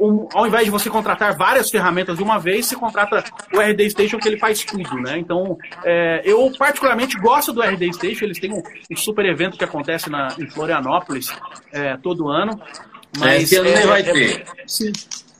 um, 0.00 0.28
ao 0.32 0.46
invés 0.46 0.64
de 0.64 0.70
você 0.70 0.90
contratar 0.90 1.36
várias 1.36 1.70
ferramentas 1.70 2.16
de 2.16 2.22
uma 2.22 2.38
vez, 2.38 2.66
você 2.66 2.76
contrata 2.76 3.24
o 3.54 3.60
RD 3.60 3.90
Station 3.90 4.18
que 4.18 4.28
ele 4.28 4.38
faz 4.38 4.64
tudo, 4.64 4.96
né? 4.96 5.18
Então, 5.18 5.56
é, 5.84 6.22
eu 6.24 6.52
particularmente 6.58 7.18
gosto 7.18 7.52
do 7.52 7.62
RD 7.62 7.92
Station, 7.94 8.24
eles 8.24 8.38
têm 8.38 8.52
um, 8.52 8.62
um 8.90 8.96
super 8.96 9.24
evento 9.24 9.56
que 9.56 9.64
acontece 9.64 10.10
na, 10.10 10.34
em 10.38 10.48
Florianópolis 10.50 11.32
é, 11.72 11.96
todo 11.96 12.28
ano. 12.28 12.60
Mas 13.18 13.44
esse 13.44 13.56
ano 13.56 13.68
é, 13.68 13.74
nem 13.74 13.86
vai 13.86 14.00
é, 14.00 14.12
ter. 14.12 14.44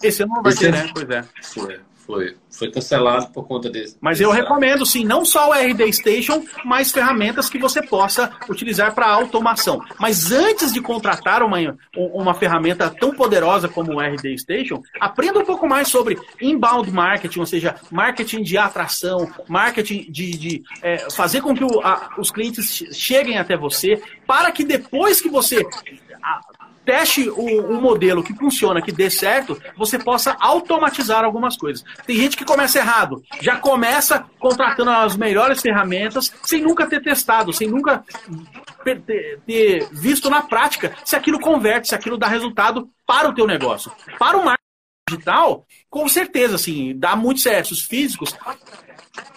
Esse 0.02 0.22
ano 0.22 0.34
não 0.34 0.42
vai 0.42 0.52
esse 0.52 0.60
ter, 0.60 0.72
né? 0.72 0.90
Pois 0.94 1.10
é. 1.10 1.24
Foi. 1.42 1.80
Foi, 2.06 2.36
foi 2.50 2.70
cancelado 2.70 3.28
por 3.28 3.46
conta 3.46 3.70
desse. 3.70 3.96
Mas 4.00 4.20
eu 4.20 4.30
recomendo, 4.30 4.84
sim, 4.84 5.04
não 5.04 5.24
só 5.24 5.50
o 5.50 5.52
RD 5.52 5.92
Station, 5.92 6.44
mas 6.64 6.90
ferramentas 6.90 7.48
que 7.48 7.58
você 7.58 7.80
possa 7.80 8.32
utilizar 8.48 8.92
para 8.94 9.06
automação. 9.06 9.80
Mas 10.00 10.32
antes 10.32 10.72
de 10.72 10.80
contratar 10.80 11.42
uma, 11.42 11.58
uma 11.96 12.34
ferramenta 12.34 12.90
tão 12.90 13.14
poderosa 13.14 13.68
como 13.68 13.94
o 13.94 14.00
RD 14.00 14.36
Station, 14.38 14.82
aprenda 15.00 15.38
um 15.38 15.44
pouco 15.44 15.68
mais 15.68 15.88
sobre 15.88 16.18
inbound 16.40 16.90
marketing, 16.90 17.40
ou 17.40 17.46
seja, 17.46 17.76
marketing 17.90 18.42
de 18.42 18.58
atração, 18.58 19.30
marketing 19.48 20.10
de, 20.10 20.30
de 20.32 20.62
é, 20.82 21.08
fazer 21.10 21.40
com 21.40 21.54
que 21.54 21.64
o, 21.64 21.80
a, 21.80 22.10
os 22.18 22.32
clientes 22.32 22.84
cheguem 22.92 23.38
até 23.38 23.56
você, 23.56 24.02
para 24.26 24.50
que 24.50 24.64
depois 24.64 25.20
que 25.20 25.28
você 25.28 25.64
teste 26.84 27.28
o, 27.30 27.80
modelo 27.80 28.22
que 28.22 28.34
funciona, 28.34 28.82
que 28.82 28.92
dê 28.92 29.10
certo, 29.10 29.60
você 29.76 29.98
possa 29.98 30.36
automatizar 30.40 31.24
algumas 31.24 31.56
coisas. 31.56 31.84
Tem 32.06 32.16
gente 32.16 32.36
que 32.36 32.44
começa 32.44 32.78
errado, 32.78 33.22
já 33.40 33.56
começa 33.56 34.24
contratando 34.38 34.90
as 34.90 35.16
melhores 35.16 35.60
ferramentas 35.60 36.32
sem 36.42 36.62
nunca 36.62 36.86
ter 36.86 37.02
testado, 37.02 37.52
sem 37.52 37.68
nunca 37.68 38.04
ter, 38.84 39.88
visto 39.92 40.28
na 40.28 40.42
prática 40.42 40.94
se 41.04 41.16
aquilo 41.16 41.40
converte, 41.40 41.88
se 41.88 41.94
aquilo 41.94 42.18
dá 42.18 42.26
resultado 42.26 42.88
para 43.06 43.28
o 43.28 43.34
teu 43.34 43.46
negócio. 43.46 43.92
Para 44.18 44.36
o 44.36 44.44
marketing 44.44 44.62
digital, 45.10 45.66
com 45.88 46.08
certeza, 46.08 46.56
assim, 46.56 46.96
dá 46.96 47.14
muito 47.14 47.40
certo. 47.40 47.72
Os 47.72 47.82
físicos, 47.82 48.34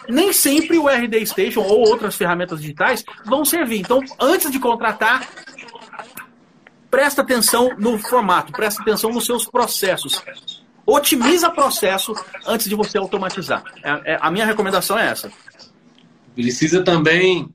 nem 0.08 0.32
sempre 0.32 0.78
o 0.78 0.88
RD 0.88 1.26
Station 1.26 1.62
ou 1.62 1.88
outras 1.88 2.16
ferramentas 2.16 2.62
digitais 2.62 3.04
vão 3.26 3.44
servir. 3.44 3.80
Então, 3.80 4.02
antes 4.20 4.52
de 4.52 4.60
contratar, 4.60 5.28
presta 6.96 7.24
atenção 7.24 7.76
no 7.78 7.98
formato, 8.00 8.54
presta 8.54 8.82
atenção 8.82 9.12
nos 9.12 9.26
seus 9.26 9.46
processos. 9.46 10.24
Otimiza 10.86 11.50
processo 11.50 12.14
antes 12.48 12.70
de 12.70 12.76
você 12.76 12.98
automatizar. 12.98 13.66
É, 13.84 14.14
é, 14.14 14.18
a 14.22 14.32
minha 14.32 14.46
recomendação 14.46 14.98
é 14.98 15.08
essa. 15.08 15.30
Precisa 16.34 16.86
também 16.86 17.54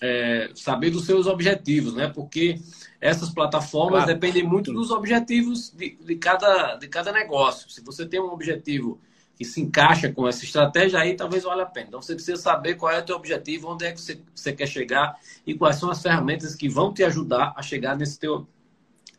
é, 0.00 0.50
saber 0.54 0.90
dos 0.90 1.04
seus 1.04 1.26
objetivos, 1.26 1.94
né? 1.94 2.08
Porque 2.14 2.60
essas 3.00 3.28
plataformas 3.30 4.04
claro. 4.04 4.20
dependem 4.20 4.44
muito 4.44 4.72
dos 4.72 4.92
objetivos 4.92 5.72
de, 5.72 5.98
de, 6.00 6.14
cada, 6.14 6.76
de 6.76 6.86
cada 6.86 7.10
negócio. 7.10 7.68
Se 7.68 7.82
você 7.82 8.06
tem 8.06 8.20
um 8.20 8.30
objetivo 8.30 9.00
que 9.36 9.44
se 9.44 9.60
encaixa 9.60 10.12
com 10.12 10.28
essa 10.28 10.44
estratégia, 10.44 11.00
aí 11.00 11.16
talvez 11.16 11.42
valha 11.42 11.64
a 11.64 11.66
pena. 11.66 11.88
Então 11.88 12.00
você 12.00 12.14
precisa 12.14 12.40
saber 12.40 12.76
qual 12.76 12.92
é 12.92 13.00
o 13.00 13.04
teu 13.04 13.16
objetivo, 13.16 13.68
onde 13.68 13.84
é 13.84 13.90
que 13.90 14.00
você, 14.00 14.20
você 14.32 14.52
quer 14.52 14.68
chegar 14.68 15.16
e 15.44 15.54
quais 15.54 15.76
são 15.76 15.90
as 15.90 16.00
ferramentas 16.00 16.54
que 16.54 16.68
vão 16.68 16.94
te 16.94 17.02
ajudar 17.02 17.52
a 17.56 17.62
chegar 17.62 17.96
nesse 17.96 18.16
teu, 18.18 18.46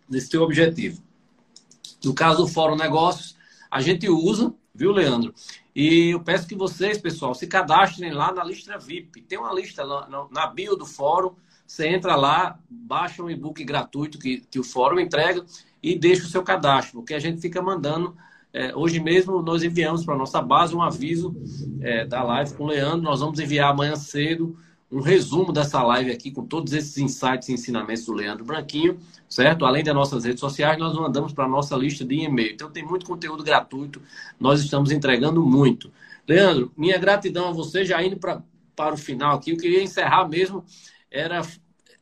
nesse 0.09 0.29
teu 0.29 0.41
objetivo. 0.41 1.01
No 2.03 2.13
caso 2.13 2.43
do 2.43 2.47
Fórum 2.47 2.75
Negócios, 2.75 3.35
a 3.69 3.81
gente 3.81 4.09
usa, 4.09 4.53
viu, 4.73 4.91
Leandro? 4.91 5.33
E 5.75 6.09
eu 6.09 6.19
peço 6.21 6.47
que 6.47 6.55
vocês, 6.55 6.97
pessoal, 6.97 7.35
se 7.35 7.45
cadastrem 7.45 8.11
lá 8.11 8.33
na 8.33 8.43
lista 8.43 8.77
VIP. 8.77 9.21
Tem 9.21 9.37
uma 9.37 9.53
lista 9.53 9.83
na, 10.31 10.47
bio 10.47 10.75
do 10.75 10.85
fórum. 10.85 11.35
Você 11.65 11.87
entra 11.87 12.15
lá, 12.15 12.57
baixa 12.69 13.21
um 13.21 13.29
e-book 13.29 13.63
gratuito 13.63 14.17
que, 14.17 14.39
que 14.49 14.59
o 14.59 14.63
fórum 14.63 14.99
entrega 14.99 15.45
e 15.83 15.97
deixa 15.97 16.23
o 16.23 16.29
seu 16.29 16.41
cadastro, 16.41 16.99
porque 16.99 17.13
a 17.13 17.19
gente 17.19 17.41
fica 17.41 17.61
mandando. 17.61 18.15
É, 18.53 18.75
hoje 18.75 18.99
mesmo 18.99 19.41
nós 19.41 19.61
enviamos 19.61 20.03
para 20.03 20.15
a 20.15 20.17
nossa 20.17 20.41
base 20.41 20.73
um 20.73 20.81
aviso 20.81 21.35
é, 21.81 22.05
da 22.05 22.23
live 22.23 22.55
com 22.55 22.63
o 22.63 22.67
Leandro. 22.67 23.01
Nós 23.01 23.19
vamos 23.19 23.39
enviar 23.39 23.71
amanhã 23.71 23.95
cedo 23.95 24.57
um 24.91 25.01
resumo 25.01 25.51
dessa 25.51 25.83
live 25.83 26.11
aqui 26.11 26.31
com 26.31 26.45
todos 26.45 26.73
esses 26.73 26.97
insights 26.97 27.49
e 27.49 27.53
ensinamentos 27.53 28.05
do 28.05 28.13
Leandro 28.13 28.45
Branquinho 28.45 28.99
certo? 29.29 29.65
Além 29.65 29.83
das 29.83 29.93
nossas 29.93 30.23
redes 30.23 30.39
sociais, 30.39 30.77
nós 30.77 30.95
mandamos 30.95 31.33
para 31.33 31.45
a 31.45 31.49
nossa 31.49 31.75
lista 31.75 32.05
de 32.05 32.15
e-mail. 32.15 32.53
Então 32.53 32.69
tem 32.69 32.83
muito 32.83 33.05
conteúdo 33.05 33.43
gratuito, 33.43 34.01
nós 34.39 34.61
estamos 34.61 34.91
entregando 34.91 35.43
muito. 35.45 35.91
Leandro, 36.27 36.71
minha 36.77 36.97
gratidão 36.97 37.49
a 37.49 37.51
você, 37.51 37.85
já 37.85 38.01
indo 38.03 38.17
pra, 38.17 38.41
para 38.75 38.95
o 38.95 38.97
final 38.97 39.35
aqui, 39.35 39.51
eu 39.51 39.57
queria 39.57 39.83
encerrar 39.83 40.27
mesmo, 40.27 40.63
era 41.11 41.41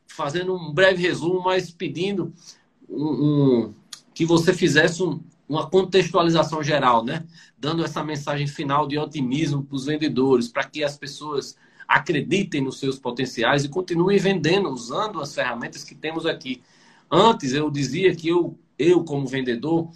fazendo 0.06 0.54
um 0.54 0.72
breve 0.72 1.02
resumo, 1.02 1.42
mas 1.42 1.70
pedindo 1.70 2.32
um, 2.88 3.04
um, 3.04 3.74
que 4.14 4.24
você 4.24 4.52
fizesse 4.52 5.02
um, 5.02 5.20
uma 5.48 5.68
contextualização 5.68 6.62
geral, 6.62 7.04
né? 7.04 7.24
Dando 7.58 7.84
essa 7.84 8.02
mensagem 8.02 8.46
final 8.46 8.86
de 8.86 8.98
otimismo 8.98 9.62
para 9.62 9.76
os 9.76 9.84
vendedores, 9.84 10.48
para 10.48 10.64
que 10.64 10.82
as 10.82 10.96
pessoas 10.96 11.56
acreditem 11.86 12.62
nos 12.62 12.78
seus 12.78 12.98
potenciais 12.98 13.64
e 13.64 13.68
continuem 13.68 14.18
vendendo, 14.18 14.68
usando 14.70 15.20
as 15.20 15.34
ferramentas 15.34 15.84
que 15.84 15.94
temos 15.94 16.26
aqui. 16.26 16.62
Antes 17.10 17.52
eu 17.52 17.70
dizia 17.70 18.14
que 18.14 18.28
eu, 18.28 18.58
eu 18.78 19.04
como 19.04 19.26
vendedor, 19.26 19.90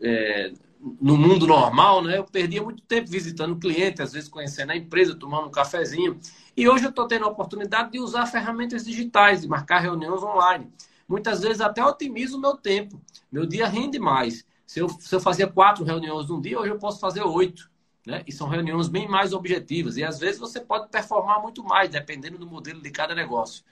é, 0.00 0.52
no 1.00 1.16
mundo 1.16 1.46
normal, 1.46 2.02
né, 2.02 2.18
eu 2.18 2.24
perdia 2.24 2.62
muito 2.62 2.82
tempo 2.82 3.10
visitando 3.10 3.56
cliente, 3.56 4.02
às 4.02 4.12
vezes 4.12 4.28
conhecendo 4.28 4.70
a 4.70 4.76
empresa, 4.76 5.14
tomando 5.14 5.48
um 5.48 5.50
cafezinho. 5.50 6.18
E 6.56 6.68
hoje 6.68 6.84
eu 6.84 6.90
estou 6.90 7.08
tendo 7.08 7.24
a 7.24 7.28
oportunidade 7.28 7.92
de 7.92 7.98
usar 7.98 8.26
ferramentas 8.26 8.84
digitais, 8.84 9.42
de 9.42 9.48
marcar 9.48 9.80
reuniões 9.80 10.22
online. 10.22 10.70
Muitas 11.08 11.40
vezes 11.42 11.60
até 11.60 11.84
otimizo 11.84 12.36
o 12.36 12.40
meu 12.40 12.56
tempo. 12.56 13.00
Meu 13.30 13.46
dia 13.46 13.66
rende 13.66 13.98
mais. 13.98 14.44
Se 14.66 14.80
eu, 14.80 14.88
se 14.88 15.14
eu 15.14 15.20
fazia 15.20 15.46
quatro 15.46 15.84
reuniões 15.84 16.28
num 16.28 16.40
dia, 16.40 16.58
hoje 16.58 16.70
eu 16.70 16.78
posso 16.78 16.98
fazer 16.98 17.22
oito. 17.22 17.70
Né? 18.06 18.22
E 18.24 18.32
são 18.32 18.48
reuniões 18.48 18.88
bem 18.88 19.08
mais 19.08 19.32
objetivas. 19.32 19.96
E 19.96 20.04
às 20.04 20.20
vezes 20.20 20.38
você 20.38 20.60
pode 20.60 20.88
performar 20.88 21.42
muito 21.42 21.64
mais, 21.64 21.90
dependendo 21.90 22.38
do 22.38 22.46
modelo 22.46 22.80
de 22.80 22.90
cada 22.90 23.14
negócio. 23.16 23.64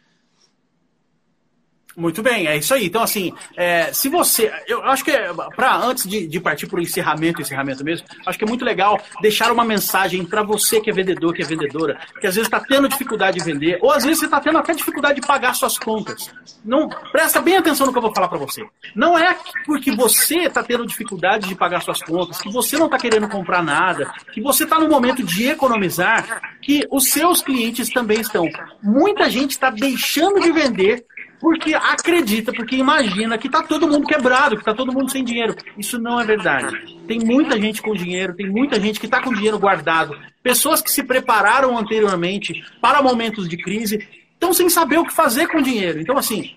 Muito 1.97 2.23
bem, 2.23 2.47
é 2.47 2.57
isso 2.57 2.75
aí. 2.75 2.87
Então, 2.87 3.03
assim, 3.03 3.33
é, 3.57 3.93
se 3.93 4.09
você. 4.09 4.53
Eu 4.67 4.83
acho 4.83 5.05
que, 5.05 5.13
é, 5.13 5.33
para 5.55 5.77
antes 5.77 6.09
de, 6.09 6.27
de 6.27 6.41
partir 6.41 6.67
para 6.67 6.79
o 6.79 6.83
encerramento, 6.83 7.41
encerramento 7.41 7.85
mesmo, 7.85 8.07
acho 8.27 8.39
que 8.39 8.45
é 8.45 8.49
muito 8.49 8.65
legal 8.65 9.01
deixar 9.21 9.53
uma 9.53 9.65
mensagem 9.65 10.25
para 10.25 10.43
você 10.43 10.81
que 10.81 10.91
é 10.91 10.93
vendedor, 10.93 11.33
que 11.33 11.43
é 11.43 11.45
vendedora, 11.45 11.99
que 12.21 12.27
às 12.27 12.35
vezes 12.35 12.49
está 12.49 12.61
tendo 12.61 12.89
dificuldade 12.89 13.39
de 13.39 13.45
vender, 13.45 13.79
ou 13.81 13.93
às 13.93 14.03
vezes 14.03 14.19
você 14.19 14.25
está 14.25 14.41
tendo 14.41 14.59
até 14.59 14.75
dificuldade 14.75 15.21
de 15.21 15.27
pagar 15.27 15.55
suas 15.55 15.79
contas. 15.79 16.33
Não, 16.65 16.89
presta 17.13 17.41
bem 17.41 17.57
atenção 17.57 17.87
no 17.87 17.93
que 17.93 17.99
eu 17.99 18.03
vou 18.03 18.15
falar 18.15 18.29
para 18.29 18.39
você. 18.39 18.67
Não 18.95 19.17
é 19.17 19.37
porque 19.65 19.95
você 19.95 20.39
está 20.45 20.63
tendo 20.63 20.87
dificuldade 20.87 21.47
de 21.47 21.55
pagar 21.55 21.81
suas 21.81 22.03
contas, 22.03 22.41
que 22.41 22.51
você 22.51 22.77
não 22.77 22.87
está 22.87 22.99
querendo 22.99 23.29
comprar 23.29 23.63
nada, 23.63 24.13
que 24.33 24.41
você 24.41 24.65
está 24.65 24.81
no 24.81 24.89
momento 24.89 25.23
de 25.23 25.49
economizar, 25.49 26.57
que 26.61 26.87
os 26.91 27.11
seus 27.11 27.41
clientes 27.41 27.89
também 27.91 28.21
estão. 28.21 28.49
Muita 28.83 29.31
gente 29.31 29.53
está 29.53 29.71
deixando 29.71 30.41
de 30.41 30.51
vender 30.51 31.05
porque 31.41 31.75
acredita, 31.75 32.53
porque 32.53 32.77
imagina 32.77 33.37
que 33.37 33.47
está 33.47 33.63
todo 33.63 33.89
mundo 33.89 34.07
quebrado, 34.07 34.57
que 34.57 34.63
está 34.63 34.75
todo 34.75 34.93
mundo 34.93 35.11
sem 35.11 35.25
dinheiro. 35.25 35.55
Isso 35.77 35.99
não 35.99 36.21
é 36.21 36.25
verdade. 36.25 36.99
Tem 37.07 37.19
muita 37.19 37.61
gente 37.61 37.83
com 37.83 37.95
dinheiro, 37.95 38.35
tem 38.35 38.49
muita 38.49 38.81
gente 38.81 38.99
que 38.99 39.07
está 39.07 39.23
com 39.23 39.33
dinheiro 39.33 39.59
guardado. 39.59 40.17
Pessoas 40.43 40.81
que 40.81 40.91
se 40.91 41.03
prepararam 41.03 41.77
anteriormente 41.77 42.65
para 42.81 43.03
momentos 43.03 43.49
de 43.49 43.57
crise 43.57 44.07
estão 44.33 44.53
sem 44.53 44.69
saber 44.69 44.99
o 44.99 45.05
que 45.05 45.13
fazer 45.13 45.49
com 45.49 45.59
o 45.59 45.63
dinheiro. 45.63 46.01
Então, 46.01 46.17
assim, 46.17 46.57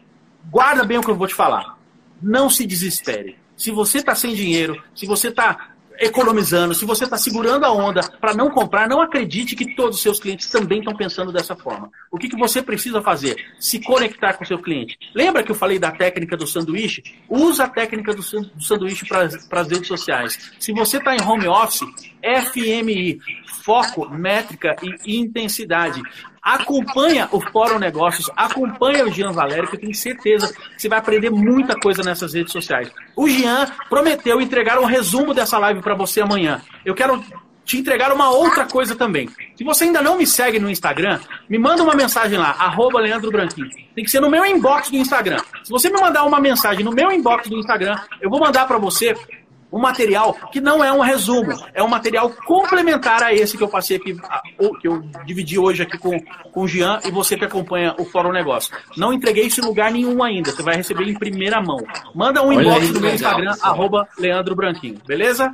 guarda 0.49 0.83
bem 0.83 0.97
o 0.97 1.03
que 1.03 1.11
eu 1.11 1.15
vou 1.15 1.27
te 1.27 1.35
falar. 1.35 1.77
Não 2.21 2.49
se 2.49 2.65
desespere. 2.65 3.37
Se 3.55 3.71
você 3.71 3.99
está 3.99 4.13
sem 4.13 4.33
dinheiro, 4.33 4.81
se 4.93 5.05
você 5.05 5.29
está 5.29 5.71
economizando, 5.99 6.73
se 6.73 6.85
você 6.85 7.03
está 7.03 7.17
segurando 7.17 7.65
a 7.65 7.71
onda 7.71 8.01
para 8.19 8.33
não 8.33 8.49
comprar, 8.49 8.87
não 8.87 9.01
acredite 9.01 9.55
que 9.55 9.75
todos 9.75 9.97
os 9.97 10.01
seus 10.01 10.19
clientes 10.19 10.49
também 10.49 10.79
estão 10.79 10.95
pensando 10.95 11.31
dessa 11.31 11.55
forma. 11.55 11.89
O 12.11 12.17
que, 12.17 12.29
que 12.29 12.37
você 12.37 12.61
precisa 12.61 13.01
fazer? 13.01 13.35
Se 13.59 13.79
conectar 13.79 14.33
com 14.33 14.43
o 14.43 14.47
seu 14.47 14.59
cliente. 14.59 14.97
Lembra 15.13 15.43
que 15.43 15.51
eu 15.51 15.55
falei 15.55 15.79
da 15.79 15.91
técnica 15.91 16.37
do 16.37 16.47
sanduíche? 16.47 17.03
Usa 17.29 17.65
a 17.65 17.69
técnica 17.69 18.13
do 18.13 18.23
sanduíche 18.23 19.05
para 19.05 19.23
as 19.61 19.67
redes 19.67 19.87
sociais. 19.87 20.53
Se 20.59 20.71
você 20.71 20.97
está 20.97 21.15
em 21.15 21.21
home 21.21 21.47
office, 21.47 21.81
FMI, 22.21 23.19
foco, 23.67 24.09
métrica 24.09 24.77
e 24.81 25.19
intensidade. 25.19 26.01
acompanha 26.41 27.27
o 27.33 27.41
Fórum 27.41 27.77
Negócios, 27.77 28.31
acompanha 28.33 29.03
o 29.03 29.11
Jean 29.11 29.33
Valério, 29.33 29.67
que 29.67 29.75
eu 29.75 29.81
tenho 29.81 29.93
certeza 29.93 30.53
que 30.53 30.81
você 30.81 30.87
vai 30.87 30.99
aprender 30.99 31.29
muita 31.29 31.77
coisa 31.77 32.01
nessas 32.01 32.33
redes 32.33 32.53
sociais. 32.53 32.89
O 33.13 33.27
Jean 33.27 33.67
prometeu 33.89 34.39
entregar 34.39 34.79
um 34.79 34.85
resumo 34.85 35.33
dessa 35.33 35.57
live 35.57 35.81
para 35.81 35.93
você 35.93 36.21
amanhã. 36.21 36.61
Eu 36.85 36.95
quero 36.95 37.21
te 37.65 37.77
entregar 37.77 38.13
uma 38.13 38.29
outra 38.29 38.65
coisa 38.65 38.95
também. 38.95 39.27
Se 39.57 39.65
você 39.65 39.83
ainda 39.83 40.01
não 40.01 40.17
me 40.17 40.25
segue 40.25 40.57
no 40.57 40.69
Instagram, 40.69 41.19
me 41.49 41.59
manda 41.59 41.83
uma 41.83 41.93
mensagem 41.93 42.39
lá, 42.39 42.51
arroba 42.51 43.01
Leandro 43.01 43.29
Branquinho. 43.29 43.69
Tem 43.93 44.05
que 44.05 44.09
ser 44.09 44.21
no 44.21 44.29
meu 44.29 44.45
inbox 44.45 44.89
do 44.89 44.95
Instagram. 44.95 45.41
Se 45.65 45.69
você 45.69 45.89
me 45.89 45.99
mandar 45.99 46.23
uma 46.23 46.39
mensagem 46.39 46.85
no 46.85 46.93
meu 46.93 47.11
inbox 47.11 47.49
do 47.49 47.59
Instagram, 47.59 47.99
eu 48.21 48.29
vou 48.29 48.39
mandar 48.39 48.65
para 48.65 48.77
você 48.77 49.13
um 49.71 49.79
material 49.79 50.33
que 50.51 50.61
não 50.61 50.83
é 50.83 50.91
um 50.91 51.01
resumo, 51.01 51.51
é 51.73 51.83
um 51.83 51.87
material 51.87 52.29
complementar 52.45 53.21
a 53.21 53.33
esse 53.33 53.57
que 53.57 53.63
eu 53.63 53.67
passei 53.67 53.97
aqui, 53.97 54.15
que 54.81 54.87
eu 54.87 55.01
dividi 55.25 55.59
hoje 55.59 55.83
aqui 55.83 55.97
com, 55.97 56.19
com 56.51 56.61
o 56.61 56.67
Jean 56.67 56.99
e 57.05 57.11
você 57.11 57.37
que 57.37 57.45
acompanha 57.45 57.95
o 57.99 58.05
Fórum 58.05 58.31
Negócio. 58.31 58.75
Não 58.95 59.11
entreguei 59.11 59.45
isso 59.45 59.61
em 59.61 59.65
lugar 59.65 59.91
nenhum 59.91 60.23
ainda, 60.23 60.51
você 60.51 60.63
vai 60.63 60.75
receber 60.75 61.07
em 61.07 61.17
primeira 61.17 61.61
mão. 61.61 61.79
Manda 62.15 62.41
um 62.43 62.53
inbox 62.53 62.89
no 62.91 63.01
meu 63.01 63.13
Instagram, 63.13 63.55
arroba 63.61 64.07
Leandro 64.17 64.55
Branquinho, 64.55 64.99
beleza? 65.05 65.53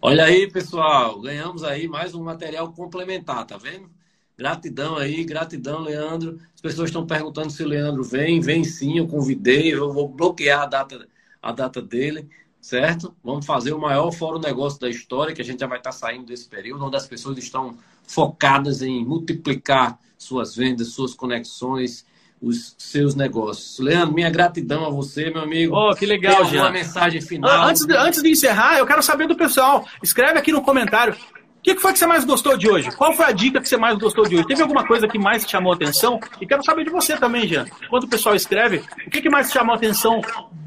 Olha 0.00 0.24
aí, 0.24 0.48
pessoal, 0.50 1.20
ganhamos 1.20 1.64
aí 1.64 1.88
mais 1.88 2.14
um 2.14 2.22
material 2.22 2.72
complementar, 2.72 3.44
tá 3.44 3.56
vendo? 3.56 3.90
Gratidão 4.36 4.96
aí, 4.96 5.24
gratidão, 5.24 5.80
Leandro. 5.80 6.38
As 6.54 6.60
pessoas 6.60 6.90
estão 6.90 7.04
perguntando 7.04 7.50
se 7.50 7.60
o 7.64 7.66
Leandro 7.66 8.04
vem. 8.04 8.40
Vem 8.40 8.62
sim, 8.62 8.98
eu 8.98 9.08
convidei, 9.08 9.74
eu 9.74 9.92
vou 9.92 10.08
bloquear 10.08 10.62
a 10.62 10.66
data, 10.66 11.08
a 11.42 11.50
data 11.50 11.82
dele, 11.82 12.28
certo? 12.60 13.14
Vamos 13.22 13.46
fazer 13.46 13.72
o 13.72 13.80
maior 13.80 14.10
fórum 14.10 14.38
negócio 14.38 14.80
da 14.80 14.88
história, 14.88 15.34
que 15.34 15.42
a 15.42 15.44
gente 15.44 15.60
já 15.60 15.66
vai 15.66 15.78
estar 15.78 15.92
saindo 15.92 16.26
desse 16.26 16.48
período, 16.48 16.84
onde 16.84 16.96
as 16.96 17.06
pessoas 17.06 17.38
estão 17.38 17.76
focadas 18.06 18.82
em 18.82 19.04
multiplicar 19.04 19.98
suas 20.16 20.56
vendas, 20.56 20.88
suas 20.88 21.14
conexões, 21.14 22.04
os 22.40 22.74
seus 22.78 23.14
negócios. 23.14 23.78
Leandro, 23.78 24.14
minha 24.14 24.30
gratidão 24.30 24.84
a 24.84 24.90
você, 24.90 25.30
meu 25.30 25.42
amigo. 25.42 25.76
Oh, 25.76 25.94
que 25.94 26.06
legal, 26.06 26.46
Tem 26.48 26.58
uma 26.58 26.70
mensagem 26.70 27.20
final. 27.20 27.68
Antes 27.68 27.84
de, 27.84 27.96
antes 27.96 28.22
de 28.22 28.30
encerrar, 28.30 28.78
eu 28.78 28.86
quero 28.86 29.02
saber 29.02 29.26
do 29.26 29.36
pessoal. 29.36 29.86
Escreve 30.02 30.38
aqui 30.38 30.52
no 30.52 30.62
comentário. 30.62 31.14
O 31.14 31.60
que 31.60 31.76
foi 31.76 31.92
que 31.92 31.98
você 31.98 32.06
mais 32.06 32.24
gostou 32.24 32.56
de 32.56 32.70
hoje? 32.70 32.90
Qual 32.92 33.12
foi 33.12 33.26
a 33.26 33.32
dica 33.32 33.60
que 33.60 33.68
você 33.68 33.76
mais 33.76 33.98
gostou 33.98 34.26
de 34.26 34.36
hoje? 34.36 34.46
Teve 34.46 34.62
alguma 34.62 34.86
coisa 34.86 35.08
que 35.08 35.18
mais 35.18 35.44
te 35.44 35.50
chamou 35.50 35.72
a 35.72 35.74
atenção? 35.74 36.18
E 36.40 36.46
quero 36.46 36.64
saber 36.64 36.84
de 36.84 36.90
você 36.90 37.16
também, 37.16 37.46
Jean. 37.46 37.66
Enquanto 37.84 38.04
o 38.04 38.08
pessoal 38.08 38.34
escreve, 38.34 38.82
o 39.06 39.10
que, 39.10 39.20
que 39.20 39.28
mais 39.28 39.48
te 39.48 39.54
chamou 39.54 39.74
a 39.74 39.76
atenção 39.76 40.20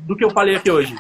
do 0.06 0.16
que 0.16 0.24
eu 0.24 0.30
falei 0.30 0.58
aqui 0.58 0.70
hoje? 0.70 0.96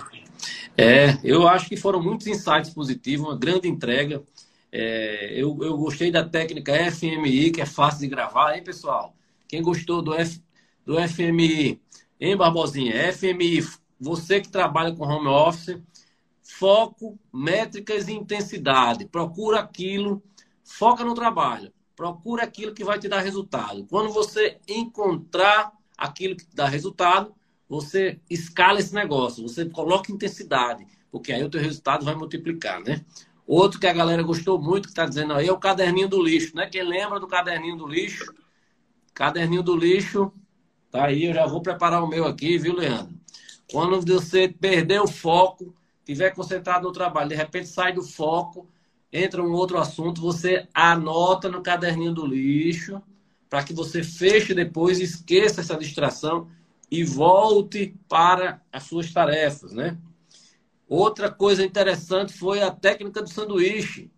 É, 0.77 1.19
eu 1.23 1.47
acho 1.47 1.67
que 1.67 1.77
foram 1.77 2.01
muitos 2.01 2.27
insights 2.27 2.69
positivos, 2.71 3.27
uma 3.27 3.37
grande 3.37 3.67
entrega. 3.67 4.23
É, 4.71 5.33
eu, 5.33 5.57
eu 5.61 5.77
gostei 5.77 6.11
da 6.11 6.27
técnica 6.27 6.73
FMI, 6.91 7.51
que 7.51 7.61
é 7.61 7.65
fácil 7.65 8.01
de 8.01 8.07
gravar, 8.07 8.55
hein, 8.55 8.63
pessoal? 8.63 9.13
Quem 9.47 9.61
gostou 9.61 10.01
do, 10.01 10.13
F, 10.13 10.41
do 10.85 10.95
FMI, 11.07 11.79
hein, 12.19 12.37
Barbosinha? 12.37 13.11
FMI, 13.13 13.67
você 13.99 14.39
que 14.39 14.49
trabalha 14.49 14.95
com 14.95 15.05
home 15.05 15.27
office, 15.27 15.77
foco, 16.41 17.19
métricas 17.33 18.07
e 18.07 18.13
intensidade. 18.13 19.05
Procura 19.05 19.59
aquilo, 19.59 20.23
foca 20.63 21.03
no 21.03 21.13
trabalho. 21.13 21.71
Procura 21.95 22.43
aquilo 22.43 22.73
que 22.73 22.83
vai 22.83 22.97
te 22.97 23.07
dar 23.07 23.19
resultado. 23.19 23.85
Quando 23.85 24.11
você 24.11 24.57
encontrar 24.67 25.71
aquilo 25.97 26.35
que 26.35 26.45
dá 26.53 26.65
resultado, 26.65 27.35
você 27.71 28.19
escala 28.29 28.79
esse 28.79 28.93
negócio, 28.93 29.41
você 29.47 29.65
coloca 29.65 30.11
intensidade, 30.11 30.85
porque 31.09 31.31
aí 31.31 31.41
o 31.41 31.49
teu 31.49 31.61
resultado 31.61 32.03
vai 32.03 32.15
multiplicar, 32.15 32.81
né? 32.81 33.03
Outro 33.47 33.79
que 33.79 33.87
a 33.87 33.93
galera 33.93 34.21
gostou 34.21 34.61
muito, 34.61 34.83
que 34.83 34.91
está 34.91 35.05
dizendo 35.05 35.33
aí, 35.33 35.47
é 35.47 35.51
o 35.51 35.57
caderninho 35.57 36.09
do 36.09 36.21
lixo, 36.21 36.55
né? 36.55 36.67
Quem 36.67 36.83
lembra 36.83 37.19
do 37.19 37.27
caderninho 37.27 37.77
do 37.77 37.87
lixo? 37.87 38.33
Caderninho 39.13 39.63
do 39.63 39.75
lixo 39.75 40.31
Tá 40.91 41.05
aí, 41.05 41.23
eu 41.23 41.33
já 41.33 41.45
vou 41.45 41.61
preparar 41.61 42.03
o 42.03 42.07
meu 42.07 42.25
aqui, 42.25 42.57
viu, 42.57 42.75
Leandro? 42.75 43.15
Quando 43.71 44.01
você 44.01 44.49
perder 44.49 44.99
o 44.99 45.07
foco, 45.07 45.73
estiver 45.99 46.31
concentrado 46.31 46.85
no 46.85 46.91
trabalho, 46.91 47.29
de 47.29 47.35
repente 47.35 47.69
sai 47.69 47.93
do 47.93 48.03
foco, 48.03 48.67
entra 49.13 49.41
um 49.41 49.53
outro 49.53 49.77
assunto, 49.77 50.19
você 50.19 50.67
anota 50.73 51.47
no 51.47 51.63
caderninho 51.63 52.13
do 52.13 52.25
lixo, 52.25 53.01
para 53.49 53.63
que 53.63 53.73
você 53.73 54.03
feche 54.03 54.53
depois, 54.53 54.99
esqueça 54.99 55.61
essa 55.61 55.77
distração 55.77 56.49
e 56.91 57.03
volte 57.03 57.97
para 58.07 58.61
as 58.71 58.83
suas 58.83 59.11
tarefas, 59.11 59.71
né? 59.71 59.97
Outra 60.87 61.31
coisa 61.31 61.63
interessante 61.63 62.33
foi 62.33 62.61
a 62.61 62.69
técnica 62.69 63.21
do 63.21 63.29
sanduíche. 63.29 64.11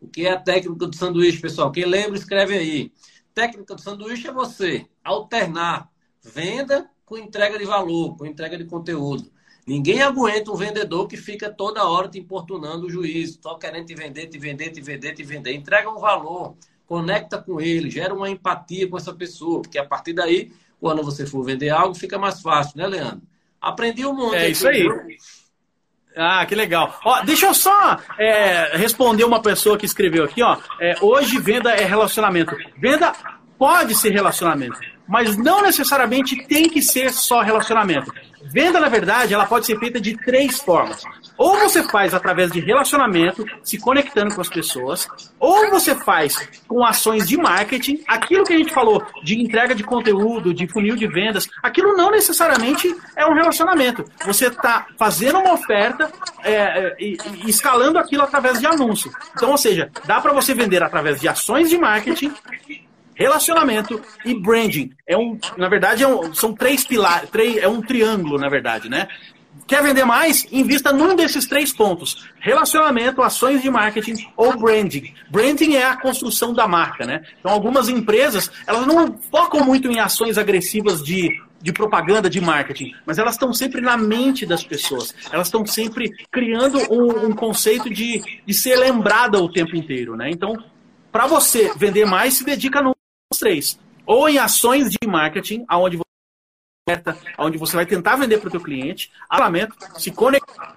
O 0.00 0.08
que 0.08 0.26
é 0.26 0.32
a 0.32 0.40
técnica 0.40 0.86
do 0.86 0.96
sanduíche, 0.96 1.40
pessoal? 1.40 1.70
Quem 1.70 1.84
lembra, 1.84 2.16
escreve 2.16 2.56
aí 2.56 2.92
técnica 3.36 3.74
do 3.74 3.82
sanduíche 3.82 4.26
é 4.26 4.32
você 4.32 4.86
alternar 5.04 5.90
venda 6.22 6.90
com 7.04 7.18
entrega 7.18 7.58
de 7.58 7.66
valor, 7.66 8.16
com 8.16 8.24
entrega 8.24 8.56
de 8.56 8.64
conteúdo. 8.64 9.30
Ninguém 9.66 10.00
aguenta 10.00 10.50
um 10.50 10.56
vendedor 10.56 11.06
que 11.06 11.18
fica 11.18 11.50
toda 11.50 11.86
hora 11.86 12.08
te 12.08 12.18
importunando 12.18 12.86
o 12.86 12.90
juiz, 12.90 13.38
só 13.42 13.56
querendo 13.56 13.84
te 13.84 13.94
vender, 13.94 14.28
te 14.28 14.38
vender, 14.38 14.70
te 14.70 14.80
vender, 14.80 15.12
te 15.12 15.22
vender. 15.22 15.52
Entrega 15.52 15.90
um 15.90 15.98
valor, 15.98 16.56
conecta 16.86 17.36
com 17.36 17.60
ele, 17.60 17.90
gera 17.90 18.14
uma 18.14 18.30
empatia 18.30 18.88
com 18.88 18.96
essa 18.96 19.12
pessoa, 19.12 19.60
porque 19.60 19.78
a 19.78 19.84
partir 19.84 20.14
daí, 20.14 20.50
quando 20.86 21.02
você 21.02 21.26
for 21.26 21.42
vender 21.42 21.68
algo, 21.68 21.96
fica 21.96 22.16
mais 22.16 22.40
fácil, 22.40 22.78
né, 22.78 22.86
Leandro? 22.86 23.22
Aprendi 23.60 24.06
um 24.06 24.14
monte. 24.14 24.36
É 24.36 24.48
isso 24.48 24.68
aí. 24.68 24.88
Ah, 26.16 26.46
que 26.46 26.54
legal. 26.54 27.00
Ó, 27.04 27.22
deixa 27.22 27.46
eu 27.46 27.54
só 27.54 27.98
é, 28.16 28.76
responder 28.76 29.24
uma 29.24 29.42
pessoa 29.42 29.76
que 29.76 29.84
escreveu 29.84 30.22
aqui, 30.22 30.44
ó. 30.44 30.56
É, 30.80 30.94
hoje 31.00 31.40
venda 31.40 31.72
é 31.72 31.84
relacionamento. 31.84 32.56
Venda 32.78 33.12
pode 33.58 33.94
ser 33.94 34.10
relacionamento, 34.10 34.78
mas 35.08 35.36
não 35.36 35.62
necessariamente 35.62 36.46
tem 36.46 36.68
que 36.68 36.82
ser 36.82 37.12
só 37.12 37.40
relacionamento. 37.40 38.12
Venda, 38.52 38.78
na 38.78 38.88
verdade, 38.88 39.34
ela 39.34 39.46
pode 39.46 39.66
ser 39.66 39.78
feita 39.78 40.00
de 40.00 40.16
três 40.16 40.60
formas. 40.60 41.02
Ou 41.36 41.58
você 41.58 41.82
faz 41.82 42.14
através 42.14 42.50
de 42.50 42.60
relacionamento, 42.60 43.44
se 43.62 43.78
conectando 43.78 44.34
com 44.34 44.40
as 44.40 44.48
pessoas, 44.48 45.06
ou 45.38 45.68
você 45.68 45.94
faz 45.94 46.48
com 46.66 46.84
ações 46.84 47.28
de 47.28 47.36
marketing, 47.36 48.02
aquilo 48.06 48.44
que 48.44 48.54
a 48.54 48.58
gente 48.58 48.72
falou 48.72 49.04
de 49.22 49.38
entrega 49.38 49.74
de 49.74 49.82
conteúdo, 49.82 50.54
de 50.54 50.66
funil 50.66 50.96
de 50.96 51.06
vendas, 51.06 51.46
aquilo 51.62 51.94
não 51.96 52.10
necessariamente 52.10 52.94
é 53.14 53.26
um 53.26 53.34
relacionamento. 53.34 54.04
Você 54.24 54.46
está 54.46 54.86
fazendo 54.98 55.38
uma 55.38 55.52
oferta 55.52 56.10
é, 56.42 56.52
é, 56.52 56.96
e, 56.98 57.18
e 57.44 57.50
escalando 57.50 57.98
aquilo 57.98 58.22
através 58.22 58.58
de 58.58 58.66
anúncio. 58.66 59.10
Então, 59.34 59.50
ou 59.50 59.58
seja, 59.58 59.90
dá 60.06 60.20
para 60.20 60.32
você 60.32 60.54
vender 60.54 60.82
através 60.82 61.20
de 61.20 61.28
ações 61.28 61.68
de 61.68 61.76
marketing, 61.76 62.32
relacionamento 63.16 64.00
e 64.24 64.34
branding. 64.34 64.92
É 65.06 65.16
um, 65.16 65.36
na 65.56 65.68
verdade, 65.68 66.04
é 66.04 66.08
um, 66.08 66.32
são 66.32 66.54
três 66.54 66.84
pilares, 66.84 67.28
três, 67.30 67.56
é 67.56 67.66
um 67.66 67.80
triângulo, 67.80 68.38
na 68.38 68.48
verdade, 68.48 68.88
né? 68.88 69.08
Quer 69.66 69.82
vender 69.82 70.04
mais? 70.04 70.46
Invista 70.52 70.92
num 70.92 71.16
desses 71.16 71.46
três 71.46 71.72
pontos: 71.72 72.28
relacionamento, 72.38 73.22
ações 73.22 73.62
de 73.62 73.70
marketing 73.70 74.28
ou 74.36 74.56
branding. 74.56 75.14
Branding 75.30 75.74
é 75.74 75.84
a 75.84 75.96
construção 75.96 76.52
da 76.52 76.68
marca, 76.68 77.04
né? 77.06 77.22
Então, 77.40 77.50
algumas 77.50 77.88
empresas 77.88 78.50
elas 78.66 78.86
não 78.86 79.18
focam 79.30 79.64
muito 79.64 79.90
em 79.90 79.98
ações 79.98 80.36
agressivas 80.36 81.02
de, 81.02 81.40
de 81.60 81.72
propaganda, 81.72 82.28
de 82.28 82.40
marketing, 82.40 82.92
mas 83.04 83.18
elas 83.18 83.34
estão 83.34 83.52
sempre 83.52 83.80
na 83.80 83.96
mente 83.96 84.44
das 84.44 84.62
pessoas. 84.62 85.14
Elas 85.32 85.48
estão 85.48 85.64
sempre 85.66 86.10
criando 86.30 86.78
um, 86.92 87.26
um 87.26 87.32
conceito 87.32 87.88
de, 87.88 88.22
de 88.46 88.54
ser 88.54 88.76
lembrada 88.76 89.42
o 89.42 89.50
tempo 89.50 89.74
inteiro, 89.74 90.16
né? 90.16 90.30
Então, 90.30 90.54
para 91.10 91.26
você 91.26 91.72
vender 91.76 92.04
mais, 92.04 92.34
se 92.34 92.44
dedica 92.44 92.82
três. 93.38 93.78
Ou 94.04 94.28
em 94.28 94.38
ações 94.38 94.90
de 94.90 95.06
marketing, 95.06 95.64
aonde 95.68 95.96
você, 95.96 97.02
onde 97.38 97.58
você 97.58 97.76
vai 97.76 97.86
tentar 97.86 98.16
vender 98.16 98.38
para 98.38 98.48
o 98.48 98.50
teu 98.50 98.60
cliente, 98.60 99.10
alamento, 99.28 99.74
se 99.98 100.12
conectar 100.12 100.76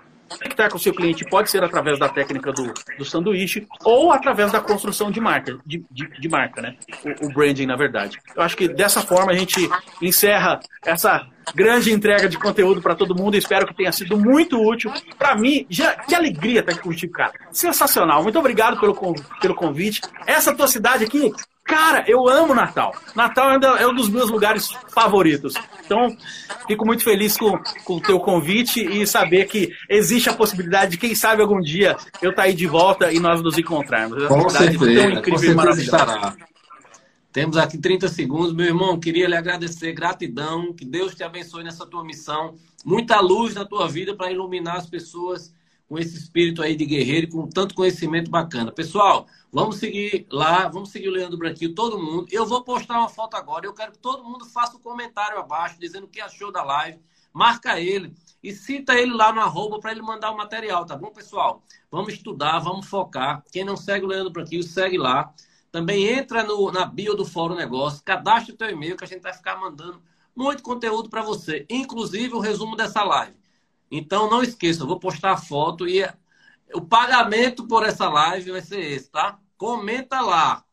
com 0.70 0.78
o 0.78 0.80
seu 0.80 0.94
cliente 0.94 1.26
pode 1.26 1.50
ser 1.50 1.64
através 1.64 1.98
da 1.98 2.08
técnica 2.08 2.52
do, 2.52 2.74
do 2.98 3.06
sanduíche 3.06 3.68
ou 3.84 4.12
através 4.12 4.52
da 4.52 4.60
construção 4.60 5.10
de 5.10 5.20
marca, 5.20 5.58
de, 5.66 5.84
de, 5.90 6.08
de 6.20 6.30
marca, 6.30 6.62
né? 6.62 6.76
O, 7.22 7.28
o, 7.28 7.34
branding, 7.34 7.66
na 7.66 7.76
verdade. 7.76 8.20
Eu 8.36 8.44
acho 8.44 8.56
que 8.56 8.68
dessa 8.68 9.02
forma 9.02 9.32
a 9.32 9.36
gente 9.36 9.70
encerra 10.02 10.60
essa 10.86 11.28
grande 11.56 11.92
entrega 11.92 12.30
de 12.30 12.38
conteúdo 12.38 12.82
para 12.82 12.96
todo 12.96 13.16
mundo. 13.16 13.36
Espero 13.36 13.66
que 13.66 13.76
tenha 13.76 13.92
sido 13.92 14.18
muito 14.18 14.62
útil. 14.62 14.92
Para 15.18 15.36
mim, 15.36 15.66
já, 15.70 15.96
que 15.96 16.14
alegria 16.14 16.60
estar 16.60 16.74
aqui 16.74 16.82
contigo, 16.82 17.14
cara. 17.14 17.34
Sensacional. 17.52 18.22
Muito 18.22 18.38
obrigado 18.38 18.80
pelo, 18.80 18.96
pelo 19.42 19.56
convite. 19.56 20.02
Essa 20.28 20.56
tua 20.56 20.68
cidade 20.68 21.06
aqui, 21.06 21.32
Cara, 21.70 22.04
eu 22.08 22.28
amo 22.28 22.56
Natal. 22.56 22.92
Natal 23.16 23.52
é 23.52 23.88
um 23.88 23.94
dos 23.94 24.10
meus 24.10 24.32
lugares 24.32 24.72
favoritos. 24.92 25.54
Então, 25.86 26.18
fico 26.68 26.84
muito 26.84 27.04
feliz 27.04 27.38
com, 27.38 27.60
com 27.86 27.98
o 27.98 28.02
teu 28.02 28.20
convite 28.20 28.84
e 28.84 29.06
saber 29.06 29.46
que 29.46 29.72
existe 29.88 30.28
a 30.30 30.34
possibilidade 30.34 30.92
de, 30.92 30.98
quem 30.98 31.14
sabe, 31.14 31.44
algum 31.44 31.62
dia 31.62 31.96
eu 32.24 32.32
estar 32.32 32.42
tá 32.42 32.48
aí 32.48 32.56
de 32.56 32.66
volta 32.66 33.14
e 33.14 33.20
nós 33.20 33.44
nos 33.44 33.56
encontrarmos. 33.56 34.26
Com 34.26 34.50
certeza, 34.50 34.80
tão 34.80 35.12
incrível 35.12 35.22
com 35.24 35.38
certeza 35.38 35.82
estará. 35.84 36.36
Temos 37.32 37.56
aqui 37.56 37.78
30 37.78 38.08
segundos. 38.08 38.52
Meu 38.52 38.66
irmão, 38.66 39.00
queria 39.00 39.28
lhe 39.28 39.36
agradecer, 39.36 39.94
gratidão, 39.94 40.74
que 40.74 40.84
Deus 40.84 41.14
te 41.14 41.24
abençoe 41.24 41.64
nessa 41.64 41.86
tua 41.86 42.04
missão. 42.04 42.56
Muita 42.84 43.20
luz 43.20 43.54
na 43.54 43.64
tua 43.64 43.88
vida 43.88 44.16
para 44.16 44.32
iluminar 44.32 44.78
as 44.78 44.88
pessoas 44.88 45.54
com 45.90 45.98
esse 45.98 46.16
espírito 46.16 46.62
aí 46.62 46.76
de 46.76 46.86
guerreiro 46.86 47.26
e 47.26 47.30
com 47.32 47.50
tanto 47.50 47.74
conhecimento 47.74 48.30
bacana. 48.30 48.72
Pessoal, 48.72 49.26
vamos 49.52 49.78
seguir 49.78 50.28
lá, 50.32 50.68
vamos 50.68 50.92
seguir 50.92 51.10
o 51.10 51.12
Leandro 51.12 51.38
Branquinho, 51.38 51.74
todo 51.74 51.98
mundo. 51.98 52.28
Eu 52.32 52.46
vou 52.46 52.64
postar 52.64 53.00
uma 53.00 53.10
foto 53.10 53.36
agora, 53.36 53.66
eu 53.66 53.74
quero 53.74 53.94
que 53.94 53.98
todo 53.98 54.24
mundo 54.24 54.46
faça 54.46 54.78
um 54.78 54.80
comentário 54.80 55.40
abaixo 55.40 55.80
dizendo 55.80 56.04
o 56.04 56.08
que 56.08 56.22
achou 56.22 56.52
da 56.52 56.64
live. 56.64 57.00
Marca 57.34 57.80
ele 57.80 58.14
e 58.44 58.54
cita 58.54 58.94
ele 58.94 59.14
lá 59.14 59.34
no 59.34 59.42
arroba 59.42 59.80
para 59.80 59.92
ele 59.92 60.02
mandar 60.02 60.32
o 60.32 60.38
material, 60.38 60.86
tá 60.86 60.96
bom, 60.96 61.10
pessoal? 61.12 61.64
Vamos 61.90 62.14
estudar, 62.14 62.60
vamos 62.60 62.86
focar. 62.86 63.44
Quem 63.52 63.66
não 63.66 63.76
segue 63.76 64.06
o 64.06 64.08
Leandro 64.08 64.32
Branquinho, 64.32 64.62
segue 64.62 64.98
lá. 64.98 65.34
Também 65.72 66.08
entra 66.08 66.44
no, 66.44 66.72
na 66.72 66.86
bio 66.86 67.16
do 67.16 67.26
Fórum 67.26 67.56
Negócio, 67.56 68.04
cadastre 68.04 68.54
o 68.54 68.58
teu 68.58 68.70
e-mail 68.70 68.96
que 68.96 69.04
a 69.04 69.08
gente 69.08 69.22
vai 69.22 69.34
ficar 69.34 69.60
mandando 69.60 70.02
muito 70.36 70.62
conteúdo 70.62 71.10
para 71.10 71.22
você, 71.22 71.66
inclusive 71.70 72.34
o 72.34 72.40
resumo 72.40 72.76
dessa 72.76 73.04
live. 73.04 73.39
Então 73.92 74.30
não 74.30 74.44
esqueça, 74.44 74.84
eu 74.84 74.88
vou 74.88 75.00
postar 75.00 75.32
a 75.32 75.38
foto 75.38 75.88
e 75.88 76.08
o 76.74 76.82
pagamento 76.82 77.68
por 77.68 77.84
essa 77.84 78.08
live 78.08 78.52
vai 78.52 78.62
ser 78.62 78.80
esse, 78.80 79.10
tá? 79.10 79.40
Comenta 79.58 80.22
lá. 80.22 80.64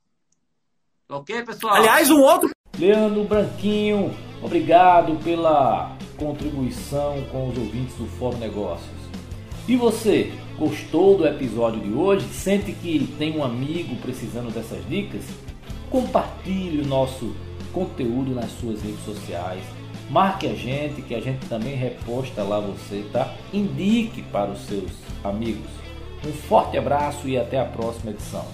Ok, 1.08 1.42
pessoal? 1.44 1.74
Aliás, 1.74 2.10
um 2.10 2.20
outro. 2.20 2.50
Leandro 2.78 3.24
Branquinho, 3.24 4.14
obrigado 4.42 5.16
pela 5.22 5.96
contribuição 6.18 7.24
com 7.30 7.48
os 7.48 7.56
ouvintes 7.56 7.94
do 7.96 8.06
Fórum 8.06 8.38
Negócios. 8.38 8.90
E 9.66 9.76
você, 9.76 10.32
gostou 10.58 11.16
do 11.16 11.26
episódio 11.26 11.80
de 11.80 11.92
hoje? 11.92 12.26
Sente 12.28 12.72
que 12.72 13.06
tem 13.18 13.36
um 13.36 13.42
amigo 13.42 13.96
precisando 13.96 14.52
dessas 14.52 14.86
dicas? 14.88 15.24
Compartilhe 15.90 16.82
o 16.82 16.86
nosso 16.86 17.34
conteúdo 17.72 18.34
nas 18.34 18.50
suas 18.52 18.82
redes 18.82 19.04
sociais. 19.04 19.62
Marque 20.08 20.46
a 20.46 20.54
gente, 20.54 21.02
que 21.02 21.14
a 21.14 21.20
gente 21.20 21.46
também 21.48 21.74
reposta 21.74 22.42
lá 22.42 22.60
você, 22.60 23.04
tá? 23.12 23.34
Indique 23.52 24.22
para 24.22 24.50
os 24.50 24.60
seus 24.66 24.92
amigos. 25.24 25.70
Um 26.24 26.32
forte 26.32 26.78
abraço 26.78 27.28
e 27.28 27.36
até 27.36 27.58
a 27.58 27.64
próxima 27.64 28.10
edição. 28.12 28.46